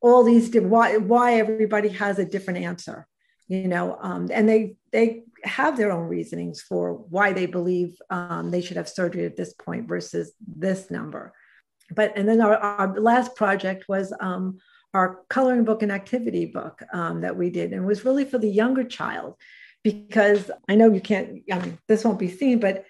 all 0.00 0.22
these 0.24 0.54
why 0.54 0.96
why 0.96 1.34
everybody 1.34 1.88
has 1.90 2.18
a 2.18 2.24
different 2.24 2.60
answer 2.60 3.06
you 3.48 3.68
know 3.68 3.98
um, 4.00 4.28
and 4.32 4.48
they 4.48 4.76
they 4.92 5.22
have 5.44 5.76
their 5.76 5.90
own 5.92 6.08
reasonings 6.08 6.60
for 6.60 6.94
why 6.94 7.32
they 7.32 7.46
believe 7.46 8.00
um, 8.10 8.50
they 8.50 8.60
should 8.60 8.76
have 8.76 8.88
surgery 8.88 9.24
at 9.24 9.36
this 9.36 9.54
point 9.54 9.88
versus 9.88 10.32
this 10.46 10.90
number. 10.90 11.32
But 11.94 12.12
and 12.16 12.28
then 12.28 12.40
our, 12.40 12.56
our 12.56 13.00
last 13.00 13.34
project 13.36 13.86
was 13.88 14.12
um, 14.20 14.58
our 14.94 15.20
coloring 15.28 15.64
book 15.64 15.82
and 15.82 15.92
activity 15.92 16.46
book 16.46 16.82
um, 16.92 17.22
that 17.22 17.36
we 17.36 17.50
did 17.50 17.72
and 17.72 17.86
was 17.86 18.04
really 18.04 18.24
for 18.24 18.38
the 18.38 18.48
younger 18.48 18.84
child 18.84 19.36
because 19.82 20.50
i 20.68 20.74
know 20.74 20.92
you 20.92 21.00
can't 21.00 21.42
i 21.50 21.58
mean 21.58 21.78
this 21.88 22.04
won't 22.04 22.18
be 22.18 22.28
seen 22.28 22.60
but 22.60 22.84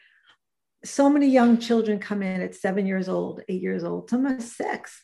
so 0.84 1.10
many 1.10 1.28
young 1.28 1.58
children 1.58 1.98
come 1.98 2.22
in 2.22 2.40
at 2.40 2.54
seven 2.54 2.86
years 2.86 3.08
old 3.08 3.42
eight 3.48 3.60
years 3.60 3.84
old 3.84 4.08
some 4.08 4.26
are 4.26 4.40
six 4.40 5.02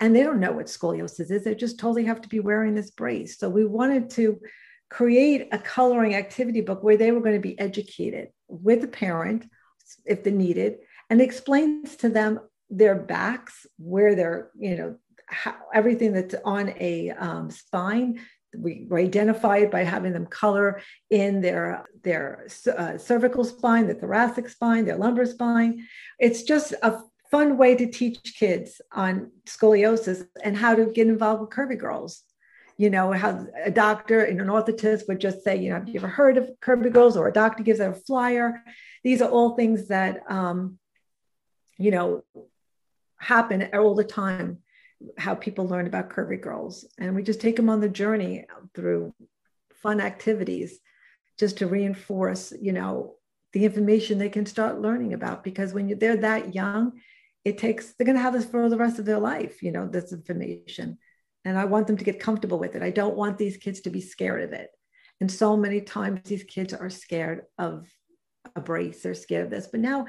and 0.00 0.14
they 0.14 0.22
don't 0.22 0.40
know 0.40 0.52
what 0.52 0.66
scoliosis 0.66 1.30
is. 1.30 1.44
They 1.44 1.54
just 1.54 1.78
totally 1.78 2.04
have 2.04 2.20
to 2.22 2.28
be 2.28 2.40
wearing 2.40 2.74
this 2.74 2.90
brace. 2.90 3.38
So 3.38 3.48
we 3.48 3.64
wanted 3.64 4.10
to 4.10 4.40
create 4.90 5.48
a 5.52 5.58
coloring 5.58 6.14
activity 6.14 6.60
book 6.60 6.82
where 6.82 6.96
they 6.96 7.12
were 7.12 7.20
going 7.20 7.34
to 7.34 7.40
be 7.40 7.58
educated 7.58 8.28
with 8.48 8.84
a 8.84 8.88
parent 8.88 9.46
if 10.04 10.24
they 10.24 10.30
needed 10.30 10.76
and 11.10 11.20
explains 11.20 11.96
to 11.96 12.08
them 12.08 12.40
their 12.70 12.94
backs 12.94 13.66
where 13.78 14.14
they're 14.14 14.50
you 14.56 14.76
know 14.76 14.96
how, 15.26 15.54
everything 15.72 16.12
that's 16.12 16.34
on 16.44 16.72
a 16.80 17.10
um, 17.10 17.50
spine 17.50 18.20
we 18.58 18.86
identify 18.92 19.58
it 19.58 19.70
by 19.70 19.82
having 19.82 20.12
them 20.12 20.26
color 20.26 20.80
in 21.10 21.40
their 21.40 21.86
their 22.02 22.46
uh, 22.76 22.98
cervical 22.98 23.44
spine, 23.44 23.86
the 23.86 23.94
thoracic 23.94 24.48
spine, 24.48 24.84
their 24.84 24.96
lumbar 24.96 25.26
spine. 25.26 25.86
It's 26.18 26.42
just 26.42 26.74
a 26.82 26.98
fun 27.30 27.56
way 27.56 27.74
to 27.74 27.86
teach 27.86 28.36
kids 28.38 28.80
on 28.92 29.30
scoliosis 29.46 30.26
and 30.42 30.56
how 30.56 30.74
to 30.74 30.86
get 30.86 31.08
involved 31.08 31.40
with 31.40 31.50
curvy 31.50 31.78
girls. 31.78 32.22
You 32.76 32.90
know, 32.90 33.12
how 33.12 33.46
a 33.64 33.70
doctor 33.70 34.24
and 34.24 34.40
an 34.40 34.48
orthotist 34.48 35.06
would 35.06 35.20
just 35.20 35.42
say, 35.44 35.56
you 35.56 35.70
know, 35.70 35.76
have 35.76 35.88
you 35.88 36.00
ever 36.00 36.08
heard 36.08 36.36
of 36.36 36.50
curvy 36.60 36.92
girls? 36.92 37.16
Or 37.16 37.28
a 37.28 37.32
doctor 37.32 37.62
gives 37.62 37.80
out 37.80 37.96
a 37.96 38.00
flyer. 38.00 38.62
These 39.04 39.22
are 39.22 39.30
all 39.30 39.54
things 39.54 39.88
that, 39.88 40.20
um, 40.28 40.78
you 41.78 41.90
know, 41.92 42.24
happen 43.16 43.68
all 43.72 43.94
the 43.94 44.04
time 44.04 44.58
how 45.18 45.34
people 45.34 45.66
learn 45.66 45.86
about 45.86 46.10
curvy 46.10 46.40
girls. 46.40 46.86
And 46.98 47.14
we 47.14 47.22
just 47.22 47.40
take 47.40 47.56
them 47.56 47.70
on 47.70 47.80
the 47.80 47.88
journey 47.88 48.46
through 48.74 49.14
fun 49.82 50.00
activities 50.00 50.78
just 51.38 51.58
to 51.58 51.66
reinforce 51.66 52.52
you 52.60 52.72
know 52.72 53.16
the 53.52 53.64
information 53.64 54.18
they 54.18 54.28
can 54.28 54.46
start 54.46 54.80
learning 54.80 55.12
about. 55.12 55.44
Because 55.44 55.72
when 55.72 55.98
they're 55.98 56.16
that 56.18 56.54
young 56.54 56.92
it 57.44 57.58
takes 57.58 57.92
they're 57.92 58.06
going 58.06 58.16
to 58.16 58.22
have 58.22 58.32
this 58.32 58.46
for 58.46 58.68
the 58.70 58.76
rest 58.76 58.98
of 58.98 59.04
their 59.04 59.18
life 59.18 59.62
you 59.62 59.72
know 59.72 59.86
this 59.86 60.12
information. 60.12 60.98
And 61.46 61.58
i 61.58 61.64
want 61.66 61.86
them 61.86 61.98
to 61.98 62.04
get 62.04 62.20
comfortable 62.20 62.58
with 62.58 62.74
it. 62.74 62.82
I 62.82 62.90
don't 62.90 63.16
want 63.16 63.36
these 63.36 63.58
kids 63.58 63.80
to 63.82 63.90
be 63.90 64.00
scared 64.00 64.42
of 64.42 64.52
it. 64.52 64.70
And 65.20 65.30
so 65.30 65.56
many 65.56 65.80
times 65.80 66.20
these 66.24 66.44
kids 66.44 66.74
are 66.74 66.90
scared 66.90 67.42
of 67.58 67.86
a 68.56 68.60
brace 68.60 69.06
scared 69.14 69.44
of 69.44 69.50
this 69.50 69.66
but 69.66 69.80
now 69.80 70.06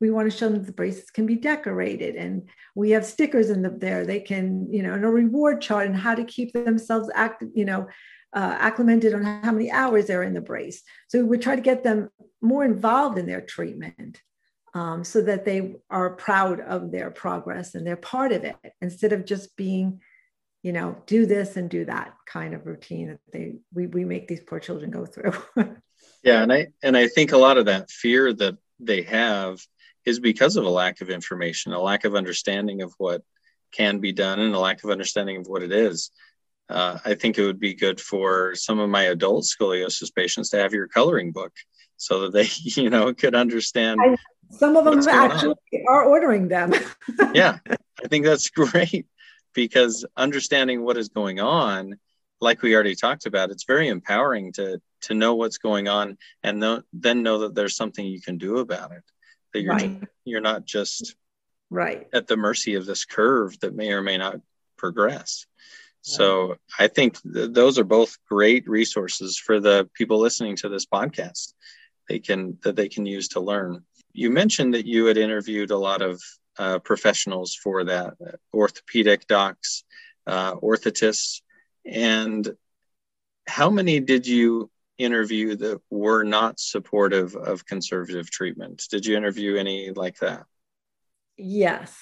we 0.00 0.10
want 0.10 0.30
to 0.30 0.36
show 0.36 0.48
them 0.48 0.62
the 0.64 0.72
braces 0.72 1.10
can 1.10 1.26
be 1.26 1.36
decorated 1.36 2.16
and 2.16 2.48
we 2.74 2.90
have 2.90 3.04
stickers 3.04 3.50
in 3.50 3.62
the, 3.62 3.70
there. 3.70 4.04
They 4.04 4.20
can 4.20 4.72
you 4.72 4.82
know 4.82 4.94
and 4.94 5.04
a 5.04 5.08
reward 5.08 5.60
chart 5.60 5.86
and 5.86 5.96
how 5.96 6.14
to 6.14 6.24
keep 6.24 6.52
themselves 6.52 7.10
active 7.14 7.48
you 7.54 7.64
know 7.64 7.88
uh, 8.34 8.56
acclimated 8.58 9.14
on 9.14 9.22
how 9.22 9.52
many 9.52 9.70
hours 9.70 10.06
they're 10.06 10.24
in 10.24 10.34
the 10.34 10.40
brace. 10.40 10.82
So 11.08 11.24
we 11.24 11.38
try 11.38 11.54
to 11.54 11.62
get 11.62 11.84
them 11.84 12.08
more 12.42 12.64
involved 12.64 13.16
in 13.16 13.26
their 13.26 13.40
treatment 13.40 14.20
um, 14.74 15.04
so 15.04 15.22
that 15.22 15.44
they 15.44 15.76
are 15.88 16.16
proud 16.16 16.60
of 16.60 16.90
their 16.90 17.12
progress 17.12 17.74
and 17.74 17.86
they're 17.86 17.96
part 17.96 18.32
of 18.32 18.44
it 18.44 18.56
instead 18.80 19.12
of 19.12 19.24
just 19.24 19.56
being 19.56 20.00
you 20.62 20.72
know 20.72 20.96
do 21.06 21.26
this 21.26 21.56
and 21.56 21.68
do 21.68 21.84
that 21.84 22.14
kind 22.26 22.54
of 22.54 22.66
routine 22.66 23.08
that 23.08 23.20
they 23.32 23.54
we, 23.72 23.86
we 23.86 24.04
make 24.04 24.26
these 24.26 24.42
poor 24.42 24.58
children 24.58 24.90
go 24.90 25.04
through 25.04 25.32
yeah 26.24 26.42
and 26.42 26.52
i 26.52 26.66
and 26.82 26.96
i 26.96 27.06
think 27.06 27.32
a 27.32 27.38
lot 27.38 27.58
of 27.58 27.66
that 27.66 27.90
fear 27.90 28.32
that 28.32 28.56
they 28.80 29.02
have 29.02 29.60
is 30.04 30.18
because 30.18 30.56
of 30.56 30.64
a 30.64 30.70
lack 30.70 31.00
of 31.00 31.10
information 31.10 31.72
a 31.72 31.80
lack 31.80 32.04
of 32.04 32.14
understanding 32.14 32.82
of 32.82 32.92
what 32.98 33.22
can 33.72 33.98
be 33.98 34.12
done 34.12 34.40
and 34.40 34.54
a 34.54 34.58
lack 34.58 34.82
of 34.82 34.90
understanding 34.90 35.36
of 35.36 35.46
what 35.46 35.62
it 35.62 35.72
is 35.72 36.10
uh, 36.70 36.98
i 37.04 37.14
think 37.14 37.38
it 37.38 37.44
would 37.44 37.60
be 37.60 37.74
good 37.74 38.00
for 38.00 38.54
some 38.54 38.78
of 38.78 38.88
my 38.88 39.04
adult 39.04 39.44
scoliosis 39.44 40.14
patients 40.14 40.50
to 40.50 40.56
have 40.56 40.72
your 40.72 40.88
coloring 40.88 41.30
book 41.30 41.52
so 41.96 42.20
that 42.20 42.32
they 42.32 42.48
you 42.80 42.90
know 42.90 43.12
could 43.12 43.34
understand 43.34 44.00
I, 44.02 44.16
some 44.50 44.76
of 44.76 44.84
them 44.84 45.06
actually 45.08 45.56
on. 45.72 45.84
are 45.88 46.04
ordering 46.04 46.48
them 46.48 46.72
yeah 47.34 47.58
i 47.68 48.08
think 48.08 48.24
that's 48.24 48.50
great 48.50 49.06
because 49.54 50.04
understanding 50.16 50.82
what 50.82 50.96
is 50.96 51.08
going 51.08 51.38
on 51.40 51.98
like 52.40 52.62
we 52.62 52.74
already 52.74 52.94
talked 52.94 53.26
about 53.26 53.50
it's 53.50 53.64
very 53.64 53.88
empowering 53.88 54.52
to 54.52 54.80
to 55.04 55.14
know 55.14 55.34
what's 55.34 55.58
going 55.58 55.88
on 55.88 56.18
and 56.42 56.60
th- 56.60 56.82
then 56.92 57.22
know 57.22 57.40
that 57.40 57.54
there's 57.54 57.76
something 57.76 58.04
you 58.04 58.20
can 58.20 58.38
do 58.38 58.58
about 58.58 58.92
it. 58.92 59.02
That 59.52 59.62
you're 59.62 59.74
right. 59.74 60.00
just, 60.00 60.12
you're 60.24 60.40
not 60.40 60.64
just 60.64 61.16
right. 61.70 62.06
at 62.12 62.26
the 62.26 62.36
mercy 62.36 62.74
of 62.74 62.86
this 62.86 63.04
curve 63.04 63.58
that 63.60 63.74
may 63.74 63.92
or 63.92 64.02
may 64.02 64.18
not 64.18 64.40
progress. 64.76 65.46
So 66.06 66.56
i 66.78 66.88
think 66.88 67.18
th- 67.22 67.52
those 67.52 67.78
are 67.78 67.84
both 67.84 68.18
great 68.28 68.68
resources 68.68 69.38
for 69.38 69.58
the 69.58 69.88
people 69.94 70.18
listening 70.18 70.56
to 70.56 70.68
this 70.68 70.84
podcast. 70.84 71.54
They 72.08 72.18
can 72.18 72.58
that 72.62 72.76
they 72.76 72.88
can 72.88 73.06
use 73.06 73.28
to 73.28 73.40
learn. 73.40 73.84
You 74.12 74.28
mentioned 74.28 74.74
that 74.74 74.86
you 74.86 75.06
had 75.06 75.16
interviewed 75.16 75.70
a 75.70 75.78
lot 75.78 76.02
of 76.02 76.20
uh, 76.58 76.78
professionals 76.80 77.54
for 77.54 77.84
that 77.84 78.14
orthopedic 78.52 79.26
docs 79.26 79.84
uh, 80.26 80.54
orthotists. 80.56 81.42
And 81.84 82.48
how 83.46 83.70
many 83.70 84.00
did 84.00 84.26
you 84.26 84.70
interview 84.98 85.56
that 85.56 85.80
were 85.90 86.24
not 86.24 86.58
supportive 86.60 87.34
of 87.34 87.66
conservative 87.66 88.30
treatment? 88.30 88.84
Did 88.90 89.06
you 89.06 89.16
interview 89.16 89.56
any 89.56 89.90
like 89.90 90.18
that? 90.18 90.44
Yes. 91.36 91.96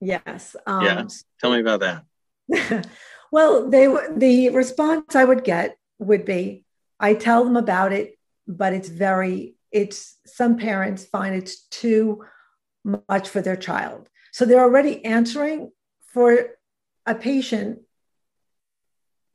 Yes. 0.00 0.56
Um, 0.66 0.84
yeah. 0.84 1.04
Tell 1.40 1.52
me 1.52 1.60
about 1.60 1.80
that. 1.80 2.86
Well 3.32 3.70
they 3.70 3.86
the 4.16 4.50
response 4.50 5.14
i 5.14 5.22
would 5.22 5.44
get 5.44 5.78
would 6.00 6.24
be 6.24 6.64
i 6.98 7.14
tell 7.14 7.44
them 7.44 7.56
about 7.56 7.92
it 7.92 8.18
but 8.48 8.72
it's 8.72 8.88
very 8.88 9.54
it's 9.70 10.18
some 10.26 10.56
parents 10.56 11.04
find 11.04 11.34
it's 11.34 11.62
too 11.68 12.24
much 12.84 13.28
for 13.28 13.40
their 13.40 13.56
child. 13.56 14.08
So 14.32 14.44
they're 14.44 14.62
already 14.62 15.04
answering 15.04 15.70
for 16.12 16.56
a 17.06 17.14
patient 17.14 17.80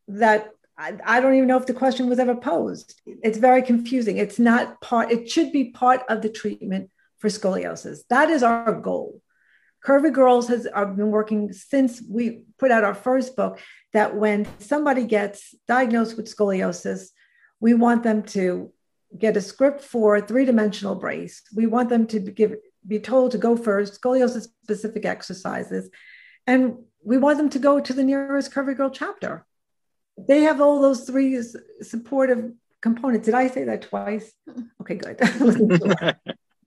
that 0.08 0.52
I, 0.78 1.22
don't 1.22 1.36
even 1.36 1.48
know 1.48 1.58
if 1.58 1.66
the 1.66 1.74
question 1.74 2.10
was 2.10 2.20
ever 2.20 2.36
posed. 2.36 3.02
It's 3.06 3.38
very 3.38 3.62
confusing. 3.62 4.18
It's 4.18 4.40
not 4.40 4.82
part 4.82 5.12
it 5.12 5.30
should 5.30 5.52
be 5.52 5.72
part 5.72 6.04
of 6.10 6.22
the 6.22 6.30
treatment 6.30 6.90
for 7.20 7.30
scoliosis. 7.30 8.00
That 8.10 8.30
is 8.30 8.44
our 8.44 8.74
goal. 8.74 9.22
Curvy 9.86 10.12
girls 10.12 10.48
has 10.50 10.68
I've 10.76 10.98
been 10.98 11.12
working 11.12 11.54
since 11.54 12.02
we 12.02 12.44
put 12.60 12.72
out 12.72 12.84
our 12.84 12.94
first 12.94 13.36
book 13.36 13.60
that 13.94 14.16
when 14.16 14.48
somebody 14.60 15.06
gets 15.06 15.56
diagnosed 15.68 16.18
with 16.18 16.34
scoliosis 16.34 17.10
we 17.60 17.74
want 17.74 18.04
them 18.04 18.24
to 18.24 18.72
get 19.18 19.38
a 19.38 19.42
script 19.42 19.82
for 19.82 20.20
three-dimensional 20.20 20.96
brace. 20.96 21.42
We 21.56 21.68
want 21.68 21.90
them 21.90 22.08
to 22.08 22.20
give 22.20 22.56
be 22.88 23.00
told 23.00 23.32
to 23.32 23.40
go 23.40 23.58
first 23.58 24.00
scoliosis 24.00 24.48
specific 24.64 25.06
exercises, 25.06 25.90
and 26.46 26.78
we 27.04 27.18
want 27.18 27.38
them 27.38 27.50
to 27.50 27.60
go 27.60 27.80
to 27.80 27.94
the 27.94 28.04
nearest 28.04 28.54
Curvy 28.54 28.78
Girl 28.78 28.92
chapter. 28.92 29.46
They 30.18 30.42
have 30.42 30.62
all 30.62 30.82
those 30.82 31.06
three 31.06 31.42
supportive 31.82 32.52
components. 32.82 33.26
Did 33.26 33.36
I 33.36 33.48
say 33.48 33.64
that 33.66 33.84
twice? 33.84 34.32
Okay, 34.82 34.96
good. 34.96 35.20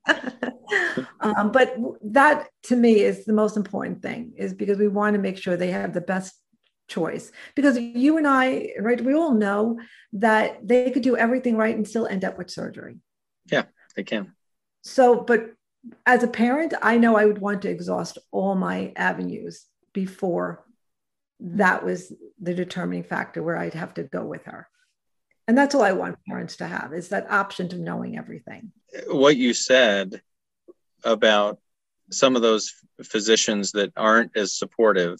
um, 1.20 1.52
but 1.52 1.76
that 2.02 2.48
to 2.64 2.76
me 2.76 3.00
is 3.00 3.24
the 3.24 3.32
most 3.32 3.56
important 3.56 4.02
thing, 4.02 4.32
is 4.36 4.54
because 4.54 4.78
we 4.78 4.88
want 4.88 5.14
to 5.14 5.20
make 5.20 5.38
sure 5.38 5.56
they 5.56 5.70
have 5.70 5.92
the 5.92 6.00
best 6.00 6.34
choice 6.88 7.30
because 7.54 7.78
you 7.78 8.16
and 8.16 8.26
I, 8.26 8.70
right, 8.80 9.00
we 9.00 9.14
all 9.14 9.34
know 9.34 9.78
that 10.14 10.66
they 10.66 10.90
could 10.90 11.02
do 11.02 11.16
everything 11.16 11.56
right 11.56 11.76
and 11.76 11.86
still 11.86 12.06
end 12.06 12.24
up 12.24 12.38
with 12.38 12.50
surgery. 12.50 12.96
Yeah, 13.50 13.64
they 13.94 14.04
can. 14.04 14.32
So, 14.82 15.20
but 15.20 15.52
as 16.06 16.22
a 16.22 16.28
parent, 16.28 16.74
I 16.82 16.98
know 16.98 17.16
I 17.16 17.26
would 17.26 17.38
want 17.38 17.62
to 17.62 17.70
exhaust 17.70 18.18
all 18.30 18.54
my 18.54 18.92
avenues 18.96 19.66
before 19.92 20.64
that 21.40 21.84
was 21.84 22.12
the 22.40 22.54
determining 22.54 23.04
factor 23.04 23.42
where 23.42 23.56
I'd 23.56 23.74
have 23.74 23.94
to 23.94 24.02
go 24.02 24.24
with 24.24 24.44
her. 24.44 24.68
And 25.46 25.56
that's 25.56 25.74
all 25.74 25.82
I 25.82 25.92
want 25.92 26.18
parents 26.26 26.56
to 26.56 26.66
have 26.66 26.92
is 26.92 27.08
that 27.08 27.30
option 27.30 27.68
to 27.70 27.78
knowing 27.78 28.18
everything. 28.18 28.72
What 29.06 29.36
you 29.36 29.54
said 29.54 30.20
about 31.04 31.58
some 32.10 32.36
of 32.36 32.42
those 32.42 32.74
physicians 33.02 33.72
that 33.72 33.92
aren't 33.96 34.36
as 34.36 34.56
supportive 34.58 35.18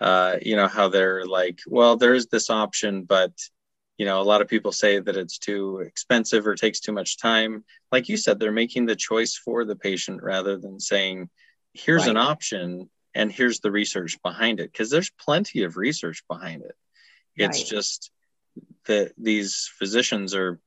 uh, 0.00 0.36
you 0.40 0.56
know 0.56 0.66
how 0.66 0.88
they're 0.88 1.26
like 1.26 1.60
well 1.66 1.96
there's 1.96 2.26
this 2.26 2.48
option 2.48 3.02
but 3.02 3.32
you 3.98 4.06
know 4.06 4.20
a 4.20 4.24
lot 4.24 4.40
of 4.40 4.48
people 4.48 4.72
say 4.72 4.98
that 4.98 5.16
it's 5.16 5.38
too 5.38 5.80
expensive 5.80 6.46
or 6.46 6.54
takes 6.54 6.80
too 6.80 6.92
much 6.92 7.18
time 7.18 7.64
like 7.92 8.08
you 8.08 8.16
said 8.16 8.38
they're 8.38 8.52
making 8.52 8.86
the 8.86 8.96
choice 8.96 9.36
for 9.36 9.64
the 9.64 9.76
patient 9.76 10.22
rather 10.22 10.56
than 10.56 10.80
saying 10.80 11.28
here's 11.74 12.02
right. 12.02 12.10
an 12.10 12.16
option 12.16 12.88
and 13.14 13.30
here's 13.30 13.60
the 13.60 13.70
research 13.70 14.18
behind 14.22 14.60
it 14.60 14.70
because 14.72 14.90
there's 14.90 15.10
plenty 15.10 15.62
of 15.62 15.76
research 15.76 16.22
behind 16.28 16.62
it 16.62 16.76
it's 17.36 17.60
right. 17.60 17.66
just 17.66 18.10
that 18.86 19.12
these 19.18 19.70
physicians 19.78 20.34
are 20.34 20.60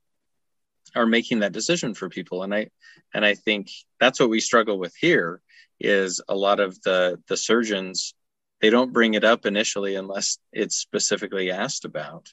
are 0.95 1.05
making 1.05 1.39
that 1.39 1.51
decision 1.51 1.93
for 1.93 2.09
people 2.09 2.43
and 2.43 2.53
i 2.53 2.69
and 3.13 3.25
i 3.25 3.33
think 3.33 3.69
that's 3.99 4.19
what 4.19 4.29
we 4.29 4.39
struggle 4.39 4.77
with 4.77 4.95
here 4.95 5.41
is 5.79 6.21
a 6.27 6.35
lot 6.35 6.59
of 6.59 6.81
the 6.83 7.19
the 7.27 7.37
surgeons 7.37 8.13
they 8.63 8.69
don't 8.69 8.93
bring 8.93 9.13
it 9.13 9.25
up 9.25 9.45
initially 9.45 9.95
unless 9.95 10.37
it's 10.53 10.77
specifically 10.77 11.51
asked 11.51 11.83
about. 11.83 12.29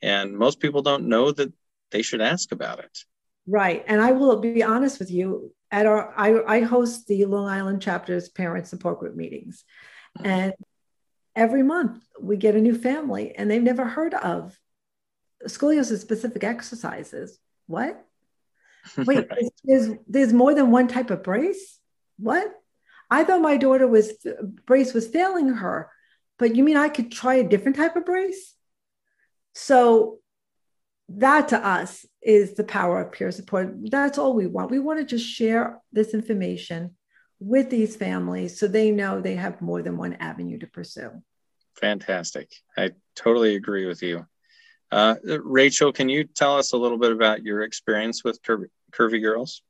And 0.00 0.38
most 0.38 0.60
people 0.60 0.82
don't 0.82 1.08
know 1.08 1.32
that 1.32 1.52
they 1.90 2.02
should 2.02 2.20
ask 2.20 2.52
about 2.52 2.78
it. 2.78 2.96
Right. 3.48 3.84
And 3.88 4.00
I 4.00 4.12
will 4.12 4.36
be 4.36 4.62
honest 4.62 5.00
with 5.00 5.10
you, 5.10 5.52
at 5.74 5.86
our 5.86 6.14
I, 6.16 6.58
I 6.58 6.60
host 6.60 7.08
the 7.08 7.24
Long 7.24 7.48
Island 7.48 7.82
chapter's 7.82 8.28
parent 8.28 8.68
support 8.68 9.00
group 9.00 9.16
meetings. 9.16 9.64
Mm-hmm. 10.16 10.30
And 10.30 10.52
every 11.34 11.64
month 11.64 12.00
we 12.20 12.36
get 12.36 12.54
a 12.54 12.60
new 12.60 12.78
family 12.78 13.34
and 13.34 13.50
they've 13.50 13.60
never 13.60 13.84
heard 13.84 14.14
of 14.14 14.56
scoliosis 15.46 15.98
specific 15.98 16.44
exercises. 16.44 17.40
What? 17.66 18.06
Wait, 18.96 19.28
right. 19.28 19.50
there's, 19.64 19.90
there's 20.06 20.32
more 20.32 20.54
than 20.54 20.70
one 20.70 20.86
type 20.86 21.10
of 21.10 21.24
brace? 21.24 21.80
What? 22.18 22.54
I 23.10 23.24
thought 23.24 23.40
my 23.40 23.56
daughter 23.56 23.88
was 23.88 24.12
brace 24.64 24.94
was 24.94 25.08
failing 25.08 25.48
her, 25.48 25.90
but 26.38 26.54
you 26.54 26.62
mean 26.62 26.76
I 26.76 26.88
could 26.88 27.10
try 27.10 27.34
a 27.34 27.48
different 27.48 27.76
type 27.76 27.96
of 27.96 28.06
brace? 28.06 28.54
So 29.54 30.18
that 31.08 31.48
to 31.48 31.58
us 31.58 32.06
is 32.24 32.54
the 32.54 32.64
power 32.64 33.00
of 33.00 33.12
peer 33.12 33.30
support. 33.30 33.74
That's 33.90 34.18
all 34.18 34.34
we 34.34 34.46
want. 34.46 34.70
We 34.70 34.78
want 34.78 34.98
to 34.98 35.04
just 35.04 35.26
share 35.26 35.80
this 35.92 36.14
information 36.14 36.96
with 37.38 37.70
these 37.70 37.96
families 37.96 38.58
so 38.58 38.66
they 38.66 38.90
know 38.90 39.20
they 39.20 39.34
have 39.34 39.60
more 39.60 39.82
than 39.82 39.96
one 39.96 40.14
avenue 40.14 40.58
to 40.58 40.66
pursue. 40.66 41.10
Fantastic. 41.76 42.50
I 42.76 42.92
totally 43.14 43.56
agree 43.56 43.86
with 43.86 44.02
you. 44.02 44.26
Uh, 44.90 45.16
Rachel, 45.42 45.92
can 45.92 46.08
you 46.08 46.24
tell 46.24 46.56
us 46.56 46.72
a 46.72 46.76
little 46.76 46.98
bit 46.98 47.12
about 47.12 47.42
your 47.42 47.62
experience 47.62 48.22
with 48.22 48.40
Curvy, 48.42 48.66
Curvy 48.92 49.20
Girls? 49.20 49.62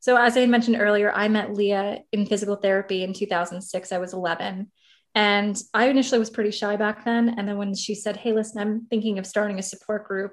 So, 0.00 0.16
as 0.16 0.36
I 0.36 0.46
mentioned 0.46 0.76
earlier, 0.80 1.12
I 1.12 1.28
met 1.28 1.54
Leah 1.54 2.00
in 2.10 2.26
physical 2.26 2.56
therapy 2.56 3.04
in 3.04 3.12
2006. 3.12 3.92
I 3.92 3.98
was 3.98 4.12
11. 4.12 4.70
And 5.14 5.60
I 5.72 5.88
initially 5.88 6.18
was 6.18 6.30
pretty 6.30 6.50
shy 6.50 6.76
back 6.76 7.04
then. 7.04 7.34
And 7.38 7.46
then 7.46 7.58
when 7.58 7.74
she 7.74 7.94
said, 7.94 8.16
Hey, 8.16 8.32
listen, 8.32 8.60
I'm 8.60 8.86
thinking 8.86 9.18
of 9.18 9.26
starting 9.26 9.58
a 9.58 9.62
support 9.62 10.08
group. 10.08 10.32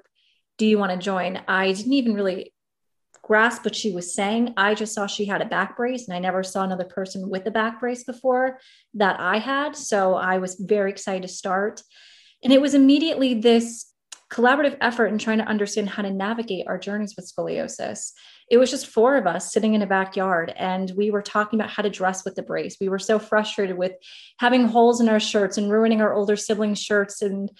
Do 0.60 0.66
you 0.66 0.76
want 0.76 0.92
to 0.92 0.98
join? 0.98 1.40
I 1.48 1.72
didn't 1.72 1.94
even 1.94 2.12
really 2.12 2.52
grasp 3.22 3.64
what 3.64 3.74
she 3.74 3.92
was 3.92 4.14
saying. 4.14 4.52
I 4.58 4.74
just 4.74 4.92
saw 4.92 5.06
she 5.06 5.24
had 5.24 5.40
a 5.40 5.46
back 5.46 5.74
brace, 5.74 6.06
and 6.06 6.14
I 6.14 6.18
never 6.18 6.42
saw 6.42 6.62
another 6.64 6.84
person 6.84 7.30
with 7.30 7.46
a 7.46 7.50
back 7.50 7.80
brace 7.80 8.04
before 8.04 8.58
that 8.92 9.18
I 9.18 9.38
had. 9.38 9.74
So 9.74 10.16
I 10.16 10.36
was 10.36 10.56
very 10.56 10.90
excited 10.90 11.22
to 11.22 11.28
start. 11.28 11.80
And 12.44 12.52
it 12.52 12.60
was 12.60 12.74
immediately 12.74 13.32
this 13.32 13.86
collaborative 14.30 14.76
effort 14.82 15.06
in 15.06 15.16
trying 15.16 15.38
to 15.38 15.48
understand 15.48 15.88
how 15.88 16.02
to 16.02 16.10
navigate 16.10 16.66
our 16.68 16.78
journeys 16.78 17.14
with 17.16 17.32
scoliosis. 17.34 18.12
It 18.50 18.58
was 18.58 18.70
just 18.70 18.86
four 18.86 19.16
of 19.16 19.26
us 19.26 19.54
sitting 19.54 19.72
in 19.72 19.80
a 19.80 19.86
backyard, 19.86 20.52
and 20.54 20.92
we 20.94 21.10
were 21.10 21.22
talking 21.22 21.58
about 21.58 21.70
how 21.70 21.82
to 21.82 21.88
dress 21.88 22.22
with 22.22 22.34
the 22.34 22.42
brace. 22.42 22.76
We 22.78 22.90
were 22.90 22.98
so 22.98 23.18
frustrated 23.18 23.78
with 23.78 23.92
having 24.38 24.66
holes 24.66 25.00
in 25.00 25.08
our 25.08 25.20
shirts 25.20 25.56
and 25.56 25.72
ruining 25.72 26.02
our 26.02 26.12
older 26.12 26.36
siblings' 26.36 26.82
shirts, 26.82 27.22
and 27.22 27.50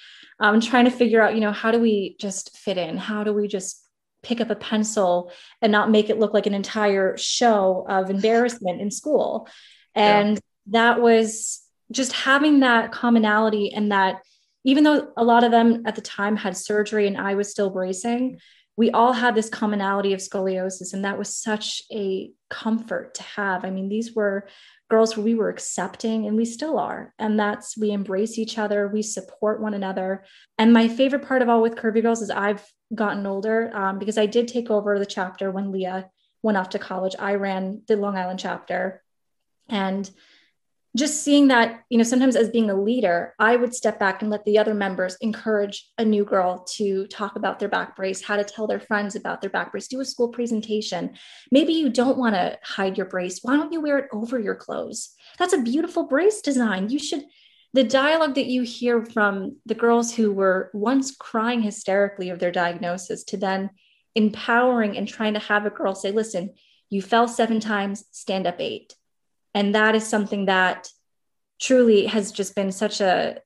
um, 0.40 0.60
trying 0.60 0.86
to 0.86 0.90
figure 0.90 1.22
out, 1.22 1.34
you 1.34 1.40
know, 1.40 1.52
how 1.52 1.70
do 1.70 1.78
we 1.78 2.16
just 2.18 2.56
fit 2.56 2.78
in? 2.78 2.96
How 2.96 3.22
do 3.22 3.32
we 3.32 3.46
just 3.46 3.84
pick 4.22 4.40
up 4.40 4.50
a 4.50 4.56
pencil 4.56 5.30
and 5.62 5.70
not 5.70 5.90
make 5.90 6.10
it 6.10 6.18
look 6.18 6.34
like 6.34 6.46
an 6.46 6.54
entire 6.54 7.16
show 7.16 7.86
of 7.88 8.10
embarrassment 8.10 8.80
in 8.80 8.90
school? 8.90 9.48
And 9.94 10.36
yeah. 10.36 10.40
that 10.66 11.00
was 11.02 11.62
just 11.92 12.12
having 12.12 12.60
that 12.60 12.92
commonality 12.92 13.72
and 13.72 13.92
that 13.92 14.22
even 14.64 14.84
though 14.84 15.12
a 15.16 15.24
lot 15.24 15.44
of 15.44 15.50
them 15.50 15.82
at 15.86 15.94
the 15.94 16.02
time 16.02 16.36
had 16.36 16.56
surgery 16.56 17.06
and 17.06 17.16
I 17.16 17.34
was 17.34 17.50
still 17.50 17.70
bracing, 17.70 18.38
we 18.76 18.90
all 18.90 19.12
had 19.12 19.34
this 19.34 19.48
commonality 19.48 20.12
of 20.12 20.20
scoliosis. 20.20 20.92
And 20.92 21.04
that 21.04 21.18
was 21.18 21.34
such 21.34 21.82
a 21.92 22.30
comfort 22.50 23.14
to 23.14 23.22
have. 23.22 23.64
I 23.64 23.70
mean, 23.70 23.88
these 23.88 24.14
were 24.14 24.46
girls 24.90 25.16
we 25.16 25.34
were 25.34 25.48
accepting 25.48 26.26
and 26.26 26.36
we 26.36 26.44
still 26.44 26.78
are. 26.78 27.14
And 27.18 27.38
that's 27.38 27.78
we 27.78 27.92
embrace 27.92 28.38
each 28.38 28.58
other, 28.58 28.88
we 28.88 29.02
support 29.02 29.62
one 29.62 29.72
another. 29.72 30.24
And 30.58 30.72
my 30.72 30.88
favorite 30.88 31.26
part 31.26 31.42
of 31.42 31.48
all 31.48 31.62
with 31.62 31.76
Curvy 31.76 32.02
Girls 32.02 32.20
is 32.20 32.30
I've 32.30 32.66
gotten 32.94 33.24
older 33.24 33.70
um, 33.74 33.98
because 33.98 34.18
I 34.18 34.26
did 34.26 34.48
take 34.48 34.68
over 34.68 34.98
the 34.98 35.06
chapter 35.06 35.50
when 35.50 35.70
Leah 35.70 36.10
went 36.42 36.58
off 36.58 36.70
to 36.70 36.78
college. 36.78 37.14
I 37.18 37.34
ran 37.36 37.82
the 37.86 37.96
Long 37.96 38.16
Island 38.16 38.40
chapter. 38.40 39.02
And 39.68 40.10
just 40.96 41.22
seeing 41.22 41.48
that, 41.48 41.84
you 41.88 41.98
know, 41.98 42.04
sometimes 42.04 42.34
as 42.34 42.50
being 42.50 42.68
a 42.68 42.80
leader, 42.80 43.34
I 43.38 43.54
would 43.54 43.74
step 43.74 44.00
back 44.00 44.22
and 44.22 44.30
let 44.30 44.44
the 44.44 44.58
other 44.58 44.74
members 44.74 45.16
encourage 45.20 45.88
a 45.98 46.04
new 46.04 46.24
girl 46.24 46.64
to 46.76 47.06
talk 47.06 47.36
about 47.36 47.60
their 47.60 47.68
back 47.68 47.94
brace, 47.94 48.20
how 48.20 48.36
to 48.36 48.42
tell 48.42 48.66
their 48.66 48.80
friends 48.80 49.14
about 49.14 49.40
their 49.40 49.50
back 49.50 49.70
brace, 49.70 49.86
do 49.86 50.00
a 50.00 50.04
school 50.04 50.28
presentation. 50.28 51.16
Maybe 51.52 51.74
you 51.74 51.90
don't 51.90 52.18
want 52.18 52.34
to 52.34 52.58
hide 52.64 52.96
your 52.96 53.06
brace. 53.06 53.38
Why 53.42 53.56
don't 53.56 53.72
you 53.72 53.80
wear 53.80 53.98
it 53.98 54.08
over 54.12 54.38
your 54.38 54.56
clothes? 54.56 55.14
That's 55.38 55.52
a 55.52 55.62
beautiful 55.62 56.08
brace 56.08 56.40
design. 56.40 56.90
You 56.90 56.98
should, 56.98 57.22
the 57.72 57.84
dialogue 57.84 58.34
that 58.34 58.46
you 58.46 58.62
hear 58.62 59.04
from 59.04 59.58
the 59.66 59.76
girls 59.76 60.12
who 60.12 60.32
were 60.32 60.72
once 60.74 61.14
crying 61.14 61.62
hysterically 61.62 62.30
of 62.30 62.40
their 62.40 62.50
diagnosis 62.50 63.22
to 63.24 63.36
then 63.36 63.70
empowering 64.16 64.96
and 64.98 65.06
trying 65.06 65.34
to 65.34 65.40
have 65.40 65.66
a 65.66 65.70
girl 65.70 65.94
say, 65.94 66.10
listen, 66.10 66.54
you 66.88 67.00
fell 67.00 67.28
seven 67.28 67.60
times, 67.60 68.04
stand 68.10 68.48
up 68.48 68.56
eight 68.58 68.96
and 69.54 69.74
that 69.74 69.94
is 69.94 70.06
something 70.06 70.46
that 70.46 70.88
truly 71.60 72.06
has 72.06 72.32
just 72.32 72.54
been 72.54 72.72
such 72.72 73.00
a, 73.00 73.38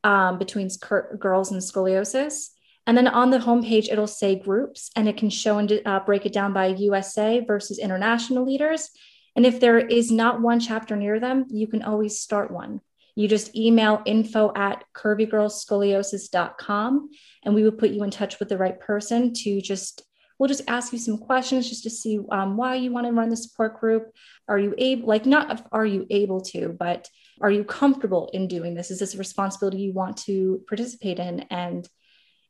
um, 0.05 0.37
between 0.37 0.69
cur- 0.81 1.17
girls 1.19 1.51
and 1.51 1.61
scoliosis. 1.61 2.51
And 2.87 2.97
then 2.97 3.09
on 3.09 3.29
the 3.29 3.39
homepage, 3.39 3.91
it'll 3.91 4.07
say 4.07 4.39
groups, 4.39 4.89
and 4.95 5.09
it 5.09 5.17
can 5.17 5.29
show 5.29 5.57
and 5.57 5.81
uh, 5.85 5.99
break 6.05 6.25
it 6.25 6.31
down 6.31 6.53
by 6.53 6.67
USA 6.67 7.43
versus 7.45 7.77
international 7.77 8.45
leaders. 8.45 8.89
And 9.35 9.45
if 9.45 9.59
there 9.59 9.79
is 9.79 10.13
not 10.13 10.41
one 10.41 10.61
chapter 10.61 10.95
near 10.95 11.19
them, 11.19 11.43
you 11.49 11.67
can 11.67 11.83
always 11.83 12.21
start 12.21 12.51
one 12.51 12.79
you 13.15 13.27
just 13.27 13.55
email 13.55 14.03
info 14.05 14.51
at 14.55 14.83
curvygirlscoliosis.com 14.93 17.09
and 17.43 17.55
we 17.55 17.63
will 17.63 17.71
put 17.71 17.89
you 17.91 18.03
in 18.03 18.11
touch 18.11 18.39
with 18.39 18.49
the 18.49 18.57
right 18.57 18.79
person 18.79 19.33
to 19.33 19.61
just 19.61 20.03
we'll 20.37 20.49
just 20.49 20.63
ask 20.67 20.91
you 20.91 20.99
some 20.99 21.17
questions 21.17 21.69
just 21.69 21.83
to 21.83 21.89
see 21.89 22.19
um, 22.29 22.57
why 22.57 22.75
you 22.75 22.91
want 22.91 23.07
to 23.07 23.13
run 23.13 23.29
the 23.29 23.37
support 23.37 23.79
group. 23.79 24.11
Are 24.47 24.59
you 24.59 24.75
able 24.77 25.07
like 25.07 25.25
not 25.25 25.67
are 25.71 25.85
you 25.85 26.05
able 26.09 26.41
to 26.41 26.69
but 26.69 27.09
are 27.41 27.51
you 27.51 27.63
comfortable 27.63 28.29
in 28.33 28.47
doing 28.47 28.75
this? 28.75 28.91
Is 28.91 28.99
this 28.99 29.15
a 29.15 29.17
responsibility 29.17 29.77
you 29.77 29.93
want 29.93 30.17
to 30.17 30.63
participate 30.67 31.19
in? 31.19 31.41
And 31.49 31.87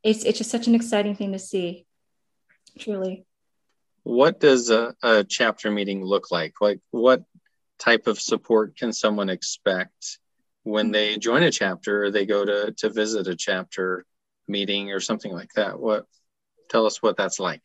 it's 0.03 0.23
it's 0.23 0.39
just 0.39 0.51
such 0.51 0.67
an 0.67 0.75
exciting 0.75 1.15
thing 1.15 1.31
to 1.31 1.39
see 1.39 1.85
truly. 2.79 3.25
What 4.03 4.39
does 4.39 4.69
a, 4.69 4.95
a 5.01 5.23
chapter 5.23 5.71
meeting 5.71 6.03
look 6.03 6.31
like? 6.31 6.53
Like 6.61 6.79
what 6.91 7.23
type 7.79 8.07
of 8.07 8.19
support 8.19 8.77
can 8.77 8.93
someone 8.93 9.29
expect 9.29 10.19
when 10.65 10.91
they 10.91 11.15
join 11.17 11.43
a 11.43 11.51
chapter 11.51 12.05
or 12.05 12.11
they 12.11 12.25
go 12.25 12.43
to 12.43 12.73
to 12.77 12.89
visit 12.89 13.27
a 13.27 13.35
chapter 13.35 14.03
meeting 14.47 14.91
or 14.91 14.99
something 14.99 15.31
like 15.31 15.53
that. 15.55 15.79
What 15.79 16.05
tell 16.69 16.85
us 16.85 17.01
what 17.01 17.15
that's 17.15 17.39
like. 17.39 17.61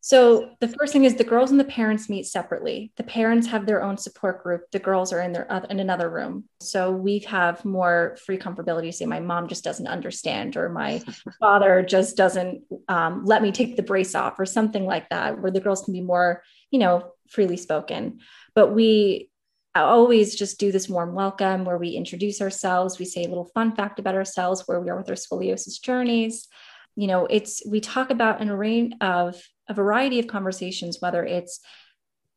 So 0.00 0.50
the 0.60 0.68
first 0.68 0.92
thing 0.92 1.02
is 1.02 1.16
the 1.16 1.24
girls 1.24 1.50
and 1.50 1.58
the 1.58 1.64
parents 1.64 2.08
meet 2.08 2.26
separately. 2.26 2.92
The 2.96 3.02
parents 3.02 3.48
have 3.48 3.66
their 3.66 3.82
own 3.82 3.98
support 3.98 4.44
group. 4.44 4.62
The 4.70 4.78
girls 4.78 5.12
are 5.12 5.20
in 5.20 5.32
their 5.32 5.50
other, 5.50 5.66
in 5.68 5.80
another 5.80 6.08
room. 6.08 6.44
So 6.60 6.92
we 6.92 7.18
have 7.20 7.64
more 7.64 8.16
free 8.24 8.38
comfortability. 8.38 8.94
Say 8.94 9.06
my 9.06 9.18
mom 9.18 9.48
just 9.48 9.64
doesn't 9.64 9.88
understand 9.88 10.56
or 10.56 10.68
my 10.68 11.02
father 11.40 11.82
just 11.82 12.16
doesn't 12.16 12.62
um, 12.86 13.24
let 13.24 13.42
me 13.42 13.50
take 13.50 13.74
the 13.74 13.82
brace 13.82 14.14
off 14.14 14.38
or 14.38 14.46
something 14.46 14.86
like 14.86 15.08
that 15.08 15.42
where 15.42 15.50
the 15.50 15.60
girls 15.60 15.82
can 15.82 15.92
be 15.92 16.00
more 16.00 16.44
you 16.70 16.78
know 16.78 17.10
freely 17.28 17.56
spoken. 17.56 18.20
But 18.54 18.72
we 18.72 19.30
I 19.76 19.80
always 19.80 20.34
just 20.34 20.58
do 20.58 20.72
this 20.72 20.88
warm 20.88 21.12
welcome 21.12 21.66
where 21.66 21.76
we 21.76 21.90
introduce 21.90 22.40
ourselves, 22.40 22.98
we 22.98 23.04
say 23.04 23.24
a 23.24 23.28
little 23.28 23.50
fun 23.52 23.76
fact 23.76 23.98
about 23.98 24.14
ourselves, 24.14 24.62
where 24.64 24.80
we 24.80 24.88
are 24.88 24.96
with 24.96 25.10
our 25.10 25.16
scoliosis 25.16 25.82
journeys. 25.82 26.48
You 26.94 27.06
know, 27.08 27.26
it's 27.26 27.62
we 27.68 27.80
talk 27.80 28.08
about 28.08 28.40
an 28.40 28.48
array 28.48 28.90
of 29.02 29.38
a 29.68 29.74
variety 29.74 30.18
of 30.18 30.28
conversations, 30.28 31.02
whether 31.02 31.26
it's 31.26 31.60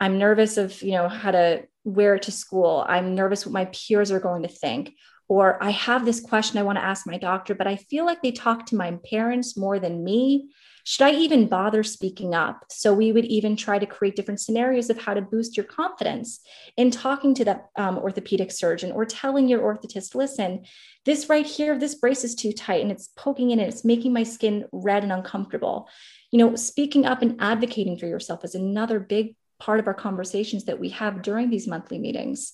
I'm 0.01 0.17
nervous 0.17 0.57
of, 0.57 0.81
you 0.81 0.91
know, 0.91 1.07
how 1.07 1.31
to 1.31 1.63
wear 1.85 2.15
it 2.15 2.23
to 2.23 2.31
school. 2.33 2.83
I'm 2.85 3.15
nervous 3.15 3.45
what 3.45 3.53
my 3.53 3.65
peers 3.71 4.11
are 4.11 4.19
going 4.19 4.43
to 4.43 4.49
think. 4.49 4.91
Or 5.29 5.63
I 5.63 5.69
have 5.69 6.03
this 6.03 6.19
question 6.19 6.59
I 6.59 6.63
want 6.63 6.77
to 6.77 6.83
ask 6.83 7.07
my 7.07 7.17
doctor, 7.17 7.55
but 7.55 7.67
I 7.67 7.77
feel 7.77 8.05
like 8.05 8.21
they 8.21 8.33
talk 8.33 8.65
to 8.65 8.75
my 8.75 8.99
parents 9.09 9.55
more 9.55 9.79
than 9.79 10.03
me 10.03 10.49
should 10.89 11.05
I 11.05 11.11
even 11.11 11.45
bother 11.45 11.83
speaking 11.83 12.33
up? 12.33 12.65
So 12.71 12.95
we 12.95 13.11
would 13.11 13.25
even 13.25 13.55
try 13.55 13.77
to 13.77 13.85
create 13.85 14.15
different 14.15 14.41
scenarios 14.41 14.89
of 14.89 14.99
how 14.99 15.13
to 15.13 15.21
boost 15.21 15.55
your 15.55 15.67
confidence 15.67 16.39
in 16.77 16.89
talking 16.89 17.35
to 17.35 17.45
that 17.45 17.67
um, 17.75 17.99
orthopedic 17.99 18.51
surgeon 18.51 18.91
or 18.93 19.05
telling 19.05 19.47
your 19.47 19.59
orthotist, 19.61 20.15
listen, 20.15 20.63
this 21.05 21.29
right 21.29 21.45
here, 21.45 21.77
this 21.77 21.93
brace 21.93 22.23
is 22.23 22.33
too 22.33 22.51
tight 22.53 22.81
and 22.81 22.91
it's 22.91 23.09
poking 23.15 23.51
in 23.51 23.59
and 23.59 23.71
it's 23.71 23.85
making 23.85 24.13
my 24.13 24.23
skin 24.23 24.65
red 24.71 25.03
and 25.03 25.11
uncomfortable. 25.11 25.87
You 26.31 26.39
know, 26.39 26.55
speaking 26.55 27.05
up 27.05 27.21
and 27.21 27.39
advocating 27.39 27.99
for 27.99 28.07
yourself 28.07 28.43
is 28.43 28.55
another 28.55 28.99
big 28.99 29.35
part 29.59 29.79
of 29.79 29.85
our 29.85 29.93
conversations 29.93 30.65
that 30.65 30.79
we 30.79 30.89
have 30.89 31.21
during 31.21 31.51
these 31.51 31.67
monthly 31.67 31.99
meetings. 31.99 32.53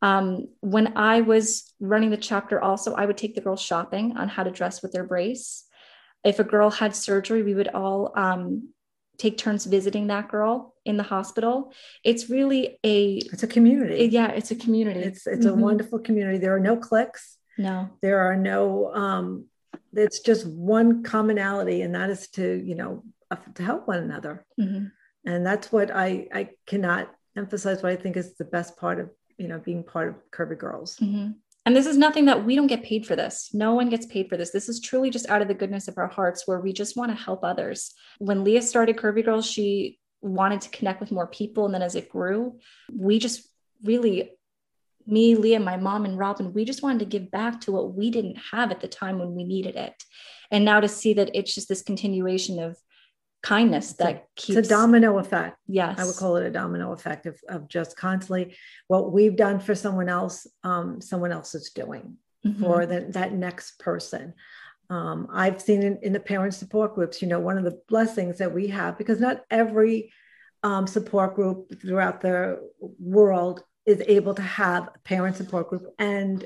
Um, 0.00 0.48
when 0.60 0.96
I 0.96 1.20
was 1.20 1.74
running 1.78 2.08
the 2.08 2.16
chapter, 2.16 2.58
also, 2.58 2.94
I 2.94 3.04
would 3.04 3.18
take 3.18 3.34
the 3.34 3.42
girls 3.42 3.60
shopping 3.60 4.16
on 4.16 4.30
how 4.30 4.44
to 4.44 4.50
dress 4.50 4.80
with 4.80 4.92
their 4.92 5.04
brace. 5.04 5.66
If 6.26 6.38
a 6.38 6.44
girl 6.44 6.70
had 6.70 6.94
surgery, 6.94 7.42
we 7.42 7.54
would 7.54 7.68
all 7.68 8.12
um, 8.16 8.70
take 9.18 9.38
turns 9.38 9.64
visiting 9.64 10.08
that 10.08 10.28
girl 10.28 10.74
in 10.84 10.96
the 10.96 11.02
hospital. 11.02 11.72
It's 12.04 12.28
really 12.30 12.78
a 12.84 13.16
it's 13.16 13.42
a 13.42 13.46
community. 13.46 13.96
It, 13.96 14.10
yeah, 14.12 14.28
it's 14.28 14.50
a 14.50 14.56
community. 14.56 15.00
It's 15.00 15.26
it's 15.26 15.46
mm-hmm. 15.46 15.58
a 15.58 15.62
wonderful 15.62 15.98
community. 15.98 16.38
There 16.38 16.54
are 16.54 16.60
no 16.60 16.76
cliques. 16.76 17.38
No. 17.58 17.90
There 18.02 18.18
are 18.20 18.36
no 18.36 18.92
um 18.94 19.46
it's 19.94 20.20
just 20.20 20.46
one 20.46 21.02
commonality 21.02 21.82
and 21.82 21.94
that 21.94 22.10
is 22.10 22.28
to, 22.28 22.62
you 22.64 22.74
know, 22.74 23.02
to 23.54 23.62
help 23.62 23.88
one 23.88 23.98
another. 23.98 24.44
Mm-hmm. 24.60 24.86
And 25.24 25.46
that's 25.46 25.72
what 25.72 25.90
I 25.90 26.28
I 26.32 26.50
cannot 26.66 27.10
emphasize 27.36 27.82
what 27.82 27.92
I 27.92 27.96
think 27.96 28.16
is 28.16 28.36
the 28.36 28.44
best 28.44 28.76
part 28.76 29.00
of, 29.00 29.10
you 29.38 29.48
know, 29.48 29.58
being 29.58 29.84
part 29.84 30.08
of 30.08 30.14
Curvy 30.30 30.58
Girls. 30.58 30.96
Mm-hmm. 30.98 31.32
And 31.66 31.74
this 31.74 31.86
is 31.86 31.98
nothing 31.98 32.26
that 32.26 32.44
we 32.44 32.54
don't 32.54 32.68
get 32.68 32.84
paid 32.84 33.04
for 33.04 33.16
this. 33.16 33.50
No 33.52 33.74
one 33.74 33.88
gets 33.88 34.06
paid 34.06 34.28
for 34.28 34.36
this. 34.36 34.52
This 34.52 34.68
is 34.68 34.80
truly 34.80 35.10
just 35.10 35.28
out 35.28 35.42
of 35.42 35.48
the 35.48 35.54
goodness 35.54 35.88
of 35.88 35.98
our 35.98 36.06
hearts 36.06 36.46
where 36.46 36.60
we 36.60 36.72
just 36.72 36.96
want 36.96 37.10
to 37.10 37.22
help 37.22 37.42
others. 37.42 37.92
When 38.18 38.44
Leah 38.44 38.62
started 38.62 38.96
Curvy 38.96 39.24
Girls, 39.24 39.50
she 39.50 39.98
wanted 40.22 40.60
to 40.60 40.70
connect 40.70 41.00
with 41.00 41.10
more 41.10 41.26
people. 41.26 41.64
And 41.64 41.74
then 41.74 41.82
as 41.82 41.96
it 41.96 42.08
grew, 42.08 42.60
we 42.92 43.18
just 43.18 43.48
really, 43.82 44.30
me, 45.06 45.34
Leah, 45.34 45.58
my 45.58 45.76
mom, 45.76 46.04
and 46.04 46.16
Robin, 46.16 46.52
we 46.52 46.64
just 46.64 46.84
wanted 46.84 47.00
to 47.00 47.04
give 47.18 47.32
back 47.32 47.60
to 47.62 47.72
what 47.72 47.94
we 47.94 48.10
didn't 48.10 48.38
have 48.52 48.70
at 48.70 48.80
the 48.80 48.88
time 48.88 49.18
when 49.18 49.34
we 49.34 49.42
needed 49.42 49.74
it. 49.74 50.04
And 50.52 50.64
now 50.64 50.78
to 50.78 50.88
see 50.88 51.14
that 51.14 51.32
it's 51.34 51.52
just 51.52 51.68
this 51.68 51.82
continuation 51.82 52.60
of 52.60 52.78
kindness 53.46 53.92
that 53.94 54.26
keeps 54.34 54.58
it's 54.58 54.68
a 54.68 54.70
domino 54.70 55.18
effect. 55.18 55.56
Yes 55.68 55.98
i 55.98 56.04
would 56.04 56.16
call 56.16 56.36
it 56.36 56.46
a 56.46 56.50
domino 56.50 56.92
effect 56.92 57.26
of, 57.26 57.38
of 57.48 57.68
just 57.68 57.96
constantly 57.96 58.56
what 58.88 59.12
we've 59.12 59.36
done 59.36 59.60
for 59.60 59.74
someone 59.74 60.08
else 60.08 60.46
um, 60.64 61.00
someone 61.00 61.32
else 61.32 61.54
is 61.54 61.70
doing 61.70 62.16
mm-hmm. 62.44 62.60
for 62.60 62.86
the, 62.86 63.06
that 63.10 63.32
next 63.32 63.78
person. 63.78 64.34
Um, 64.90 65.28
i've 65.32 65.60
seen 65.60 65.82
in, 65.82 65.98
in, 66.02 66.12
the 66.12 66.20
parent 66.20 66.54
support 66.54 66.94
groups 66.94 67.20
you 67.20 67.28
know 67.28 67.40
one 67.40 67.58
of 67.58 67.64
the 67.64 67.80
blessings 67.88 68.38
that 68.38 68.54
we 68.54 68.68
have 68.68 68.96
because 68.98 69.20
not 69.20 69.42
every 69.50 70.12
um, 70.62 70.86
support 70.86 71.34
group 71.34 71.80
throughout 71.80 72.20
the 72.20 72.60
world 72.98 73.62
is 73.84 74.02
able 74.06 74.34
to 74.34 74.42
have 74.42 74.88
a 74.94 74.98
parent 75.04 75.36
support 75.36 75.68
group 75.68 75.86
and 75.98 76.44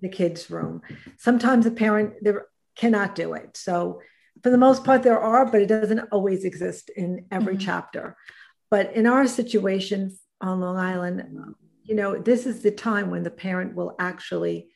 the 0.00 0.08
kids 0.08 0.50
room. 0.50 0.82
Sometimes 1.18 1.66
a 1.66 1.70
parent 1.70 2.14
there 2.22 2.46
cannot 2.76 3.14
do 3.14 3.34
it. 3.34 3.56
So 3.56 4.00
for 4.42 4.50
the 4.50 4.58
most 4.58 4.84
part 4.84 5.02
there 5.02 5.20
are 5.20 5.46
but 5.46 5.62
it 5.62 5.66
doesn't 5.66 6.08
always 6.12 6.44
exist 6.44 6.90
in 6.90 7.26
every 7.30 7.54
mm-hmm. 7.54 7.64
chapter 7.64 8.16
but 8.70 8.92
in 8.94 9.06
our 9.06 9.26
situation 9.26 10.16
on 10.40 10.60
long 10.60 10.76
island 10.76 11.54
you 11.84 11.94
know 11.94 12.16
this 12.16 12.46
is 12.46 12.62
the 12.62 12.70
time 12.70 13.10
when 13.10 13.22
the 13.22 13.30
parent 13.30 13.74
will 13.74 13.94
actually 13.98 14.68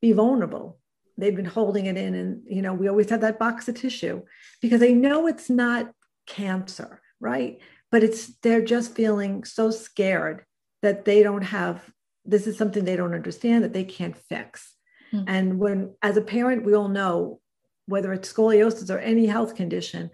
be 0.00 0.12
vulnerable 0.12 0.78
they've 1.16 1.36
been 1.36 1.44
holding 1.44 1.86
it 1.86 1.96
in 1.96 2.14
and 2.14 2.42
you 2.46 2.62
know 2.62 2.72
we 2.72 2.88
always 2.88 3.10
have 3.10 3.20
that 3.20 3.38
box 3.38 3.68
of 3.68 3.74
tissue 3.74 4.22
because 4.62 4.80
they 4.80 4.94
know 4.94 5.26
it's 5.26 5.50
not 5.50 5.90
cancer 6.26 7.00
right 7.20 7.58
but 7.90 8.02
it's 8.02 8.36
they're 8.42 8.64
just 8.64 8.94
feeling 8.94 9.44
so 9.44 9.70
scared 9.70 10.44
that 10.82 11.04
they 11.04 11.22
don't 11.22 11.42
have 11.42 11.90
this 12.24 12.46
is 12.46 12.58
something 12.58 12.84
they 12.84 12.96
don't 12.96 13.14
understand 13.14 13.64
that 13.64 13.72
they 13.72 13.84
can't 13.84 14.16
fix 14.16 14.74
mm-hmm. 15.12 15.24
and 15.26 15.58
when 15.58 15.94
as 16.02 16.16
a 16.16 16.22
parent 16.22 16.64
we 16.64 16.74
all 16.74 16.88
know 16.88 17.40
whether 17.88 18.12
it's 18.12 18.32
scoliosis 18.32 18.90
or 18.90 18.98
any 18.98 19.26
health 19.26 19.54
condition, 19.56 20.10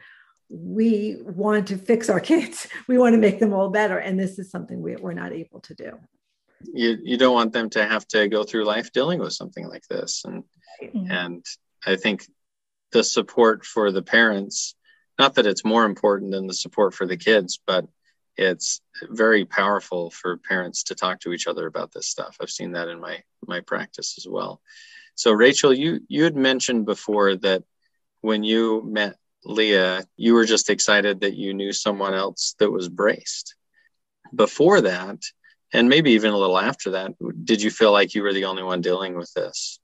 we 0.48 1.16
want 1.20 1.66
to 1.68 1.76
fix 1.76 2.08
our 2.08 2.20
kids. 2.32 2.68
We 2.88 2.98
want 2.98 3.14
to 3.14 3.18
make 3.18 3.40
them 3.40 3.52
all 3.52 3.68
better. 3.68 3.98
And 3.98 4.18
this 4.18 4.38
is 4.38 4.50
something 4.50 4.80
we, 4.80 4.96
we're 4.96 5.12
not 5.12 5.32
able 5.32 5.60
to 5.60 5.74
do. 5.74 5.98
You, 6.72 6.96
you 7.02 7.18
don't 7.18 7.34
want 7.34 7.52
them 7.52 7.68
to 7.70 7.84
have 7.84 8.06
to 8.08 8.28
go 8.28 8.44
through 8.44 8.64
life 8.64 8.92
dealing 8.92 9.18
with 9.18 9.34
something 9.34 9.68
like 9.68 9.86
this. 9.90 10.22
And, 10.24 10.44
mm-hmm. 10.82 11.10
and 11.10 11.44
I 11.84 11.96
think 11.96 12.26
the 12.92 13.04
support 13.04 13.66
for 13.66 13.90
the 13.90 14.02
parents, 14.02 14.74
not 15.18 15.34
that 15.34 15.46
it's 15.46 15.64
more 15.64 15.84
important 15.84 16.30
than 16.30 16.46
the 16.46 16.54
support 16.54 16.94
for 16.94 17.06
the 17.06 17.16
kids, 17.16 17.60
but 17.66 17.86
it's 18.36 18.80
very 19.02 19.44
powerful 19.44 20.10
for 20.10 20.36
parents 20.36 20.84
to 20.84 20.94
talk 20.94 21.20
to 21.20 21.32
each 21.32 21.46
other 21.46 21.66
about 21.66 21.92
this 21.92 22.06
stuff. 22.06 22.36
I've 22.40 22.50
seen 22.50 22.72
that 22.72 22.88
in 22.88 23.00
my 23.00 23.22
my 23.46 23.60
practice 23.60 24.16
as 24.18 24.26
well. 24.28 24.60
So 25.14 25.32
Rachel, 25.32 25.72
you 25.72 26.00
you 26.08 26.24
had 26.24 26.36
mentioned 26.36 26.86
before 26.86 27.36
that 27.36 27.62
when 28.20 28.42
you 28.42 28.82
met 28.84 29.16
Leah, 29.44 30.04
you 30.16 30.34
were 30.34 30.46
just 30.46 30.70
excited 30.70 31.20
that 31.20 31.34
you 31.34 31.54
knew 31.54 31.72
someone 31.72 32.14
else 32.14 32.54
that 32.58 32.70
was 32.70 32.88
braced. 32.88 33.54
Before 34.34 34.80
that, 34.80 35.18
and 35.72 35.88
maybe 35.88 36.12
even 36.12 36.32
a 36.32 36.38
little 36.38 36.58
after 36.58 36.92
that, 36.92 37.12
did 37.44 37.62
you 37.62 37.70
feel 37.70 37.92
like 37.92 38.14
you 38.14 38.22
were 38.22 38.32
the 38.32 38.46
only 38.46 38.62
one 38.62 38.80
dealing 38.80 39.16
with 39.16 39.32
this? 39.34 39.78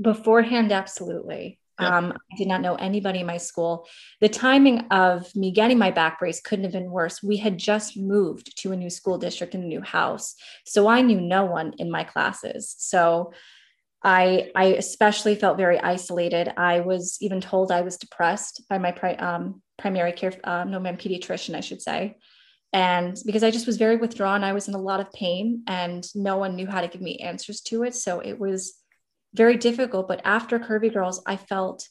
Beforehand, 0.00 0.70
absolutely. 0.70 1.57
Um, 1.78 2.12
I 2.32 2.36
did 2.36 2.48
not 2.48 2.60
know 2.60 2.74
anybody 2.74 3.20
in 3.20 3.26
my 3.26 3.36
school. 3.36 3.86
The 4.20 4.28
timing 4.28 4.80
of 4.90 5.34
me 5.36 5.50
getting 5.50 5.78
my 5.78 5.90
back 5.90 6.18
brace 6.18 6.40
couldn't 6.40 6.64
have 6.64 6.72
been 6.72 6.90
worse. 6.90 7.22
We 7.22 7.36
had 7.36 7.58
just 7.58 7.96
moved 7.96 8.56
to 8.62 8.72
a 8.72 8.76
new 8.76 8.90
school 8.90 9.18
district 9.18 9.54
and 9.54 9.64
a 9.64 9.68
new 9.68 9.80
house. 9.80 10.34
So 10.66 10.88
I 10.88 11.02
knew 11.02 11.20
no 11.20 11.44
one 11.44 11.74
in 11.78 11.90
my 11.90 12.04
classes. 12.04 12.74
So 12.78 13.32
I 14.02 14.50
I 14.54 14.64
especially 14.66 15.34
felt 15.34 15.56
very 15.56 15.78
isolated. 15.78 16.52
I 16.56 16.80
was 16.80 17.18
even 17.20 17.40
told 17.40 17.72
I 17.72 17.82
was 17.82 17.96
depressed 17.96 18.62
by 18.68 18.78
my 18.78 18.92
pri- 18.92 19.16
um, 19.16 19.62
primary 19.76 20.12
care, 20.12 20.32
uh, 20.44 20.64
no, 20.64 20.78
my 20.78 20.92
pediatrician, 20.92 21.56
I 21.56 21.60
should 21.60 21.82
say, 21.82 22.16
and 22.72 23.16
because 23.26 23.42
I 23.42 23.50
just 23.50 23.66
was 23.66 23.76
very 23.76 23.96
withdrawn, 23.96 24.44
I 24.44 24.52
was 24.52 24.68
in 24.68 24.74
a 24.74 24.80
lot 24.80 25.00
of 25.00 25.12
pain, 25.12 25.62
and 25.66 26.06
no 26.14 26.36
one 26.36 26.54
knew 26.54 26.66
how 26.66 26.80
to 26.80 26.88
give 26.88 27.00
me 27.00 27.18
answers 27.18 27.60
to 27.62 27.82
it. 27.82 27.94
So 27.94 28.20
it 28.20 28.38
was 28.38 28.74
very 29.34 29.56
difficult. 29.56 30.08
But 30.08 30.22
after 30.24 30.58
Curvy 30.58 30.92
Girls, 30.92 31.22
I 31.26 31.36
felt 31.36 31.88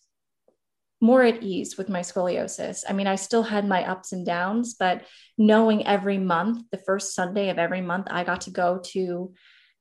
more 1.00 1.22
at 1.22 1.44
ease 1.44 1.78
with 1.78 1.90
my 1.90 2.00
scoliosis. 2.00 2.84
I 2.90 2.94
mean, 2.94 3.06
I 3.06 3.16
still 3.16 3.44
had 3.44 3.68
my 3.68 3.88
ups 3.88 4.14
and 4.14 4.26
downs, 4.26 4.74
but 4.74 5.06
knowing 5.38 5.86
every 5.86 6.18
month, 6.18 6.64
the 6.72 6.80
first 6.80 7.14
Sunday 7.14 7.50
of 7.50 7.60
every 7.60 7.82
month, 7.82 8.08
I 8.10 8.24
got 8.24 8.42
to 8.42 8.50
go 8.50 8.82
to 8.94 9.34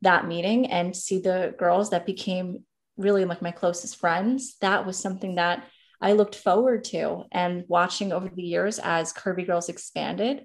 that 0.02 0.28
meeting 0.28 0.70
and 0.70 0.94
see 0.94 1.20
the 1.20 1.54
girls 1.58 1.90
that 1.90 2.04
became 2.04 2.64
really 2.98 3.24
like 3.24 3.40
my 3.40 3.50
closest 3.50 3.96
friends, 3.96 4.56
that 4.60 4.84
was 4.84 4.98
something 4.98 5.36
that 5.36 5.64
I 6.02 6.12
looked 6.12 6.34
forward 6.34 6.84
to. 6.84 7.24
And 7.32 7.64
watching 7.66 8.12
over 8.12 8.28
the 8.28 8.42
years 8.42 8.78
as 8.78 9.14
Curvy 9.14 9.46
Girls 9.46 9.70
expanded, 9.70 10.44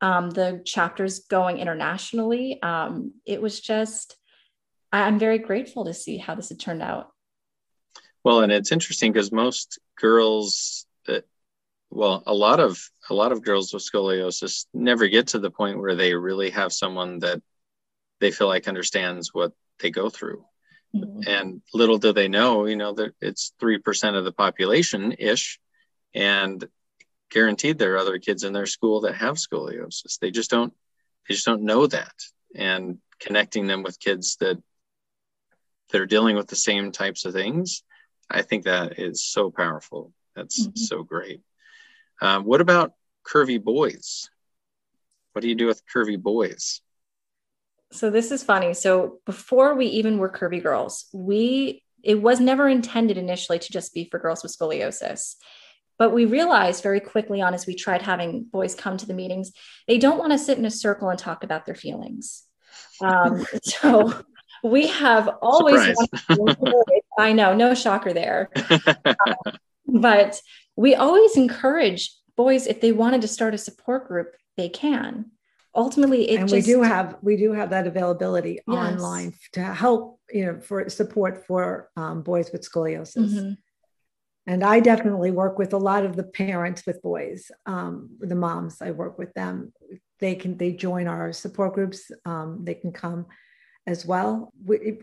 um, 0.00 0.30
the 0.30 0.62
chapters 0.64 1.20
going 1.20 1.58
internationally, 1.58 2.58
um, 2.62 3.12
it 3.26 3.42
was 3.42 3.60
just, 3.60 4.16
I'm 4.92 5.18
very 5.18 5.38
grateful 5.38 5.84
to 5.84 5.94
see 5.94 6.16
how 6.16 6.34
this 6.34 6.48
had 6.48 6.60
turned 6.60 6.82
out. 6.82 7.10
Well, 8.24 8.40
and 8.40 8.50
it's 8.50 8.72
interesting 8.72 9.12
because 9.12 9.30
most 9.30 9.78
girls 10.00 10.86
that, 11.06 11.24
well, 11.90 12.22
a 12.26 12.34
lot 12.34 12.60
of 12.60 12.80
a 13.08 13.14
lot 13.14 13.32
of 13.32 13.44
girls 13.44 13.72
with 13.72 13.88
scoliosis 13.88 14.66
never 14.74 15.06
get 15.08 15.28
to 15.28 15.38
the 15.38 15.50
point 15.50 15.78
where 15.78 15.94
they 15.94 16.14
really 16.14 16.50
have 16.50 16.72
someone 16.72 17.20
that 17.20 17.40
they 18.20 18.30
feel 18.30 18.48
like 18.48 18.68
understands 18.68 19.32
what 19.32 19.52
they 19.80 19.90
go 19.90 20.08
through. 20.08 20.44
Mm-hmm. 20.94 21.20
And 21.28 21.62
little 21.74 21.98
do 21.98 22.12
they 22.12 22.28
know, 22.28 22.66
you 22.66 22.76
know, 22.76 22.92
that 22.94 23.12
it's 23.20 23.52
3% 23.60 24.16
of 24.16 24.24
the 24.24 24.32
population 24.32 25.14
ish. 25.18 25.60
And 26.14 26.66
guaranteed 27.30 27.78
there 27.78 27.94
are 27.94 27.98
other 27.98 28.18
kids 28.18 28.44
in 28.44 28.52
their 28.52 28.66
school 28.66 29.02
that 29.02 29.16
have 29.16 29.36
scoliosis. 29.36 30.18
They 30.18 30.30
just 30.30 30.50
don't, 30.50 30.72
they 31.28 31.34
just 31.34 31.46
don't 31.46 31.62
know 31.62 31.86
that. 31.86 32.14
And 32.54 32.98
connecting 33.20 33.66
them 33.66 33.82
with 33.82 34.00
kids 34.00 34.36
that, 34.40 34.56
that 35.90 36.00
are 36.00 36.06
dealing 36.06 36.36
with 36.36 36.48
the 36.48 36.56
same 36.56 36.92
types 36.92 37.24
of 37.24 37.32
things, 37.32 37.82
I 38.30 38.42
think 38.42 38.64
that 38.64 38.98
is 38.98 39.24
so 39.24 39.50
powerful. 39.50 40.12
That's 40.34 40.66
mm-hmm. 40.66 40.76
so 40.76 41.02
great. 41.02 41.42
Um, 42.20 42.44
what 42.44 42.60
about 42.60 42.92
curvy 43.26 43.62
boys? 43.62 44.30
What 45.32 45.42
do 45.42 45.48
you 45.48 45.54
do 45.54 45.66
with 45.66 45.82
curvy 45.94 46.20
boys? 46.20 46.80
so 47.92 48.10
this 48.10 48.30
is 48.30 48.42
funny. 48.42 48.74
So 48.74 49.20
before 49.24 49.74
we 49.74 49.86
even 49.86 50.18
were 50.18 50.28
curvy 50.28 50.62
girls, 50.62 51.06
we 51.12 51.82
it 52.02 52.20
was 52.20 52.38
never 52.38 52.68
intended 52.68 53.16
initially 53.18 53.58
to 53.58 53.72
just 53.72 53.92
be 53.92 54.08
for 54.08 54.18
girls 54.18 54.42
with 54.42 54.56
scoliosis. 54.56 55.34
But 55.98 56.12
we 56.12 56.24
realized 56.24 56.82
very 56.82 57.00
quickly 57.00 57.40
on 57.40 57.54
as 57.54 57.66
we 57.66 57.74
tried 57.74 58.02
having 58.02 58.44
boys 58.44 58.74
come 58.74 58.96
to 58.98 59.06
the 59.06 59.14
meetings, 59.14 59.52
they 59.88 59.98
don't 59.98 60.18
want 60.18 60.32
to 60.32 60.38
sit 60.38 60.58
in 60.58 60.66
a 60.66 60.70
circle 60.70 61.08
and 61.08 61.18
talk 61.18 61.42
about 61.42 61.64
their 61.64 61.74
feelings. 61.74 62.44
Um, 63.00 63.46
so 63.62 64.12
we 64.70 64.88
have 64.88 65.28
always 65.40 65.96
I 67.18 67.32
know, 67.32 67.54
no 67.54 67.74
shocker 67.74 68.12
there. 68.12 68.50
um, 68.70 69.56
but 69.86 70.40
we 70.76 70.94
always 70.94 71.36
encourage 71.36 72.14
boys 72.36 72.66
if 72.66 72.80
they 72.80 72.92
wanted 72.92 73.22
to 73.22 73.28
start 73.28 73.54
a 73.54 73.58
support 73.58 74.08
group, 74.08 74.34
they 74.56 74.68
can 74.68 75.30
ultimately 75.76 76.30
it 76.30 76.40
and 76.40 76.48
just, 76.48 76.66
we 76.66 76.72
do 76.72 76.82
have 76.82 77.16
we 77.22 77.36
do 77.36 77.52
have 77.52 77.70
that 77.70 77.86
availability 77.86 78.60
yes. 78.66 78.76
online 78.76 79.34
to 79.52 79.62
help 79.62 80.18
you 80.30 80.46
know 80.46 80.58
for 80.58 80.88
support 80.88 81.46
for 81.46 81.90
um, 81.96 82.22
boys 82.22 82.50
with 82.50 82.68
scoliosis 82.68 83.34
mm-hmm. 83.34 83.52
and 84.46 84.64
i 84.64 84.80
definitely 84.80 85.30
work 85.30 85.58
with 85.58 85.74
a 85.74 85.78
lot 85.78 86.04
of 86.04 86.16
the 86.16 86.24
parents 86.24 86.86
with 86.86 87.02
boys 87.02 87.50
um, 87.66 88.08
the 88.20 88.34
moms 88.34 88.80
i 88.80 88.90
work 88.90 89.18
with 89.18 89.32
them 89.34 89.70
they 90.18 90.34
can 90.34 90.56
they 90.56 90.72
join 90.72 91.06
our 91.06 91.30
support 91.32 91.74
groups 91.74 92.10
um, 92.24 92.60
they 92.62 92.74
can 92.74 92.90
come 92.90 93.26
as 93.86 94.04
well. 94.04 94.52
We 94.64 94.98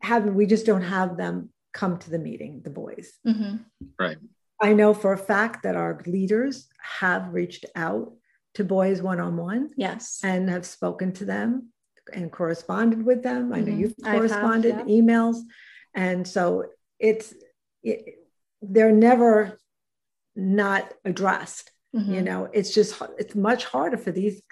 have 0.00 0.24
we 0.24 0.46
just 0.46 0.66
don't 0.66 0.82
have 0.82 1.16
them 1.16 1.50
come 1.72 1.98
to 1.98 2.10
the 2.10 2.18
meeting, 2.18 2.62
the 2.62 2.70
boys. 2.70 3.12
Mm-hmm. 3.26 3.56
Right. 3.98 4.18
I 4.60 4.72
know 4.72 4.94
for 4.94 5.12
a 5.12 5.18
fact 5.18 5.62
that 5.62 5.76
our 5.76 6.02
leaders 6.06 6.68
have 6.80 7.32
reached 7.32 7.64
out 7.76 8.12
to 8.54 8.64
boys 8.64 9.00
one 9.02 9.20
on 9.20 9.36
one. 9.36 9.70
Yes. 9.76 10.20
And 10.22 10.48
have 10.50 10.66
spoken 10.66 11.12
to 11.14 11.24
them 11.24 11.68
and 12.12 12.32
corresponded 12.32 13.04
with 13.04 13.22
them. 13.22 13.44
Mm-hmm. 13.44 13.54
I 13.54 13.60
know 13.60 13.66
mm-hmm. 13.66 13.80
you've 13.80 13.94
corresponded, 14.02 14.74
have, 14.74 14.88
yeah. 14.88 14.96
emails. 14.96 15.36
And 15.94 16.26
so 16.26 16.64
it's, 16.98 17.34
it, 17.82 18.26
they're 18.62 18.92
never 18.92 19.58
not 20.34 20.92
addressed. 21.04 21.70
Mm-hmm. 21.94 22.14
You 22.14 22.22
know, 22.22 22.48
it's 22.52 22.74
just, 22.74 23.00
it's 23.18 23.34
much 23.34 23.64
harder 23.64 23.96
for 23.96 24.10
these 24.10 24.42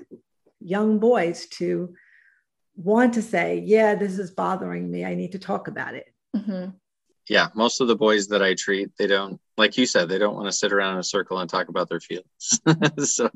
young 0.60 0.98
boys 0.98 1.46
to 1.46 1.94
want 2.76 3.14
to 3.14 3.22
say, 3.22 3.62
yeah, 3.64 3.94
this 3.94 4.18
is 4.18 4.30
bothering 4.30 4.90
me. 4.90 5.04
I 5.04 5.14
need 5.14 5.32
to 5.32 5.38
talk 5.38 5.68
about 5.68 5.94
it. 5.94 6.12
Mm-hmm. 6.36 6.70
Yeah. 7.28 7.48
Most 7.54 7.80
of 7.80 7.88
the 7.88 7.96
boys 7.96 8.28
that 8.28 8.42
I 8.42 8.54
treat, 8.54 8.90
they 8.98 9.06
don't, 9.06 9.40
like 9.56 9.76
you 9.78 9.86
said, 9.86 10.08
they 10.08 10.18
don't 10.18 10.36
want 10.36 10.46
to 10.46 10.52
sit 10.52 10.72
around 10.72 10.94
in 10.94 11.00
a 11.00 11.04
circle 11.04 11.38
and 11.38 11.50
talk 11.50 11.68
about 11.68 11.88
their 11.88 12.00
feelings. 12.00 12.60
so, 13.04 13.30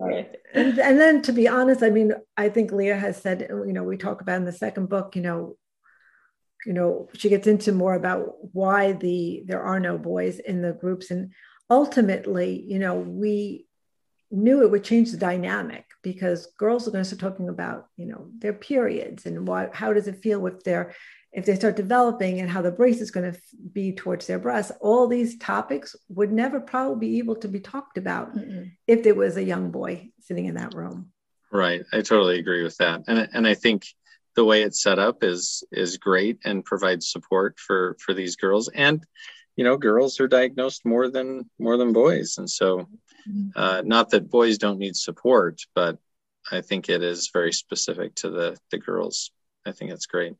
right. 0.00 0.34
And, 0.54 0.78
and 0.78 0.98
then 0.98 1.22
to 1.22 1.32
be 1.32 1.46
honest, 1.46 1.82
I 1.82 1.90
mean, 1.90 2.14
I 2.36 2.48
think 2.48 2.72
Leah 2.72 2.98
has 2.98 3.20
said, 3.20 3.46
you 3.48 3.72
know, 3.72 3.84
we 3.84 3.96
talk 3.96 4.22
about 4.22 4.38
in 4.38 4.44
the 4.44 4.52
second 4.52 4.88
book, 4.88 5.14
you 5.14 5.22
know, 5.22 5.56
you 6.64 6.72
know, 6.72 7.08
she 7.14 7.28
gets 7.28 7.46
into 7.46 7.70
more 7.70 7.94
about 7.94 8.34
why 8.52 8.92
the 8.92 9.44
there 9.46 9.62
are 9.62 9.78
no 9.78 9.96
boys 9.96 10.40
in 10.40 10.62
the 10.62 10.72
groups. 10.72 11.12
And 11.12 11.32
ultimately, 11.70 12.60
you 12.66 12.80
know, 12.80 12.96
we 12.96 13.66
knew 14.30 14.62
it 14.62 14.70
would 14.70 14.84
change 14.84 15.10
the 15.10 15.16
dynamic 15.16 15.84
because 16.02 16.46
girls 16.58 16.86
are 16.86 16.90
going 16.90 17.04
to 17.04 17.08
start 17.08 17.20
talking 17.20 17.48
about, 17.48 17.86
you 17.96 18.06
know, 18.06 18.28
their 18.38 18.52
periods 18.52 19.26
and 19.26 19.46
what 19.46 19.74
how 19.74 19.92
does 19.92 20.08
it 20.08 20.22
feel 20.22 20.46
if 20.46 20.62
they're 20.64 20.94
if 21.32 21.44
they 21.44 21.54
start 21.54 21.76
developing 21.76 22.40
and 22.40 22.48
how 22.48 22.62
the 22.62 22.70
brace 22.70 23.00
is 23.00 23.10
going 23.10 23.30
to 23.30 23.38
be 23.72 23.92
towards 23.92 24.26
their 24.26 24.38
breasts, 24.38 24.72
all 24.80 25.06
these 25.06 25.36
topics 25.38 25.94
would 26.08 26.32
never 26.32 26.60
probably 26.60 27.08
be 27.08 27.18
able 27.18 27.36
to 27.36 27.48
be 27.48 27.60
talked 27.60 27.98
about 27.98 28.34
Mm-mm. 28.34 28.70
if 28.86 29.02
there 29.02 29.14
was 29.14 29.36
a 29.36 29.44
young 29.44 29.70
boy 29.70 30.08
sitting 30.20 30.46
in 30.46 30.54
that 30.54 30.74
room. 30.74 31.12
Right. 31.52 31.82
I 31.92 32.00
totally 32.00 32.38
agree 32.38 32.62
with 32.62 32.78
that. 32.78 33.02
And, 33.06 33.28
and 33.34 33.46
I 33.46 33.52
think 33.52 33.84
the 34.34 34.44
way 34.44 34.62
it's 34.62 34.82
set 34.82 34.98
up 34.98 35.22
is 35.22 35.64
is 35.72 35.96
great 35.96 36.38
and 36.44 36.64
provides 36.64 37.10
support 37.10 37.58
for 37.58 37.96
for 37.98 38.12
these 38.12 38.36
girls 38.36 38.68
and 38.68 39.02
you 39.56 39.64
know 39.64 39.78
girls 39.78 40.20
are 40.20 40.28
diagnosed 40.28 40.84
more 40.84 41.08
than 41.08 41.48
more 41.58 41.76
than 41.76 41.92
boys 41.92 42.36
and 42.38 42.48
so. 42.48 42.86
Uh, 43.54 43.82
not 43.84 44.10
that 44.10 44.30
boys 44.30 44.58
don't 44.58 44.78
need 44.78 44.96
support 44.96 45.60
but 45.74 45.98
i 46.50 46.60
think 46.60 46.88
it 46.88 47.02
is 47.02 47.30
very 47.32 47.52
specific 47.52 48.14
to 48.14 48.30
the 48.30 48.56
the 48.70 48.78
girls. 48.78 49.30
I 49.66 49.72
think 49.72 49.90
it's 49.90 50.06
great. 50.06 50.34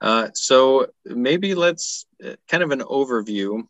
Uh, 0.00 0.28
so 0.34 0.86
maybe 1.04 1.54
let's 1.54 2.06
uh, 2.24 2.34
kind 2.48 2.62
of 2.62 2.70
an 2.70 2.80
overview. 2.80 3.62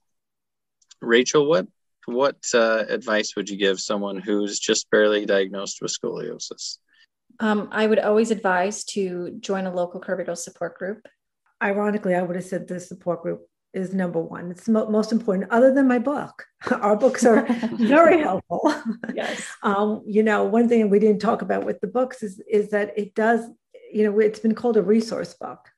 Rachel 1.01 1.47
what 1.47 1.67
what 2.07 2.37
uh, 2.55 2.85
advice 2.89 3.37
would 3.37 3.49
you 3.51 3.57
give 3.57 3.81
someone 3.81 4.19
who's 4.19 4.59
just 4.59 4.91
barely 4.91 5.27
diagnosed 5.27 5.81
with 5.83 5.93
scoliosis? 5.93 6.79
Um, 7.41 7.69
I 7.71 7.87
would 7.87 7.99
always 7.99 8.31
advise 8.31 8.85
to 8.85 9.37
join 9.41 9.67
a 9.67 9.75
local 9.75 10.01
curvature 10.01 10.35
support 10.35 10.79
group. 10.79 11.07
Ironically, 11.63 12.15
I 12.15 12.23
would 12.23 12.37
have 12.37 12.45
said 12.45 12.67
the 12.67 12.81
support 12.81 13.23
group 13.23 13.49
is 13.73 13.95
number 13.95 14.21
one. 14.21 14.51
It's 14.51 14.69
mo- 14.69 14.89
most 14.89 15.13
important, 15.13 15.51
other 15.51 15.73
than 15.73 15.89
my 15.89 15.99
book. 15.99 16.47
Our 16.71 16.97
books 16.97 17.25
are 17.25 17.47
very 17.73 18.21
helpful. 18.21 18.73
Yes. 19.15 19.47
Um, 19.63 20.03
you 20.07 20.23
know, 20.23 20.45
one 20.45 20.69
thing 20.69 20.91
we 20.91 20.99
didn't 20.99 21.21
talk 21.21 21.41
about 21.41 21.65
with 21.65 21.81
the 21.81 21.87
books 21.87 22.23
is 22.23 22.43
is 22.51 22.71
that 22.71 22.93
it 22.97 23.15
does. 23.15 23.47
You 23.93 24.05
know, 24.05 24.19
it's 24.19 24.41
been 24.41 24.55
called 24.55 24.77
a 24.77 24.83
resource 24.83 25.35
book, 25.35 25.69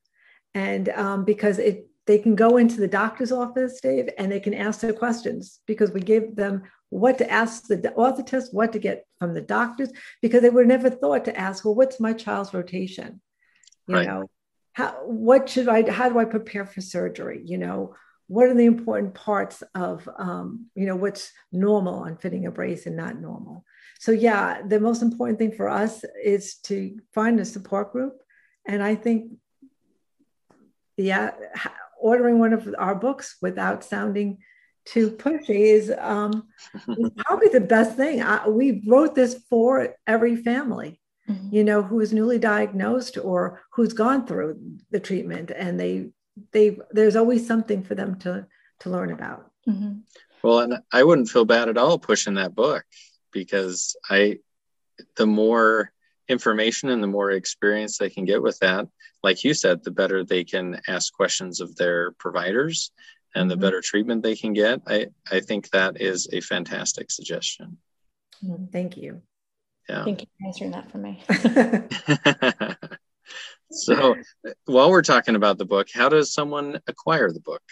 and 0.54 0.88
um, 0.90 1.24
because 1.24 1.58
it 1.58 1.86
they 2.06 2.18
can 2.18 2.34
go 2.34 2.56
into 2.56 2.80
the 2.80 2.88
doctor's 2.88 3.32
office, 3.32 3.80
Dave, 3.80 4.08
and 4.18 4.30
they 4.30 4.40
can 4.40 4.54
ask 4.54 4.80
their 4.80 4.92
questions 4.92 5.60
because 5.66 5.90
we 5.90 6.00
give 6.00 6.36
them 6.36 6.62
what 6.90 7.18
to 7.18 7.30
ask 7.30 7.66
the 7.66 7.78
orthotist, 7.96 8.52
what 8.52 8.72
to 8.72 8.78
get 8.78 9.06
from 9.18 9.34
the 9.34 9.40
doctors, 9.40 9.90
because 10.20 10.42
they 10.42 10.50
were 10.50 10.64
never 10.64 10.90
thought 10.90 11.24
to 11.24 11.36
ask, 11.36 11.64
well, 11.64 11.74
what's 11.74 11.98
my 11.98 12.12
child's 12.12 12.54
rotation? 12.54 13.20
You 13.86 13.96
right. 13.96 14.06
know, 14.06 14.30
how 14.74 14.92
what 15.04 15.48
should 15.48 15.68
I 15.68 15.90
how 15.90 16.08
do 16.08 16.18
I 16.18 16.24
prepare 16.24 16.66
for 16.66 16.80
surgery? 16.80 17.40
You 17.44 17.58
know, 17.58 17.94
what 18.26 18.46
are 18.46 18.54
the 18.54 18.66
important 18.66 19.14
parts 19.14 19.62
of 19.74 20.08
um, 20.18 20.66
you 20.74 20.86
know 20.86 20.96
what's 20.96 21.32
normal 21.50 21.94
on 21.94 22.16
fitting 22.16 22.46
a 22.46 22.50
brace 22.50 22.86
and 22.86 22.96
not 22.96 23.20
normal? 23.20 23.64
So 23.98 24.12
yeah, 24.12 24.62
the 24.66 24.80
most 24.80 25.00
important 25.00 25.38
thing 25.38 25.52
for 25.52 25.68
us 25.68 26.04
is 26.22 26.56
to 26.64 26.98
find 27.14 27.40
a 27.40 27.44
support 27.44 27.92
group. 27.92 28.20
And 28.66 28.82
I 28.82 28.94
think 28.94 29.32
yeah, 30.96 31.32
ordering 32.00 32.38
one 32.38 32.52
of 32.52 32.68
our 32.78 32.94
books 32.94 33.36
without 33.40 33.84
sounding 33.84 34.38
to 34.86 35.10
pushy 35.10 35.72
is, 35.72 35.92
um, 35.98 36.44
is 36.88 37.10
probably 37.16 37.48
the 37.48 37.60
best 37.60 37.96
thing. 37.96 38.22
I, 38.22 38.48
we 38.48 38.84
wrote 38.86 39.14
this 39.14 39.42
for 39.48 39.94
every 40.06 40.36
family, 40.36 41.00
mm-hmm. 41.28 41.54
you 41.54 41.64
know, 41.64 41.82
who 41.82 42.00
is 42.00 42.12
newly 42.12 42.38
diagnosed 42.38 43.18
or 43.18 43.62
who's 43.72 43.92
gone 43.92 44.26
through 44.26 44.60
the 44.90 45.00
treatment, 45.00 45.50
and 45.50 45.78
they 45.78 46.10
they 46.52 46.78
there's 46.90 47.16
always 47.16 47.46
something 47.46 47.82
for 47.82 47.94
them 47.94 48.18
to 48.20 48.46
to 48.80 48.90
learn 48.90 49.12
about. 49.12 49.50
Mm-hmm. 49.68 50.00
Well, 50.42 50.60
and 50.60 50.78
I 50.92 51.04
wouldn't 51.04 51.30
feel 51.30 51.46
bad 51.46 51.68
at 51.68 51.78
all 51.78 51.98
pushing 51.98 52.34
that 52.34 52.54
book 52.54 52.84
because 53.32 53.96
I, 54.10 54.38
the 55.16 55.26
more 55.26 55.90
information 56.28 56.90
and 56.90 57.02
the 57.02 57.06
more 57.06 57.30
experience 57.30 57.96
they 57.96 58.10
can 58.10 58.26
get 58.26 58.42
with 58.42 58.58
that, 58.58 58.86
like 59.22 59.42
you 59.42 59.54
said, 59.54 59.82
the 59.82 59.90
better 59.90 60.22
they 60.22 60.44
can 60.44 60.80
ask 60.86 61.12
questions 61.14 61.60
of 61.60 61.74
their 61.76 62.12
providers 62.12 62.90
and 63.34 63.50
the 63.50 63.54
mm-hmm. 63.54 63.62
better 63.62 63.80
treatment 63.80 64.22
they 64.22 64.36
can 64.36 64.52
get. 64.52 64.82
I, 64.86 65.06
I 65.30 65.40
think 65.40 65.70
that 65.70 66.00
is 66.00 66.28
a 66.32 66.40
fantastic 66.40 67.10
suggestion. 67.10 67.78
Mm, 68.44 68.70
thank 68.70 68.98
you. 68.98 69.22
Yeah. 69.88 70.04
Thank 70.04 70.20
you 70.22 70.26
for 70.38 70.46
answering 70.46 70.70
that 70.72 70.90
for 70.90 70.98
me. 70.98 71.22
so, 73.70 74.16
while 74.64 74.90
we're 74.90 75.02
talking 75.02 75.36
about 75.36 75.58
the 75.58 75.64
book, 75.64 75.86
how 75.92 76.08
does 76.08 76.32
someone 76.32 76.80
acquire 76.86 77.30
the 77.30 77.40
book? 77.40 77.62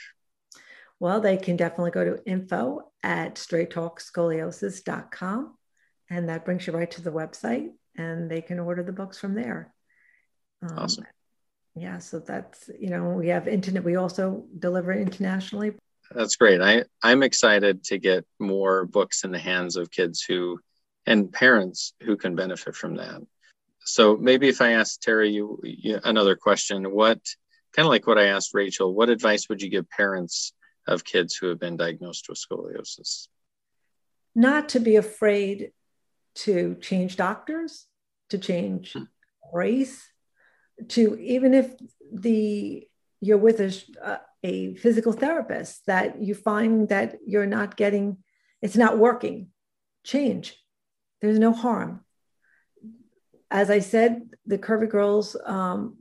Well, 1.01 1.21
they 1.21 1.37
can 1.37 1.57
definitely 1.57 1.91
go 1.91 2.05
to 2.05 2.25
info 2.25 2.93
at 3.03 3.35
straighttalkscoliosis.com, 3.37 5.59
and 6.11 6.29
that 6.29 6.45
brings 6.45 6.65
you 6.67 6.73
right 6.73 6.91
to 6.93 7.03
the 7.03 7.13
website, 7.13 7.71
and 7.97 8.31
they 8.31 8.43
can 8.43 8.61
order 8.61 8.83
the 8.83 8.93
books 8.93 9.19
from 9.19 9.35
there. 9.35 9.73
Um, 10.63 10.79
awesome 10.79 11.05
yeah 11.75 11.99
so 11.99 12.19
that's 12.19 12.71
you 12.79 12.91
know 12.91 13.11
we 13.11 13.29
have 13.29 13.49
internet 13.49 13.85
we 13.85 13.97
also 13.97 14.45
deliver 14.59 14.93
internationally 14.93 15.73
that's 16.15 16.37
great 16.37 16.61
i 16.61 16.85
i'm 17.03 17.23
excited 17.23 17.83
to 17.85 17.99
get 17.99 18.25
more 18.39 18.85
books 18.85 19.25
in 19.25 19.31
the 19.31 19.39
hands 19.39 19.77
of 19.77 19.91
kids 19.91 20.23
who 20.23 20.59
and 21.07 21.33
parents 21.33 21.95
who 22.03 22.17
can 22.17 22.35
benefit 22.35 22.75
from 22.75 22.97
that. 22.97 23.21
So 23.85 24.17
maybe 24.17 24.49
if 24.49 24.61
i 24.61 24.73
ask 24.73 25.01
terry 25.01 25.31
you, 25.31 25.59
you 25.65 25.99
another 26.05 26.37
question 26.37 26.93
what 26.93 27.19
kind 27.73 27.85
of 27.85 27.91
like 27.91 28.07
what 28.07 28.17
i 28.17 28.27
asked 28.27 28.55
rachel 28.55 28.95
what 28.95 29.09
advice 29.09 29.49
would 29.49 29.61
you 29.61 29.69
give 29.69 29.91
parents 29.91 30.53
of 30.87 31.05
kids 31.05 31.35
who 31.35 31.49
have 31.49 31.59
been 31.59 31.77
diagnosed 31.77 32.29
with 32.29 32.39
scoliosis? 32.39 33.29
Not 34.35 34.71
to 34.71 34.81
be 34.81 34.97
afraid 34.97 35.73
to 36.35 36.77
change 36.81 37.17
doctors 37.17 37.87
to 38.31 38.39
change 38.39 38.95
hmm. 38.95 39.05
race 39.53 40.09
to 40.89 41.19
even 41.21 41.53
if 41.53 41.75
the 42.11 42.89
you're 43.21 43.39
with 43.39 43.61
a, 43.61 44.21
a 44.43 44.75
physical 44.77 45.13
therapist 45.13 45.85
that 45.87 46.21
you 46.21 46.35
find 46.35 46.89
that 46.89 47.19
you're 47.27 47.47
not 47.47 47.77
getting 47.77 48.19
it's 48.63 48.77
not 48.77 48.99
working. 48.99 49.49
Change 50.05 50.57
there's 51.23 51.39
no 51.39 51.53
harm. 51.53 52.05
As 53.51 53.71
i 53.71 53.79
said 53.79 54.29
the 54.45 54.59
curvy 54.59 54.89
girls 54.89 55.37
um, 55.47 55.99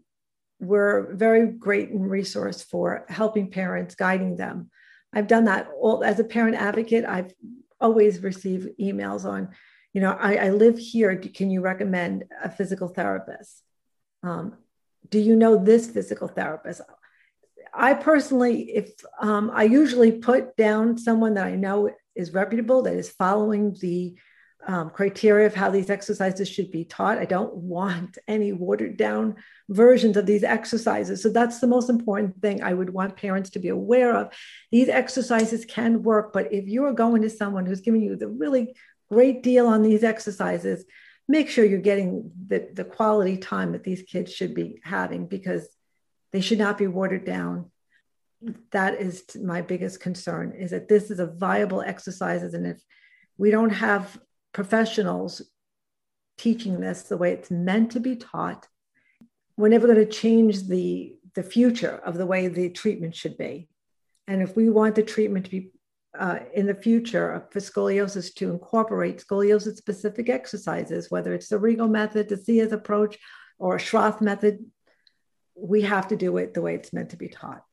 were 0.59 1.11
very 1.13 1.47
great 1.47 1.89
in 1.89 2.01
resource 2.01 2.61
for 2.63 3.05
helping 3.07 3.49
parents 3.51 3.95
guiding 3.95 4.36
them. 4.36 4.69
I've 5.13 5.28
done 5.28 5.45
that 5.45 5.69
all 5.80 6.03
as 6.03 6.19
a 6.19 6.24
parent 6.24 6.55
advocate 6.55 7.05
i've 7.05 7.34
always 7.80 8.22
received 8.22 8.78
emails 8.80 9.26
on 9.26 9.49
you 9.93 10.01
know 10.01 10.17
i, 10.19 10.36
I 10.36 10.49
live 10.49 10.78
here. 10.78 11.15
Can 11.15 11.49
you 11.51 11.61
recommend 11.61 12.26
a 12.43 12.49
physical 12.49 12.88
therapist? 12.88 13.61
Um, 14.24 14.55
do 15.09 15.19
you 15.19 15.36
know 15.36 15.55
this 15.57 15.88
physical 15.88 16.28
therapist? 16.28 16.82
I 17.74 17.93
personally, 17.93 18.72
if 18.72 18.91
um, 19.19 19.51
I 19.53 19.63
usually 19.63 20.11
put 20.13 20.55
down 20.57 20.97
someone 20.97 21.36
that 21.36 21.47
I 21.47 21.55
know 21.55 21.89
is 22.15 22.34
reputable, 22.34 22.82
that 22.84 22.93
is 22.93 23.09
following 23.09 23.76
the 23.80 24.15
um, 24.68 24.89
criteria 24.89 25.47
of 25.47 25.55
how 25.55 25.70
these 25.70 25.89
exercises 25.89 26.47
should 26.47 26.72
be 26.72 26.86
taught. 26.86 27.18
I 27.18 27.26
don't 27.26 27.53
want 27.55 28.18
any 28.28 28.53
watered 28.53 28.97
down 28.97 29.36
versions 29.70 30.18
of 30.18 30.26
these 30.26 30.43
exercises. 30.43 31.22
So 31.22 31.30
that's 31.30 31.59
the 31.59 31.68
most 31.68 31.89
important 31.89 32.41
thing 32.41 32.62
I 32.62 32.74
would 32.74 32.91
want 32.91 33.16
parents 33.16 33.49
to 33.51 33.59
be 33.59 33.70
aware 33.70 34.16
of. 34.16 34.34
These 34.72 34.89
exercises 34.89 35.66
can 35.66 36.03
work, 36.03 36.32
but 36.34 36.53
if 36.53 36.68
you 36.68 36.86
are 36.86 36.93
going 36.93 37.24
to 37.24 37.30
someone 37.30 37.66
who's 37.66 37.82
giving 37.82 38.01
you 38.01 38.16
the 38.16 38.28
really 38.28 38.76
great 39.09 39.41
deal 39.41 39.68
on 39.68 39.82
these 39.82 40.03
exercises, 40.03 40.86
make 41.28 41.49
sure 41.49 41.66
you're 41.66 41.80
getting 41.80 42.32
the, 42.47 42.70
the 42.74 42.84
quality 42.84 43.38
time 43.38 43.72
that 43.72 43.84
these 43.84 44.03
kids 44.03 44.34
should 44.34 44.53
be 44.53 44.80
having 44.84 45.28
because 45.28 45.68
they 46.32 46.41
should 46.41 46.59
not 46.59 46.78
be 46.78 46.88
watered 46.88 47.26
down. 47.26 47.72
That 48.72 49.01
is 49.01 49.24
my 49.41 49.62
biggest 49.62 49.99
concern 49.99 50.53
is 50.53 50.72
that 50.72 50.88
this 50.88 51.12
is 51.12 51.20
a 51.20 51.28
viable 51.28 51.82
exercise. 51.82 52.41
And 52.53 52.66
if 52.66 52.82
we 53.38 53.51
don't 53.51 53.70
have 53.70 54.20
professionals 54.53 55.41
teaching 56.37 56.79
this 56.79 57.03
the 57.03 57.17
way 57.17 57.33
it's 57.33 57.51
meant 57.51 57.91
to 57.91 57.99
be 57.99 58.15
taught, 58.15 58.67
we're 59.57 59.69
never 59.69 59.87
going 59.87 59.99
to 59.99 60.11
change 60.11 60.67
the, 60.67 61.15
the 61.35 61.43
future 61.43 62.01
of 62.05 62.17
the 62.17 62.25
way 62.25 62.47
the 62.47 62.69
treatment 62.69 63.15
should 63.15 63.37
be. 63.37 63.69
And 64.27 64.41
if 64.41 64.55
we 64.55 64.69
want 64.69 64.95
the 64.95 65.03
treatment 65.03 65.45
to 65.45 65.51
be 65.51 65.71
uh, 66.17 66.39
in 66.53 66.65
the 66.65 66.75
future 66.75 67.47
for 67.51 67.59
scoliosis 67.59 68.33
to 68.35 68.49
incorporate 68.49 69.23
scoliosis 69.25 69.77
specific 69.77 70.29
exercises, 70.29 71.09
whether 71.09 71.33
it's 71.33 71.47
the 71.47 71.59
Rigo 71.59 71.89
method, 71.89 72.27
the 72.27 72.37
SEAS 72.37 72.71
approach, 72.71 73.17
or 73.59 73.75
a 73.75 73.79
Schroth 73.79 74.19
method, 74.19 74.65
we 75.55 75.81
have 75.83 76.07
to 76.09 76.15
do 76.15 76.37
it 76.37 76.53
the 76.53 76.61
way 76.61 76.75
it's 76.75 76.91
meant 76.91 77.11
to 77.11 77.17
be 77.17 77.29
taught. 77.29 77.63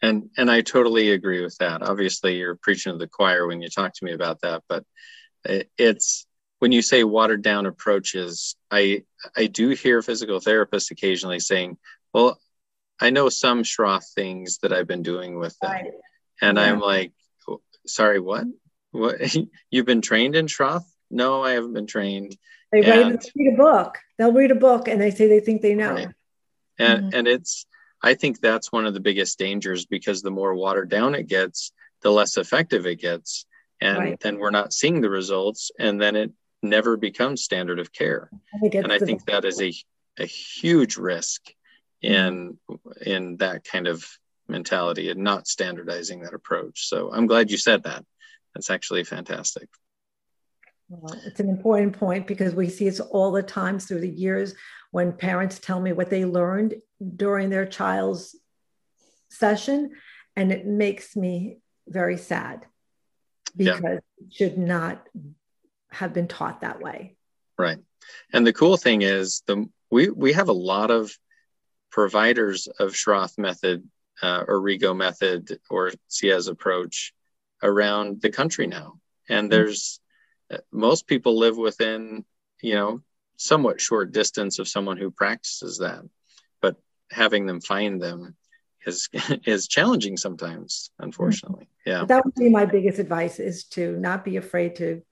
And 0.00 0.30
and 0.36 0.50
I 0.50 0.60
totally 0.60 1.10
agree 1.10 1.42
with 1.42 1.56
that. 1.58 1.82
Obviously, 1.82 2.36
you're 2.36 2.54
preaching 2.54 2.92
to 2.92 2.98
the 2.98 3.08
choir 3.08 3.46
when 3.46 3.60
you 3.60 3.68
talk 3.68 3.92
to 3.94 4.04
me 4.04 4.12
about 4.12 4.40
that, 4.42 4.62
but 4.68 4.84
it's 5.44 6.26
when 6.58 6.72
you 6.72 6.82
say 6.82 7.04
watered 7.04 7.42
down 7.42 7.66
approaches, 7.66 8.56
I 8.70 9.04
I 9.36 9.46
do 9.46 9.70
hear 9.70 10.02
physical 10.02 10.40
therapists 10.40 10.90
occasionally 10.90 11.40
saying, 11.40 11.76
"Well, 12.12 12.40
I 13.00 13.10
know 13.10 13.28
some 13.28 13.62
Schroth 13.62 14.12
things 14.14 14.58
that 14.58 14.72
I've 14.72 14.86
been 14.86 15.02
doing 15.02 15.38
with 15.38 15.56
them," 15.60 15.70
right. 15.70 15.92
and 16.40 16.56
yeah. 16.56 16.64
I'm 16.64 16.80
like, 16.80 17.12
sorry, 17.86 18.20
what? 18.20 18.44
What? 18.92 19.16
You've 19.70 19.86
been 19.86 20.00
trained 20.00 20.36
in 20.36 20.46
Schroth? 20.46 20.84
No, 21.10 21.42
I 21.42 21.52
haven't 21.52 21.74
been 21.74 21.86
trained. 21.86 22.36
They 22.72 22.82
and, 22.82 23.22
read 23.36 23.54
a 23.54 23.56
book. 23.56 23.98
They'll 24.18 24.32
read 24.32 24.50
a 24.50 24.56
book 24.56 24.88
and 24.88 25.00
they 25.00 25.10
say 25.10 25.28
they 25.28 25.40
think 25.40 25.62
they 25.62 25.74
know. 25.74 25.94
Right. 25.94 26.08
And 26.78 27.04
mm-hmm. 27.04 27.18
and 27.18 27.28
it's 27.28 27.66
I 28.02 28.14
think 28.14 28.40
that's 28.40 28.72
one 28.72 28.86
of 28.86 28.94
the 28.94 29.00
biggest 29.00 29.38
dangers 29.38 29.86
because 29.86 30.22
the 30.22 30.30
more 30.30 30.54
watered 30.54 30.90
down 30.90 31.14
it 31.14 31.28
gets, 31.28 31.72
the 32.02 32.10
less 32.10 32.36
effective 32.36 32.86
it 32.86 32.96
gets. 32.96 33.46
And 33.80 33.98
right. 33.98 34.20
then 34.20 34.38
we're 34.38 34.50
not 34.50 34.72
seeing 34.72 35.00
the 35.00 35.10
results 35.10 35.70
and 35.78 36.00
then 36.00 36.16
it 36.16 36.32
never 36.62 36.96
becomes 36.96 37.42
standard 37.42 37.78
of 37.78 37.92
care. 37.92 38.30
And 38.62 38.92
I 38.92 38.98
think 38.98 39.26
that 39.26 39.44
is 39.44 39.60
a, 39.60 39.72
a 40.18 40.26
huge 40.26 40.96
risk 40.96 41.42
in 42.02 42.58
in 43.04 43.38
that 43.38 43.64
kind 43.64 43.86
of 43.86 44.06
mentality 44.48 45.10
and 45.10 45.20
not 45.20 45.46
standardizing 45.46 46.20
that 46.20 46.34
approach. 46.34 46.86
So 46.86 47.10
I'm 47.12 47.26
glad 47.26 47.50
you 47.50 47.56
said 47.56 47.84
that. 47.84 48.04
That's 48.54 48.70
actually 48.70 49.04
fantastic. 49.04 49.68
Well, 50.88 51.18
it's 51.24 51.40
an 51.40 51.48
important 51.48 51.98
point 51.98 52.26
because 52.26 52.54
we 52.54 52.68
see 52.68 52.86
it 52.86 53.00
all 53.00 53.32
the 53.32 53.42
time 53.42 53.78
through 53.78 54.00
the 54.00 54.08
years 54.08 54.54
when 54.90 55.12
parents 55.12 55.58
tell 55.58 55.80
me 55.80 55.92
what 55.92 56.10
they 56.10 56.24
learned 56.24 56.74
during 57.16 57.50
their 57.50 57.66
child's 57.66 58.36
session, 59.30 59.92
and 60.36 60.52
it 60.52 60.66
makes 60.66 61.16
me 61.16 61.58
very 61.88 62.16
sad 62.16 62.66
because 63.56 63.80
yeah. 63.82 63.90
it 63.92 64.04
should 64.30 64.58
not 64.58 65.06
have 65.90 66.12
been 66.12 66.28
taught 66.28 66.60
that 66.60 66.80
way. 66.80 67.16
Right. 67.58 67.78
And 68.32 68.46
the 68.46 68.52
cool 68.52 68.76
thing 68.76 69.02
is 69.02 69.42
the 69.46 69.66
we 69.90 70.10
we 70.10 70.32
have 70.32 70.48
a 70.48 70.52
lot 70.52 70.90
of 70.90 71.16
providers 71.90 72.66
of 72.66 72.92
Schroth 72.92 73.38
method 73.38 73.88
uh, 74.22 74.44
or 74.46 74.60
Rigo 74.60 74.96
method 74.96 75.58
or 75.70 75.92
SEAS 76.08 76.48
approach 76.48 77.12
around 77.62 78.20
the 78.20 78.30
country 78.30 78.66
now. 78.66 78.98
And 79.28 79.44
mm-hmm. 79.44 79.50
there's 79.50 80.00
uh, 80.50 80.58
most 80.72 81.06
people 81.06 81.38
live 81.38 81.56
within, 81.56 82.24
you 82.62 82.74
know, 82.74 83.02
somewhat 83.36 83.80
short 83.80 84.12
distance 84.12 84.58
of 84.58 84.68
someone 84.68 84.96
who 84.96 85.10
practices 85.10 85.78
that, 85.78 86.02
but 86.60 86.76
having 87.10 87.46
them 87.46 87.60
find 87.60 88.00
them 88.00 88.36
is 88.86 89.08
is 89.46 89.68
challenging 89.68 90.16
sometimes, 90.16 90.90
unfortunately. 90.98 91.68
Mm-hmm. 91.86 91.90
Yeah, 91.90 92.04
that 92.06 92.24
would 92.24 92.34
be 92.34 92.48
my 92.48 92.66
biggest 92.66 92.98
advice: 92.98 93.38
is 93.38 93.64
to 93.70 93.96
not 93.98 94.24
be 94.24 94.36
afraid 94.36 94.76
to 94.76 95.02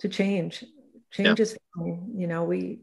to 0.00 0.08
change. 0.08 0.64
Change 1.12 1.40
yeah. 1.40 1.42
is, 1.42 1.58
you 1.76 2.26
know, 2.26 2.44
we. 2.44 2.80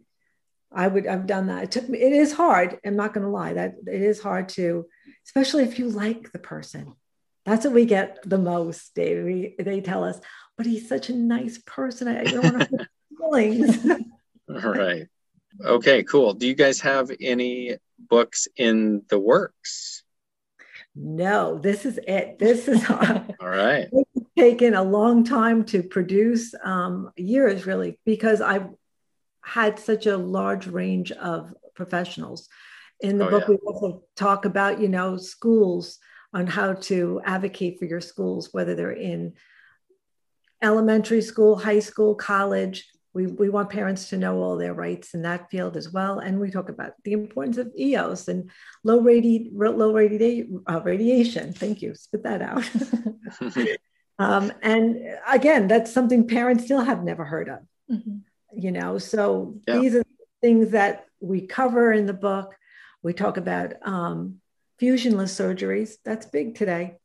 I 0.69 0.87
would. 0.87 1.07
I've 1.07 1.27
done 1.27 1.47
that. 1.47 1.63
It 1.63 1.71
took 1.71 1.87
me. 1.87 1.97
It 1.99 2.11
is 2.11 2.33
hard. 2.33 2.77
I'm 2.85 2.97
not 2.97 3.13
going 3.13 3.25
to 3.25 3.31
lie. 3.31 3.53
That 3.53 3.75
it 3.87 4.01
is 4.01 4.21
hard 4.21 4.49
to 4.49 4.85
especially 5.27 5.63
if 5.63 5.77
you 5.77 5.89
like 5.89 6.31
the 6.31 6.39
person. 6.39 6.93
That's 7.45 7.65
what 7.65 7.73
we 7.73 7.85
get 7.85 8.19
the 8.25 8.37
most, 8.37 8.93
Dave. 8.95 9.23
We, 9.23 9.55
they 9.59 9.81
tell 9.81 10.03
us, 10.03 10.19
but 10.57 10.65
he's 10.65 10.89
such 10.89 11.09
a 11.09 11.15
nice 11.15 11.59
person. 11.65 12.07
I 12.07 12.23
don't 12.23 12.43
want 12.43 12.59
to 12.59 12.77
hurt 12.77 12.87
feelings. 13.17 13.85
All 14.49 14.71
right. 14.73 15.07
Okay, 15.63 16.03
cool. 16.03 16.33
Do 16.33 16.47
you 16.47 16.55
guys 16.55 16.81
have 16.81 17.11
any 17.21 17.77
books 17.97 18.47
in 18.57 19.03
the 19.09 19.19
works? 19.19 20.03
No, 20.99 21.59
this 21.59 21.85
is 21.85 21.99
it. 22.07 22.39
This 22.39 22.67
is 22.67 22.89
all 22.89 23.25
right. 23.41 23.87
It's 24.15 24.29
taken 24.37 24.73
a 24.73 24.83
long 24.83 25.23
time 25.23 25.63
to 25.65 25.81
produce, 25.83 26.53
um, 26.63 27.11
years 27.15 27.65
really, 27.65 27.99
because 28.05 28.41
I've 28.41 28.67
had 29.41 29.79
such 29.79 30.05
a 30.05 30.17
large 30.17 30.67
range 30.67 31.11
of 31.11 31.53
professionals 31.75 32.49
in 32.99 33.17
the 33.17 33.27
oh, 33.27 33.29
book 33.29 33.43
yeah. 33.47 33.55
we 33.55 33.57
also 33.65 34.03
talk 34.15 34.45
about 34.45 34.79
you 34.79 34.87
know 34.87 35.17
schools 35.17 35.99
on 36.33 36.47
how 36.47 36.73
to 36.73 37.21
advocate 37.23 37.79
for 37.79 37.85
your 37.85 38.01
schools 38.01 38.49
whether 38.51 38.75
they're 38.75 38.91
in 38.91 39.33
elementary 40.61 41.21
school 41.21 41.55
high 41.55 41.79
school 41.79 42.15
college 42.15 42.89
we, 43.13 43.25
we 43.27 43.49
want 43.49 43.69
parents 43.69 44.09
to 44.09 44.17
know 44.17 44.41
all 44.41 44.57
their 44.57 44.73
rights 44.73 45.13
in 45.13 45.23
that 45.23 45.49
field 45.49 45.75
as 45.75 45.91
well 45.91 46.19
and 46.19 46.39
we 46.39 46.51
talk 46.51 46.69
about 46.69 46.93
the 47.03 47.13
importance 47.13 47.57
of 47.57 47.71
EOS 47.77 48.27
and 48.27 48.49
low 48.83 49.01
radi- 49.01 49.49
low 49.53 49.93
radi- 49.93 50.47
uh, 50.69 50.81
radiation 50.81 51.53
thank 51.53 51.81
you 51.81 51.95
spit 51.95 52.23
that 52.23 52.41
out 52.41 52.69
um, 54.19 54.51
and 54.61 54.97
again 55.27 55.67
that's 55.67 55.91
something 55.91 56.27
parents 56.27 56.65
still 56.65 56.81
have 56.81 57.03
never 57.03 57.25
heard 57.25 57.49
of 57.49 57.59
mm-hmm. 57.91 58.17
you 58.55 58.71
know 58.71 58.97
so 58.97 59.55
yeah. 59.67 59.77
these 59.79 59.95
are 59.95 60.03
things 60.41 60.71
that 60.71 61.05
we 61.19 61.41
cover 61.41 61.91
in 61.91 62.05
the 62.05 62.13
book 62.13 62.55
we 63.03 63.13
talk 63.13 63.37
about 63.37 63.73
um, 63.83 64.39
fusionless 64.81 65.33
surgeries. 65.33 65.95
That's 66.03 66.25
big 66.25 66.55
today. 66.55 66.97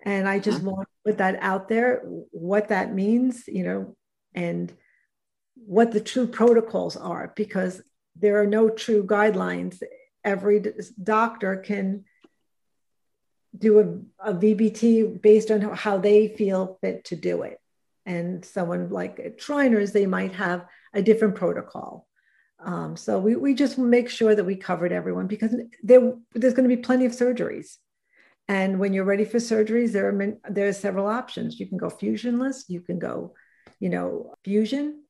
And 0.00 0.28
I 0.28 0.38
just 0.38 0.58
mm-hmm. 0.58 0.70
want 0.70 0.88
to 0.88 1.10
put 1.10 1.18
that 1.18 1.38
out 1.40 1.68
there, 1.68 2.02
what 2.04 2.68
that 2.68 2.94
means, 2.94 3.44
you 3.46 3.64
know, 3.64 3.96
and 4.34 4.72
what 5.54 5.92
the 5.92 6.00
true 6.00 6.26
protocols 6.26 6.96
are, 6.96 7.32
because 7.36 7.82
there 8.16 8.40
are 8.40 8.46
no 8.46 8.68
true 8.68 9.04
guidelines. 9.04 9.82
Every 10.24 10.62
doctor 11.02 11.56
can 11.56 12.04
do 13.56 13.78
a, 14.20 14.30
a 14.30 14.34
VBT 14.34 15.20
based 15.22 15.50
on 15.50 15.60
how 15.60 15.98
they 15.98 16.28
feel 16.28 16.78
fit 16.80 17.04
to 17.06 17.16
do 17.16 17.42
it. 17.42 17.60
And 18.06 18.44
someone 18.44 18.90
like 18.90 19.20
at 19.20 19.40
Shriners, 19.40 19.92
they 19.92 20.06
might 20.06 20.32
have 20.32 20.66
a 20.92 21.02
different 21.02 21.36
protocol. 21.36 22.06
Um, 22.60 22.96
so 22.96 23.18
we, 23.18 23.36
we 23.36 23.54
just 23.54 23.78
make 23.78 24.08
sure 24.08 24.34
that 24.34 24.44
we 24.44 24.56
covered 24.56 24.92
everyone 24.92 25.26
because 25.26 25.54
there, 25.82 26.14
there's 26.32 26.54
going 26.54 26.68
to 26.68 26.76
be 26.76 26.82
plenty 26.82 27.04
of 27.04 27.12
surgeries. 27.12 27.76
And 28.48 28.78
when 28.78 28.92
you're 28.92 29.04
ready 29.04 29.24
for 29.24 29.38
surgeries, 29.38 29.92
there 29.92 30.08
are 30.08 30.36
there 30.50 30.68
are 30.68 30.72
several 30.72 31.06
options. 31.06 31.58
You 31.58 31.66
can 31.66 31.78
go 31.78 31.88
fusionless, 31.88 32.64
you 32.68 32.80
can 32.80 32.98
go, 32.98 33.34
you 33.80 33.88
know, 33.88 34.34
fusion, 34.44 35.03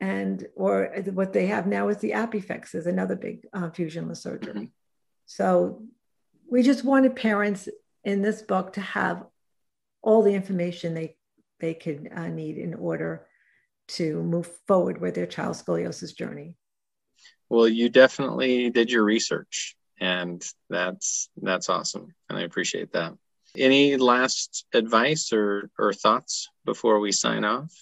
and 0.00 0.46
or 0.54 0.92
what 1.12 1.32
they 1.32 1.46
have 1.46 1.66
now 1.66 1.88
is 1.88 1.98
the 1.98 2.12
Apifix 2.12 2.74
is 2.74 2.86
another 2.86 3.16
big 3.16 3.46
uh, 3.52 3.70
fusionless 3.70 4.18
surgery. 4.18 4.52
Mm-hmm. 4.52 4.64
So 5.26 5.82
we 6.50 6.62
just 6.62 6.84
wanted 6.84 7.16
parents 7.16 7.68
in 8.04 8.22
this 8.22 8.42
book 8.42 8.74
to 8.74 8.80
have 8.80 9.24
all 10.02 10.22
the 10.22 10.34
information 10.34 10.94
they 10.94 11.16
they 11.60 11.74
could 11.74 12.08
uh, 12.14 12.28
need 12.28 12.56
in 12.56 12.74
order 12.74 13.26
to 13.88 14.22
move 14.22 14.48
forward 14.66 15.00
with 15.00 15.14
their 15.14 15.26
child's 15.26 15.62
scoliosis 15.62 16.14
journey. 16.14 16.54
Well, 17.48 17.66
you 17.66 17.88
definitely 17.88 18.70
did 18.70 18.92
your 18.92 19.02
research, 19.02 19.76
and 20.00 20.44
that's 20.70 21.30
that's 21.40 21.68
awesome, 21.68 22.14
and 22.28 22.38
I 22.38 22.42
appreciate 22.42 22.92
that. 22.92 23.14
Any 23.56 23.96
last 23.96 24.66
advice 24.72 25.32
or 25.32 25.70
or 25.78 25.92
thoughts 25.92 26.48
before 26.64 27.00
we 27.00 27.10
sign 27.10 27.44
off? 27.44 27.72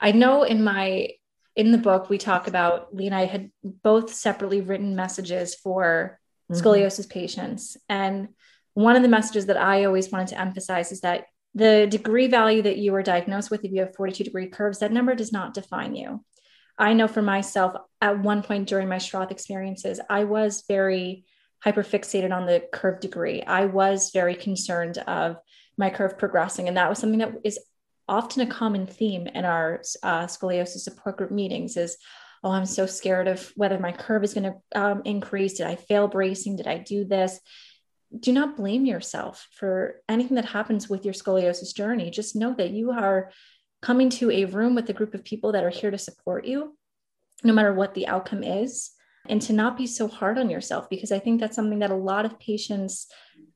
I 0.00 0.12
know 0.12 0.42
in 0.42 0.62
my 0.62 1.08
in 1.56 1.70
the 1.70 1.78
book 1.78 2.10
we 2.10 2.18
talk 2.18 2.48
about 2.48 2.94
Leah 2.94 3.06
and 3.06 3.14
I 3.14 3.26
had 3.26 3.50
both 3.62 4.12
separately 4.12 4.60
written 4.60 4.96
messages 4.96 5.54
for 5.54 6.18
mm-hmm. 6.50 6.60
scoliosis 6.60 7.08
patients, 7.08 7.76
and 7.88 8.28
one 8.74 8.96
of 8.96 9.02
the 9.02 9.08
messages 9.08 9.46
that 9.46 9.56
I 9.56 9.84
always 9.84 10.10
wanted 10.10 10.28
to 10.28 10.40
emphasize 10.40 10.90
is 10.90 11.00
that 11.02 11.26
the 11.54 11.86
degree 11.88 12.26
value 12.26 12.62
that 12.62 12.78
you 12.78 12.90
were 12.90 13.02
diagnosed 13.02 13.50
with, 13.50 13.64
if 13.64 13.70
you 13.70 13.80
have 13.80 13.94
42 13.94 14.24
degree 14.24 14.48
curves, 14.48 14.80
that 14.80 14.90
number 14.90 15.14
does 15.14 15.32
not 15.32 15.54
define 15.54 15.94
you. 15.94 16.24
I 16.76 16.92
know 16.92 17.06
for 17.06 17.22
myself, 17.22 17.76
at 18.00 18.18
one 18.18 18.42
point 18.42 18.68
during 18.68 18.88
my 18.88 18.96
Schroth 18.96 19.30
experiences, 19.30 20.00
I 20.10 20.24
was 20.24 20.64
very 20.66 21.24
hyperfixated 21.64 22.32
on 22.32 22.46
the 22.46 22.64
curve 22.72 23.00
degree. 23.00 23.42
I 23.42 23.66
was 23.66 24.10
very 24.10 24.34
concerned 24.34 24.98
of 24.98 25.36
my 25.76 25.90
curve 25.90 26.18
progressing. 26.18 26.68
And 26.68 26.76
that 26.76 26.88
was 26.88 26.98
something 26.98 27.20
that 27.20 27.32
is 27.44 27.58
often 28.08 28.42
a 28.42 28.50
common 28.50 28.86
theme 28.86 29.26
in 29.26 29.44
our 29.44 29.82
uh, 30.02 30.26
scoliosis 30.26 30.80
support 30.80 31.16
group 31.16 31.30
meetings 31.30 31.76
is 31.76 31.96
oh 32.42 32.50
i'm 32.50 32.66
so 32.66 32.86
scared 32.86 33.28
of 33.28 33.52
whether 33.56 33.78
my 33.78 33.92
curve 33.92 34.24
is 34.24 34.34
going 34.34 34.52
to 34.52 34.80
um, 34.80 35.02
increase. 35.04 35.54
Did 35.54 35.66
i 35.66 35.76
fail 35.76 36.08
bracing? 36.08 36.56
Did 36.56 36.66
i 36.66 36.78
do 36.78 37.04
this? 37.04 37.40
Do 38.18 38.32
not 38.32 38.56
blame 38.56 38.86
yourself 38.86 39.48
for 39.52 39.96
anything 40.08 40.36
that 40.36 40.44
happens 40.44 40.88
with 40.88 41.04
your 41.04 41.14
scoliosis 41.14 41.74
journey. 41.74 42.10
Just 42.10 42.36
know 42.36 42.54
that 42.54 42.70
you 42.70 42.92
are 42.92 43.32
coming 43.82 44.08
to 44.08 44.30
a 44.30 44.44
room 44.44 44.74
with 44.74 44.88
a 44.88 44.94
group 44.94 45.14
of 45.14 45.24
people 45.24 45.52
that 45.52 45.64
are 45.64 45.70
here 45.70 45.90
to 45.90 45.98
support 45.98 46.46
you 46.46 46.76
no 47.42 47.52
matter 47.52 47.74
what 47.74 47.94
the 47.94 48.06
outcome 48.06 48.42
is 48.42 48.92
and 49.28 49.40
to 49.42 49.52
not 49.52 49.76
be 49.76 49.86
so 49.86 50.08
hard 50.08 50.38
on 50.38 50.48
yourself 50.48 50.88
because 50.88 51.12
i 51.12 51.18
think 51.18 51.38
that's 51.38 51.54
something 51.54 51.80
that 51.80 51.90
a 51.90 51.96
lot 51.96 52.24
of 52.24 52.38
patients 52.40 53.06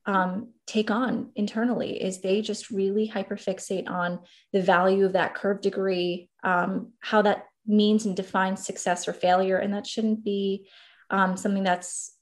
um, 0.08 0.54
take 0.66 0.90
on 0.90 1.30
internally 1.36 2.02
is 2.02 2.20
they 2.20 2.40
just 2.40 2.70
really 2.70 3.06
hyperfixate 3.06 3.88
on 3.88 4.20
the 4.54 4.62
value 4.62 5.04
of 5.04 5.12
that 5.12 5.34
curve 5.34 5.60
degree 5.60 6.30
um, 6.42 6.92
how 7.00 7.20
that 7.22 7.44
means 7.66 8.06
and 8.06 8.16
defines 8.16 8.64
success 8.64 9.06
or 9.06 9.12
failure. 9.12 9.58
And 9.58 9.74
that 9.74 9.86
shouldn't 9.86 10.24
be 10.24 10.66
um, 11.10 11.36
something 11.36 11.62
that's 11.62 12.14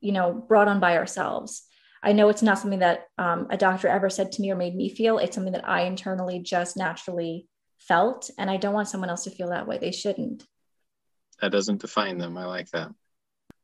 you 0.00 0.12
know 0.12 0.32
brought 0.32 0.68
on 0.68 0.78
by 0.78 0.96
ourselves. 0.96 1.64
I 2.04 2.12
know 2.12 2.28
it's 2.28 2.42
not 2.42 2.58
something 2.58 2.80
that 2.80 3.06
um, 3.18 3.48
a 3.50 3.56
doctor 3.56 3.88
ever 3.88 4.08
said 4.08 4.30
to 4.32 4.42
me 4.42 4.52
or 4.52 4.56
made 4.56 4.76
me 4.76 4.88
feel. 4.88 5.18
It's 5.18 5.34
something 5.34 5.52
that 5.52 5.68
i 5.68 5.82
internally 5.82 6.38
just 6.38 6.76
naturally 6.76 7.48
felt. 7.78 8.30
And 8.38 8.48
i 8.48 8.56
don't 8.56 8.74
want 8.74 8.88
someone 8.88 9.10
else 9.10 9.24
to 9.24 9.30
feel 9.30 9.48
that 9.48 9.66
way. 9.66 9.78
They 9.78 9.92
shouldn't. 9.92 10.44
That 11.40 11.50
doesn't 11.50 11.80
define 11.80 12.18
them. 12.18 12.38
I 12.38 12.44
like 12.44 12.70
that 12.70 12.92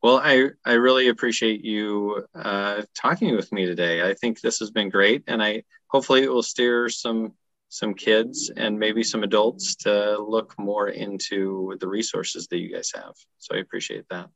well, 0.01 0.17
I, 0.23 0.49
I 0.65 0.73
really 0.73 1.09
appreciate 1.09 1.63
you 1.63 2.25
uh, 2.35 2.83
talking 2.95 3.35
with 3.35 3.51
me 3.51 3.65
today. 3.65 4.07
I 4.07 4.13
think 4.13 4.39
this 4.39 4.59
has 4.59 4.71
been 4.71 4.89
great, 4.89 5.23
and 5.27 5.43
I 5.43 5.63
hopefully 5.87 6.23
it 6.23 6.31
will 6.31 6.43
steer 6.43 6.89
some 6.89 7.33
some 7.71 7.93
kids 7.93 8.51
and 8.57 8.79
maybe 8.79 9.03
some 9.03 9.21
adults 9.21 9.75
to 9.75 10.17
look 10.17 10.55
more 10.57 10.89
into 10.89 11.77
the 11.79 11.87
resources 11.87 12.47
that 12.47 12.57
you 12.57 12.73
guys 12.73 12.91
have. 12.95 13.13
So 13.37 13.55
I 13.55 13.59
appreciate 13.59 14.05
that. 14.09 14.29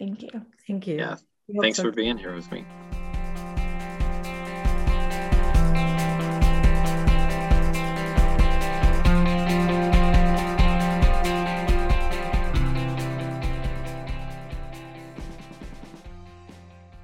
Thank 0.00 0.22
you. 0.22 0.30
Thank 0.66 0.86
you. 0.88 0.96
Yeah. 0.96 1.16
Thanks 1.60 1.76
so. 1.76 1.84
for 1.84 1.92
being 1.92 2.18
here 2.18 2.34
with 2.34 2.50
me. 2.50 2.64